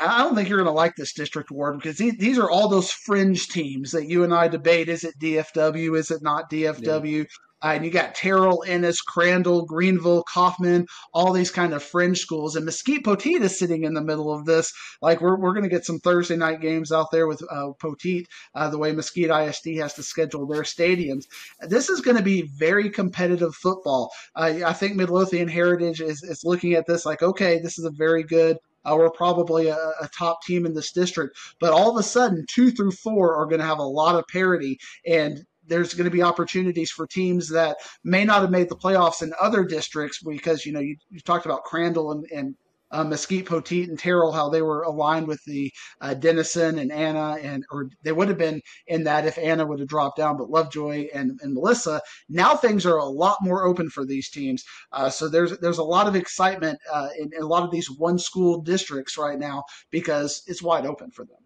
I 0.01 0.19
don't 0.19 0.35
think 0.35 0.49
you're 0.49 0.59
going 0.59 0.67
to 0.67 0.73
like 0.73 0.97
this 0.97 1.13
district 1.13 1.51
award 1.51 1.79
because 1.79 1.97
these 1.97 2.39
are 2.39 2.51
all 2.51 2.69
those 2.69 2.91
fringe 2.91 3.49
teams 3.49 3.93
that 3.93 4.09
you 4.09 4.25
and 4.25 4.35
I 4.35 4.49
debate. 4.49 4.89
Is 4.89 5.05
it 5.05 5.19
DFW? 5.19 5.99
Is 5.99 6.11
it 6.11 6.23
not 6.23 6.51
DFW? 6.51 7.19
Yeah. 7.19 7.25
Uh, 7.63 7.73
and 7.75 7.85
you 7.85 7.91
got 7.91 8.15
Terrell, 8.15 8.65
Ennis, 8.67 9.01
Crandall, 9.01 9.65
Greenville, 9.65 10.25
Kaufman, 10.25 10.87
all 11.13 11.33
these 11.33 11.51
kind 11.51 11.73
of 11.73 11.83
fringe 11.83 12.19
schools. 12.19 12.57
And 12.57 12.65
Mesquite 12.65 13.05
Poteet 13.05 13.41
is 13.43 13.59
sitting 13.59 13.85
in 13.85 13.95
the 13.95 14.03
middle 14.03 14.33
of 14.33 14.45
this. 14.45 14.73
Like 15.01 15.21
we're, 15.21 15.39
we're 15.39 15.53
going 15.53 15.65
to 15.65 15.69
get 15.69 15.85
some 15.85 16.01
Thursday 16.01 16.37
night 16.37 16.61
games 16.61 16.93
out 16.93 17.11
there 17.11 17.27
with 17.27 17.43
uh, 17.51 17.71
Poteet, 17.81 18.27
uh, 18.55 18.69
the 18.71 18.79
way 18.79 18.93
Mesquite 18.93 19.31
ISD 19.31 19.77
has 19.79 19.95
to 19.95 20.03
schedule 20.03 20.47
their 20.47 20.63
stadiums. 20.63 21.25
This 21.61 21.89
is 21.89 22.01
going 22.01 22.17
to 22.17 22.23
be 22.23 22.43
very 22.43 22.91
competitive 22.91 23.55
football. 23.55 24.13
I 24.35 24.73
think 24.73 24.97
Midlothian 24.97 25.49
Heritage 25.49 26.01
is, 26.01 26.23
is 26.23 26.45
looking 26.45 26.75
at 26.75 26.87
this 26.87 27.07
like, 27.07 27.23
okay, 27.23 27.61
this 27.61 27.79
is 27.79 27.85
a 27.85 27.91
very 27.91 28.23
good 28.23 28.59
uh, 28.85 28.97
we're 28.99 29.11
probably 29.11 29.69
a, 29.69 29.77
a, 29.77 30.09
top 30.17 30.43
team 30.43 30.67
in 30.67 30.75
this 30.75 30.91
district. 30.91 31.37
But 31.61 31.73
all 31.73 31.91
of 31.91 31.97
a 31.97 32.03
sudden, 32.03 32.45
two 32.49 32.71
through 32.71 32.93
four 32.93 33.37
are 33.37 33.47
going 33.47 33.61
to 33.61 33.67
have 33.67 33.79
a 33.79 33.83
lot 33.83 34.17
of 34.17 34.27
parity. 34.27 34.81
And 35.07 35.45
there's 35.67 35.95
going 35.95 36.05
to 36.05 36.11
be 36.11 36.23
opportunities 36.23 36.91
for 36.91 37.07
teams 37.07 37.49
that 37.51 37.77
may 38.05 38.25
not 38.25 38.41
have 38.41 38.51
made 38.51 38.69
the 38.69 38.77
playoffs 38.77 39.23
in 39.23 39.33
other 39.41 39.65
districts 39.65 40.21
because 40.23 40.67
you 40.67 40.73
know 40.73 40.81
you, 40.81 40.97
you 41.11 41.21
talked 41.21 41.47
about 41.47 41.65
Crandall 41.65 42.13
and, 42.13 42.27
and 42.35 42.55
uh, 42.93 43.03
Mesquite, 43.03 43.47
Poteet, 43.47 43.89
and 43.89 43.99
Terrell, 43.99 44.33
how 44.33 44.49
they 44.49 44.63
were 44.63 44.83
aligned 44.83 45.27
with 45.27 45.43
the 45.45 45.73
uh, 46.01 46.15
Denison 46.15 46.79
and 46.79 46.93
Anna, 46.93 47.39
and 47.43 47.65
or 47.73 47.89
they 48.05 48.13
would 48.13 48.29
have 48.29 48.39
been 48.39 48.61
in 48.87 49.05
that 49.05 49.27
if 49.27 49.39
Anna 49.39 49.67
would 49.67 49.81
have 49.81 49.89
dropped 49.89 50.19
down, 50.19 50.37
but 50.37 50.51
Lovejoy 50.51 51.09
and, 51.15 51.39
and 51.43 51.55
Melissa. 51.55 52.01
Now 52.29 52.55
things 52.55 52.85
are 52.85 52.99
a 52.99 53.05
lot 53.05 53.39
more 53.41 53.65
open 53.65 53.89
for 53.89 54.05
these 54.05 54.29
teams, 54.29 54.63
uh, 54.93 55.09
so 55.09 55.29
there's 55.29 55.59
there's 55.59 55.79
a 55.79 55.83
lot 55.83 56.07
of 56.07 56.15
excitement 56.15 56.79
uh, 56.93 57.09
in, 57.19 57.31
in 57.35 57.43
a 57.43 57.47
lot 57.47 57.63
of 57.65 57.71
these 57.71 57.91
one 57.91 58.19
school 58.19 58.61
districts 58.61 59.17
right 59.17 59.39
now 59.39 59.65
because 59.91 60.43
it's 60.47 60.63
wide 60.63 60.87
open 60.87 61.11
for 61.11 61.25
them. 61.25 61.42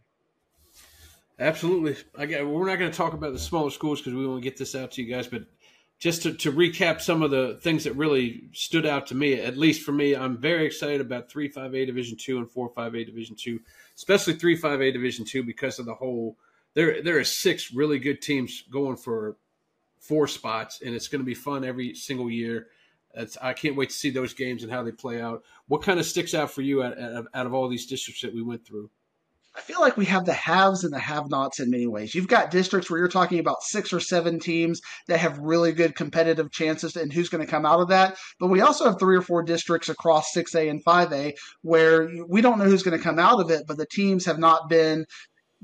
Absolutely. 1.39 1.97
I 2.17 2.27
got, 2.27 2.47
we're 2.47 2.67
not 2.67 2.79
going 2.79 2.91
to 2.91 2.97
talk 2.97 3.13
about 3.13 3.33
the 3.33 3.39
smaller 3.39 3.71
schools 3.71 4.01
because 4.01 4.15
we 4.15 4.27
want 4.27 4.43
to 4.43 4.49
get 4.49 4.57
this 4.57 4.75
out 4.75 4.93
to 4.93 5.03
you 5.03 5.15
guys, 5.15 5.27
but 5.27 5.45
just 5.99 6.23
to, 6.23 6.33
to 6.35 6.53
recap 6.53 7.01
some 7.01 7.23
of 7.23 7.31
the 7.31 7.59
things 7.63 7.85
that 7.85 7.95
really 7.95 8.49
stood 8.53 8.87
out 8.87 9.07
to 9.09 9.15
me, 9.15 9.35
at 9.35 9.57
least 9.57 9.83
for 9.83 9.93
me, 9.93 10.15
I'm 10.15 10.39
very 10.39 10.67
excited 10.67 11.01
about 11.01 11.31
3-5A 11.31 11.87
Division 11.87 12.17
2 12.19 12.39
and 12.39 12.49
4-5A 12.49 13.07
Division 13.07 13.37
2, 13.37 13.61
especially 13.97 14.35
3-5A 14.35 14.93
Division 14.93 15.25
2 15.25 15.43
because 15.43 15.79
of 15.79 15.87
the 15.87 15.95
whole 15.95 16.37
there 16.77 17.03
there 17.03 17.19
are 17.19 17.25
six 17.25 17.73
really 17.73 17.99
good 17.99 18.21
teams 18.21 18.63
going 18.71 18.97
for 18.97 19.39
four 19.99 20.29
spots 20.29 20.83
and 20.85 20.95
it's 20.95 21.09
going 21.09 21.21
to 21.21 21.27
be 21.27 21.35
fun 21.35 21.65
every 21.65 21.95
single 21.95 22.31
year. 22.31 22.69
It's, 23.15 23.39
I 23.41 23.55
can't 23.55 23.77
wait 23.77 23.89
to 23.89 23.95
see 23.95 24.11
those 24.11 24.35
games 24.35 24.63
and 24.63 24.71
how 24.71 24.83
they 24.83 24.93
play 24.93 25.23
out. 25.23 25.43
What 25.69 25.83
kind 25.83 25.99
of 25.99 26.05
sticks 26.05 26.35
out 26.35 26.51
for 26.51 26.61
you 26.61 26.83
out, 26.83 27.01
out, 27.01 27.25
out 27.33 27.47
of 27.47 27.55
all 27.55 27.69
these 27.69 27.87
districts 27.87 28.21
that 28.21 28.35
we 28.35 28.43
went 28.43 28.67
through? 28.67 28.91
I 29.57 29.61
feel 29.63 29.81
like 29.81 29.97
we 29.97 30.05
have 30.07 30.27
the 30.27 30.35
haves 30.35 30.85
and 30.85 30.93
the 30.93 30.99
have 30.99 31.31
nots 31.31 31.61
in 31.61 31.71
many 31.71 31.87
ways. 31.87 32.15
You've 32.15 32.29
got 32.29 32.51
districts 32.51 32.91
where 32.91 32.99
you're 32.99 33.09
talking 33.09 33.39
about 33.39 33.63
six 33.63 33.91
or 33.91 34.01
seven 34.01 34.39
teams 34.39 34.83
that 35.09 35.19
have 35.19 35.39
really 35.39 35.73
good 35.73 35.95
competitive 35.95 36.51
chances 36.51 36.95
and 36.95 37.11
who's 37.11 37.31
going 37.31 37.45
to 37.45 37.51
come 37.51 37.65
out 37.65 37.81
of 37.81 37.89
that. 37.89 38.19
But 38.39 38.49
we 38.49 38.61
also 38.61 38.85
have 38.85 38.99
three 38.99 39.17
or 39.17 39.23
four 39.23 39.43
districts 39.43 39.89
across 39.89 40.35
6A 40.35 40.69
and 40.69 40.85
5A 40.85 41.33
where 41.63 42.11
we 42.29 42.43
don't 42.43 42.59
know 42.59 42.67
who's 42.67 42.83
going 42.83 42.99
to 42.99 43.03
come 43.03 43.19
out 43.19 43.41
of 43.41 43.51
it, 43.51 43.65
but 43.67 43.79
the 43.79 43.87
teams 43.91 44.27
have 44.27 44.39
not 44.39 44.69
been 44.69 45.07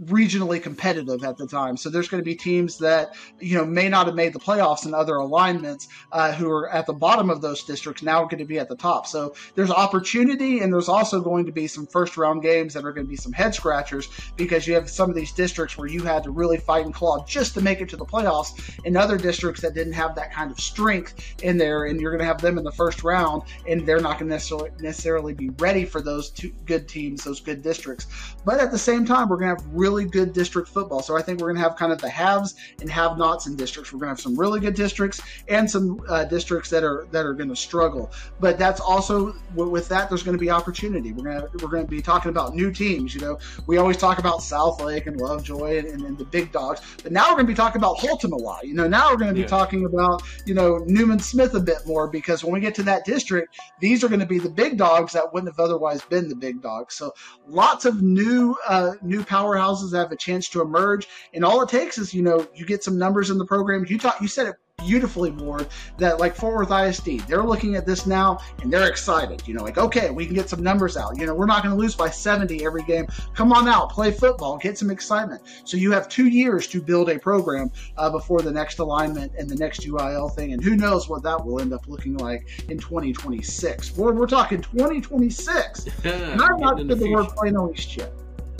regionally 0.00 0.62
competitive 0.62 1.22
at 1.22 1.36
the 1.36 1.46
time. 1.46 1.76
So 1.76 1.90
there's 1.90 2.08
going 2.08 2.22
to 2.22 2.24
be 2.24 2.34
teams 2.34 2.78
that 2.78 3.14
you 3.40 3.58
know 3.58 3.64
may 3.64 3.90
not 3.90 4.06
have 4.06 4.14
made 4.14 4.32
the 4.32 4.40
playoffs 4.40 4.86
in 4.86 4.94
other 4.94 5.16
alignments 5.16 5.86
uh, 6.12 6.32
who 6.32 6.50
are 6.50 6.70
at 6.70 6.86
the 6.86 6.94
bottom 6.94 7.28
of 7.28 7.42
those 7.42 7.62
districts 7.64 8.02
now 8.02 8.22
are 8.22 8.26
going 8.26 8.38
to 8.38 8.46
be 8.46 8.58
at 8.58 8.68
the 8.68 8.76
top. 8.76 9.06
So 9.06 9.34
there's 9.54 9.70
opportunity, 9.70 10.60
and 10.60 10.72
there's 10.72 10.88
also 10.88 11.20
going 11.20 11.44
to 11.44 11.52
be 11.52 11.66
some 11.66 11.86
first 11.86 12.16
round 12.16 12.42
games 12.42 12.72
that 12.72 12.86
are 12.86 12.92
going 12.92 13.06
to 13.06 13.10
be 13.10 13.16
some 13.16 13.32
head 13.32 13.54
scratchers 13.54 14.08
because 14.36 14.66
you 14.66 14.74
have 14.74 14.88
some 14.88 15.10
of 15.10 15.16
these 15.16 15.32
districts 15.32 15.76
where 15.76 15.88
you 15.88 16.02
had 16.02 16.24
to 16.24 16.30
really 16.30 16.56
fight 16.56 16.86
and 16.86 16.94
claw 16.94 17.22
just 17.26 17.52
to 17.54 17.60
make 17.60 17.82
it 17.82 17.88
to 17.90 17.96
the 17.96 18.06
playoffs, 18.06 18.78
and 18.86 18.96
other 18.96 19.18
districts 19.18 19.60
that 19.60 19.74
didn't 19.74 19.92
have 19.92 20.14
that 20.14 20.32
kind 20.32 20.50
of 20.50 20.58
strength 20.58 21.34
in 21.42 21.58
there, 21.58 21.84
and 21.84 22.00
you're 22.00 22.12
going 22.12 22.20
to 22.20 22.26
have 22.26 22.40
them 22.40 22.56
in 22.56 22.64
the 22.64 22.72
first 22.72 23.04
round, 23.04 23.42
and 23.68 23.86
they're 23.86 24.00
not 24.00 24.18
going 24.18 24.28
to 24.28 24.34
necessarily 24.34 24.70
necessarily 24.80 25.34
be 25.34 25.50
ready 25.58 25.84
for 25.84 26.00
those 26.00 26.30
two 26.30 26.50
good 26.64 26.88
teams, 26.88 27.24
those 27.24 27.40
good 27.40 27.60
districts. 27.60 28.06
But 28.46 28.58
at 28.58 28.70
the 28.70 28.78
same 28.78 29.04
time, 29.04 29.28
we're 29.28 29.36
going 29.36 29.54
to 29.54 29.62
have 29.62 29.72
really 29.82 30.04
good 30.04 30.32
district 30.32 30.68
football. 30.68 31.02
So 31.02 31.16
I 31.16 31.22
think 31.22 31.40
we're 31.40 31.48
going 31.48 31.60
to 31.60 31.68
have 31.68 31.76
kind 31.76 31.92
of 31.92 32.00
the 32.00 32.08
haves 32.08 32.54
and 32.80 32.88
have-nots 32.88 33.48
in 33.48 33.56
districts. 33.56 33.92
We're 33.92 33.98
going 33.98 34.10
to 34.10 34.12
have 34.12 34.20
some 34.20 34.38
really 34.38 34.60
good 34.60 34.74
districts 34.74 35.20
and 35.48 35.68
some 35.68 36.00
uh, 36.08 36.24
districts 36.24 36.70
that 36.70 36.84
are 36.84 37.08
that 37.10 37.26
are 37.26 37.34
going 37.34 37.48
to 37.48 37.56
struggle. 37.56 38.12
But 38.38 38.58
that's 38.58 38.80
also 38.80 39.34
with 39.56 39.88
that 39.88 40.08
there's 40.08 40.22
going 40.22 40.36
to 40.36 40.40
be 40.40 40.50
opportunity. 40.50 41.12
We're 41.12 41.24
going 41.24 41.40
to 41.40 41.64
we're 41.64 41.70
going 41.70 41.84
to 41.84 41.90
be 41.90 42.00
talking 42.00 42.30
about 42.30 42.54
new 42.54 42.70
teams. 42.70 43.12
You 43.12 43.22
know, 43.22 43.38
we 43.66 43.78
always 43.78 43.96
talk 43.96 44.18
about 44.18 44.40
South 44.42 44.80
Lake 44.80 45.06
and 45.08 45.20
Lovejoy 45.20 45.78
and, 45.78 45.88
and, 45.88 46.02
and 46.02 46.16
the 46.16 46.24
big 46.24 46.52
dogs, 46.52 46.80
but 47.02 47.10
now 47.10 47.24
we're 47.30 47.42
going 47.42 47.46
to 47.46 47.52
be 47.52 47.62
talking 47.64 47.80
about 47.80 47.96
Haltom 47.98 48.32
a 48.32 48.36
lot. 48.36 48.64
You 48.64 48.74
know, 48.74 48.86
now 48.86 49.10
we're 49.10 49.16
going 49.16 49.34
to 49.34 49.34
be 49.34 49.40
yeah. 49.40 49.58
talking 49.58 49.84
about 49.84 50.22
you 50.46 50.54
know 50.54 50.78
Newman 50.86 51.18
Smith 51.18 51.54
a 51.54 51.60
bit 51.60 51.84
more 51.86 52.06
because 52.06 52.44
when 52.44 52.52
we 52.52 52.60
get 52.60 52.74
to 52.76 52.84
that 52.84 53.04
district, 53.04 53.58
these 53.80 54.04
are 54.04 54.08
going 54.08 54.20
to 54.20 54.26
be 54.26 54.38
the 54.38 54.54
big 54.62 54.78
dogs 54.78 55.12
that 55.14 55.32
wouldn't 55.32 55.50
have 55.52 55.58
otherwise 55.58 56.02
been 56.02 56.28
the 56.28 56.36
big 56.36 56.62
dogs. 56.62 56.94
So 56.94 57.12
lots 57.48 57.84
of 57.84 58.00
new 58.00 58.54
uh, 58.68 58.92
new 59.02 59.24
powerhouses 59.24 59.71
houses 59.72 59.94
have 59.94 60.12
a 60.12 60.16
chance 60.16 60.48
to 60.50 60.60
emerge. 60.60 61.08
And 61.32 61.44
all 61.44 61.62
it 61.62 61.68
takes 61.68 61.96
is, 61.96 62.12
you 62.12 62.22
know, 62.22 62.46
you 62.54 62.66
get 62.66 62.84
some 62.84 62.98
numbers 62.98 63.30
in 63.30 63.38
the 63.38 63.46
program. 63.46 63.86
You 63.88 63.98
talk, 63.98 64.20
you 64.20 64.28
said 64.28 64.46
it 64.46 64.56
beautifully, 64.78 65.30
Ward, 65.30 65.68
that 65.98 66.18
like 66.18 66.34
Fort 66.34 66.54
Worth 66.54 66.72
ISD, 66.72 67.26
they're 67.28 67.44
looking 67.44 67.76
at 67.76 67.86
this 67.86 68.04
now 68.06 68.38
and 68.62 68.72
they're 68.72 68.88
excited. 68.88 69.46
You 69.46 69.54
know, 69.54 69.62
like, 69.62 69.78
okay, 69.78 70.10
we 70.10 70.26
can 70.26 70.34
get 70.34 70.48
some 70.48 70.62
numbers 70.62 70.96
out. 70.96 71.16
You 71.18 71.26
know, 71.26 71.34
we're 71.34 71.46
not 71.46 71.62
going 71.62 71.74
to 71.74 71.80
lose 71.80 71.94
by 71.94 72.10
70 72.10 72.64
every 72.64 72.82
game. 72.82 73.06
Come 73.34 73.52
on 73.52 73.68
out, 73.68 73.90
play 73.90 74.10
football, 74.10 74.58
get 74.58 74.76
some 74.76 74.90
excitement. 74.90 75.42
So 75.64 75.76
you 75.76 75.92
have 75.92 76.08
two 76.08 76.28
years 76.28 76.66
to 76.68 76.82
build 76.82 77.10
a 77.10 77.18
program 77.18 77.70
uh, 77.96 78.10
before 78.10 78.42
the 78.42 78.50
next 78.50 78.78
alignment 78.78 79.32
and 79.38 79.48
the 79.48 79.56
next 79.56 79.82
UIL 79.82 80.34
thing. 80.34 80.52
And 80.52 80.62
who 80.62 80.76
knows 80.76 81.08
what 81.08 81.22
that 81.22 81.44
will 81.44 81.60
end 81.60 81.72
up 81.72 81.86
looking 81.86 82.16
like 82.16 82.48
in 82.68 82.78
2026. 82.78 83.96
Ward, 83.96 84.18
we're 84.18 84.26
talking 84.26 84.60
2026. 84.60 85.86
and 86.04 86.42
I'm 86.42 86.58
not 86.58 86.76
the, 86.76 86.94
the 86.94 87.10
word 87.10 87.28
East 87.72 87.96
yet. 87.96 88.12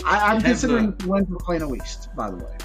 I, 0.05 0.35
am 0.35 0.41
considering 0.41 0.95
the, 0.97 1.07
win 1.07 1.25
for 1.25 1.37
Plano 1.37 1.75
East, 1.75 2.09
by 2.15 2.29
the 2.29 2.37
way. 2.37 2.57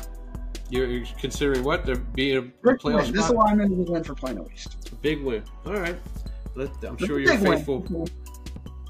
You're 0.71 1.05
considering 1.19 1.65
what? 1.65 1.87
There 1.87 1.97
being 1.97 2.37
a 2.37 2.43
playoff 2.43 3.05
spot? 3.05 3.13
This 3.13 3.29
alignment 3.29 3.73
is 3.73 3.89
a 3.89 3.93
win 3.93 4.05
for 4.05 4.15
Plano 4.15 4.47
East. 4.53 4.91
A 4.93 4.95
big 4.97 5.23
win. 5.23 5.43
All 5.67 5.75
right. 5.75 5.97
I'm 6.57 6.99
sure 6.99 7.21
you're 7.21 7.39
faithful. 7.39 7.81
Win. 7.89 8.09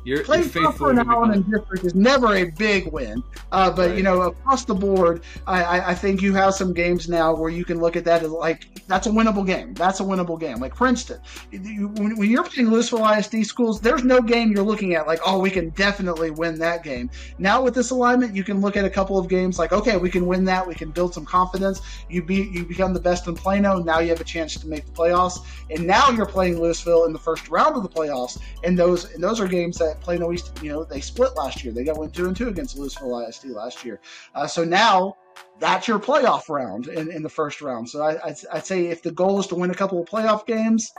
You're, 0.05 0.25
Playing 0.25 0.45
you're 0.45 0.51
faithful 0.51 0.73
for 0.73 0.91
an 0.91 0.99
Allen 0.99 1.33
and 1.33 1.51
district 1.51 1.85
is 1.85 1.95
never 1.95 2.35
a 2.35 2.45
big 2.45 2.91
win, 2.93 3.23
uh, 3.53 3.71
but 3.71 3.91
right. 3.91 3.97
you 3.97 4.03
know 4.03 4.23
across 4.23 4.65
the 4.65 4.75
board, 4.75 5.23
I, 5.47 5.81
I, 5.81 5.95
think 5.95 6.23
you 6.23 6.33
have 6.35 6.55
some 6.55 6.73
games 6.73 7.09
now 7.09 7.35
where 7.35 7.51
you 7.51 7.65
can 7.65 7.79
look 7.79 7.97
at 7.97 8.05
that 8.05 8.23
as 8.23 8.31
like 8.31 8.87
that's 8.87 9.07
a 9.07 9.11
winnable 9.11 9.47
game. 9.47 9.75
That's 9.75 10.01
a 10.01 10.03
winnable 10.03 10.39
game. 10.39 10.59
Like 10.59 10.75
Princeton, 10.75 11.21
when, 11.51 12.17
when 12.17 12.31
you're 12.31 12.45
playing 12.45 12.71
Lewisville 12.71 13.19
ISD 13.19 13.47
schools, 13.47 13.81
there's 13.81 14.05
no 14.05 14.21
game 14.23 14.53
you're 14.53 14.65
looking 14.65 14.95
at 14.95 15.07
like 15.07 15.21
oh 15.27 15.39
we 15.39 15.51
can 15.51 15.71
definitely 15.71 16.31
win 16.31 16.59
that 16.59 16.83
game. 16.83 17.11
Now 17.39 17.63
with 17.63 17.75
this 17.75 17.91
alignment, 17.91 18.35
you 18.35 18.45
can 18.45 18.61
look 18.61 18.77
at 18.77 18.85
a 18.85 18.91
couple 18.91 19.19
of 19.19 19.29
games 19.29 19.59
like 19.59 19.73
okay 19.73 19.97
we 19.97 20.11
can 20.11 20.27
win 20.27 20.45
that. 20.45 20.67
We 20.67 20.75
can 20.75 20.91
build 20.91 21.13
some 21.13 21.25
confidence. 21.25 21.83
You 22.09 22.23
be 22.23 22.49
you 22.53 22.65
become 22.65 22.95
the 22.95 23.01
best 23.01 23.27
in 23.27 23.35
Plano. 23.35 23.79
Now 23.79 23.99
you 23.99 24.09
have 24.11 24.21
a 24.21 24.25
chance 24.25 24.55
to 24.57 24.67
make 24.67 24.87
the 24.87 24.93
playoffs, 24.93 25.45
and 25.71 25.87
now 25.87 26.11
you're 26.11 26.27
playing 26.27 26.55
Lewisville 26.57 27.07
in 27.07 27.13
the 27.13 27.19
first 27.19 27.49
round 27.49 27.77
of 27.77 27.83
the 27.83 27.89
playoffs, 27.89 28.39
and 28.65 28.79
those 28.79 29.13
and 29.13 29.23
those 29.23 29.41
are 29.41 29.49
games 29.49 29.79
that 29.79 29.88
Plano 30.01 30.33
East, 30.33 30.53
you 30.63 30.71
know, 30.71 30.85
they 30.85 31.01
split 31.01 31.37
last 31.37 31.65
year. 31.65 31.73
They 31.73 31.85
got 31.85 31.99
went 31.99 32.15
two 32.15 32.27
and 32.27 32.37
two 32.37 32.49
against 32.49 32.77
Lewisville 32.79 33.29
ISD 33.29 33.47
last 33.47 33.85
year. 33.85 34.01
Uh, 34.35 34.47
so 34.47 34.65
now 34.65 35.17
that's 35.59 35.89
your 35.89 35.99
playoff 35.99 36.49
round 36.49 36.89
in, 36.89 37.11
in 37.11 37.23
the 37.23 37.29
first 37.29 37.61
round. 37.61 37.89
So 37.89 38.03
I, 38.03 38.29
I'd, 38.29 38.37
I'd, 38.53 38.67
say 38.67 38.87
if 38.87 39.03
the 39.03 39.11
goal 39.11 39.39
is 39.39 39.47
to 39.49 39.55
win 39.55 39.71
a 39.71 39.75
couple 39.75 40.01
of 40.01 40.09
playoff 40.09 40.47
games, 40.47 40.93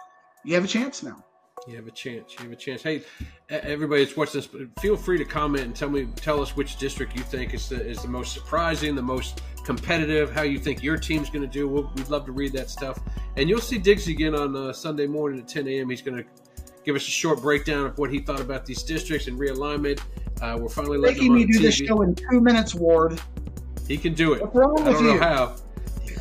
you 0.44 0.56
have 0.56 0.64
a 0.64 0.68
chance 0.68 1.04
now. 1.04 1.24
You 1.68 1.76
have 1.76 1.88
a 1.88 1.92
chance. 1.92 2.34
You 2.34 2.46
have 2.46 2.52
a 2.52 2.56
chance. 2.56 2.82
Hey, 2.82 3.04
everybody 3.50 4.04
that's 4.04 4.16
watching 4.16 4.42
this, 4.42 4.50
feel 4.80 4.96
free 4.96 5.18
to 5.18 5.26
comment 5.26 5.66
and 5.66 5.76
tell 5.76 5.90
me, 5.90 6.08
tell 6.16 6.42
us 6.42 6.56
which 6.56 6.78
district 6.78 7.16
you 7.16 7.22
think 7.22 7.54
is 7.54 7.70
the 7.70 7.86
is 7.86 8.02
the 8.02 8.08
most 8.08 8.34
surprising, 8.34 8.96
the 8.96 9.02
most 9.02 9.42
competitive, 9.66 10.32
how 10.32 10.42
you 10.42 10.58
think 10.58 10.82
your 10.82 10.98
team's 10.98 11.30
going 11.30 11.42
to 11.42 11.48
do. 11.48 11.68
we 11.68 11.82
would 11.82 12.10
love 12.10 12.26
to 12.26 12.32
read 12.32 12.54
that 12.54 12.70
stuff. 12.70 13.00
And 13.36 13.50
you'll 13.50 13.62
see 13.62 13.78
Diggs 13.78 14.08
again 14.08 14.36
on 14.36 14.56
uh, 14.56 14.74
Sunday 14.74 15.06
morning 15.06 15.40
at 15.42 15.48
10 15.48 15.68
a.m. 15.68 15.90
He's 15.90 16.02
going 16.02 16.24
to 16.24 16.30
give 16.90 16.96
us 16.96 17.08
a 17.08 17.12
short 17.12 17.40
breakdown 17.40 17.86
of 17.86 17.98
what 18.00 18.12
he 18.12 18.18
thought 18.18 18.42
about 18.42 18.66
these 18.66 18.82
districts 18.82 19.28
and 19.28 19.40
realignment. 19.40 20.02
Uh, 20.42 20.58
we're 20.60 20.68
finally 20.68 20.98
letting 20.98 21.18
making 21.18 21.34
me 21.36 21.46
do 21.46 21.60
TV. 21.60 21.62
this 21.62 21.76
show 21.76 22.02
in 22.02 22.16
two 22.16 22.42
minutes, 22.42 22.74
Ward. 22.74 23.22
He 23.88 23.96
can 23.96 24.16
do 24.16 24.34
it. 24.34 24.42
What's 24.42 24.56
wrong 24.56 24.80
I 24.88 24.92
don't 24.92 25.04
know 25.04 25.14
you? 25.14 25.20
how. 25.20 25.56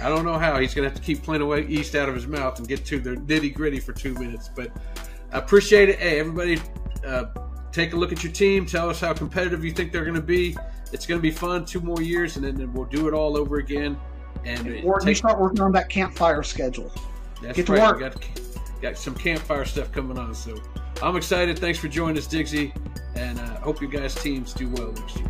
I 0.03 0.11
don't 0.11 0.27
know 0.27 0.39
how. 0.39 0.59
He's 0.59 0.75
going 0.75 0.87
to 0.87 0.91
have 0.91 1.01
to 1.01 1.03
keep 1.03 1.23
playing 1.23 1.41
away 1.41 1.65
east 1.69 1.95
out 1.95 2.07
of 2.07 2.15
his 2.15 2.27
mouth 2.27 2.59
and 2.59 2.69
get 2.69 2.85
to 2.85 3.01
the 3.01 3.13
nitty 3.13 3.55
gritty 3.55 3.81
for 3.81 3.95
two 3.95 4.13
minutes. 4.13 4.51
But 4.55 4.71
I 5.33 5.39
appreciate 5.39 5.89
it. 5.89 5.99
Hey, 6.01 6.21
everybody, 6.21 6.61
uh, 7.07 7.25
take 7.73 7.95
a 7.95 7.97
look 7.97 8.13
at 8.13 8.23
your 8.23 8.33
team. 8.33 8.67
Tell 8.67 8.91
us 8.91 9.01
how 9.01 9.15
competitive 9.15 9.65
you 9.65 9.73
think 9.73 9.91
they're 9.91 10.05
going 10.05 10.17
to 10.17 10.21
be. 10.21 10.55
It's 10.93 11.07
going 11.07 11.19
to 11.19 11.23
be 11.23 11.31
fun. 11.31 11.65
Two 11.65 11.81
more 11.81 12.03
years, 12.03 12.37
and 12.37 12.45
then, 12.45 12.75
we'll 12.75 12.85
do 12.85 13.09
it 13.09 13.15
all 13.15 13.39
over 13.39 13.57
again. 13.57 13.99
And 14.45 14.85
or 14.85 15.01
take, 15.01 15.09
you 15.09 15.15
start 15.15 15.41
working 15.41 15.63
on 15.63 15.73
that 15.73 15.89
campfire 15.89 16.43
schedule. 16.43 16.93
That's 17.41 17.57
Get 17.57 17.71
right. 17.71 17.95
We 17.95 18.01
got, 18.01 18.17
got 18.81 18.97
some 18.97 19.15
campfire 19.15 19.65
stuff 19.65 19.93
coming 19.93 20.19
on. 20.19 20.35
So 20.35 20.57
I'm 21.03 21.17
excited. 21.17 21.59
Thanks 21.59 21.79
for 21.79 21.89
joining 21.89 22.19
us, 22.19 22.27
Dixie, 22.27 22.73
and 23.15 23.39
uh, 23.39 23.61
hope 23.61 23.81
you 23.81 23.89
guys' 23.89 24.15
teams 24.15 24.53
do 24.53 24.69
well 24.71 24.93
next 24.93 25.17
year. 25.17 25.29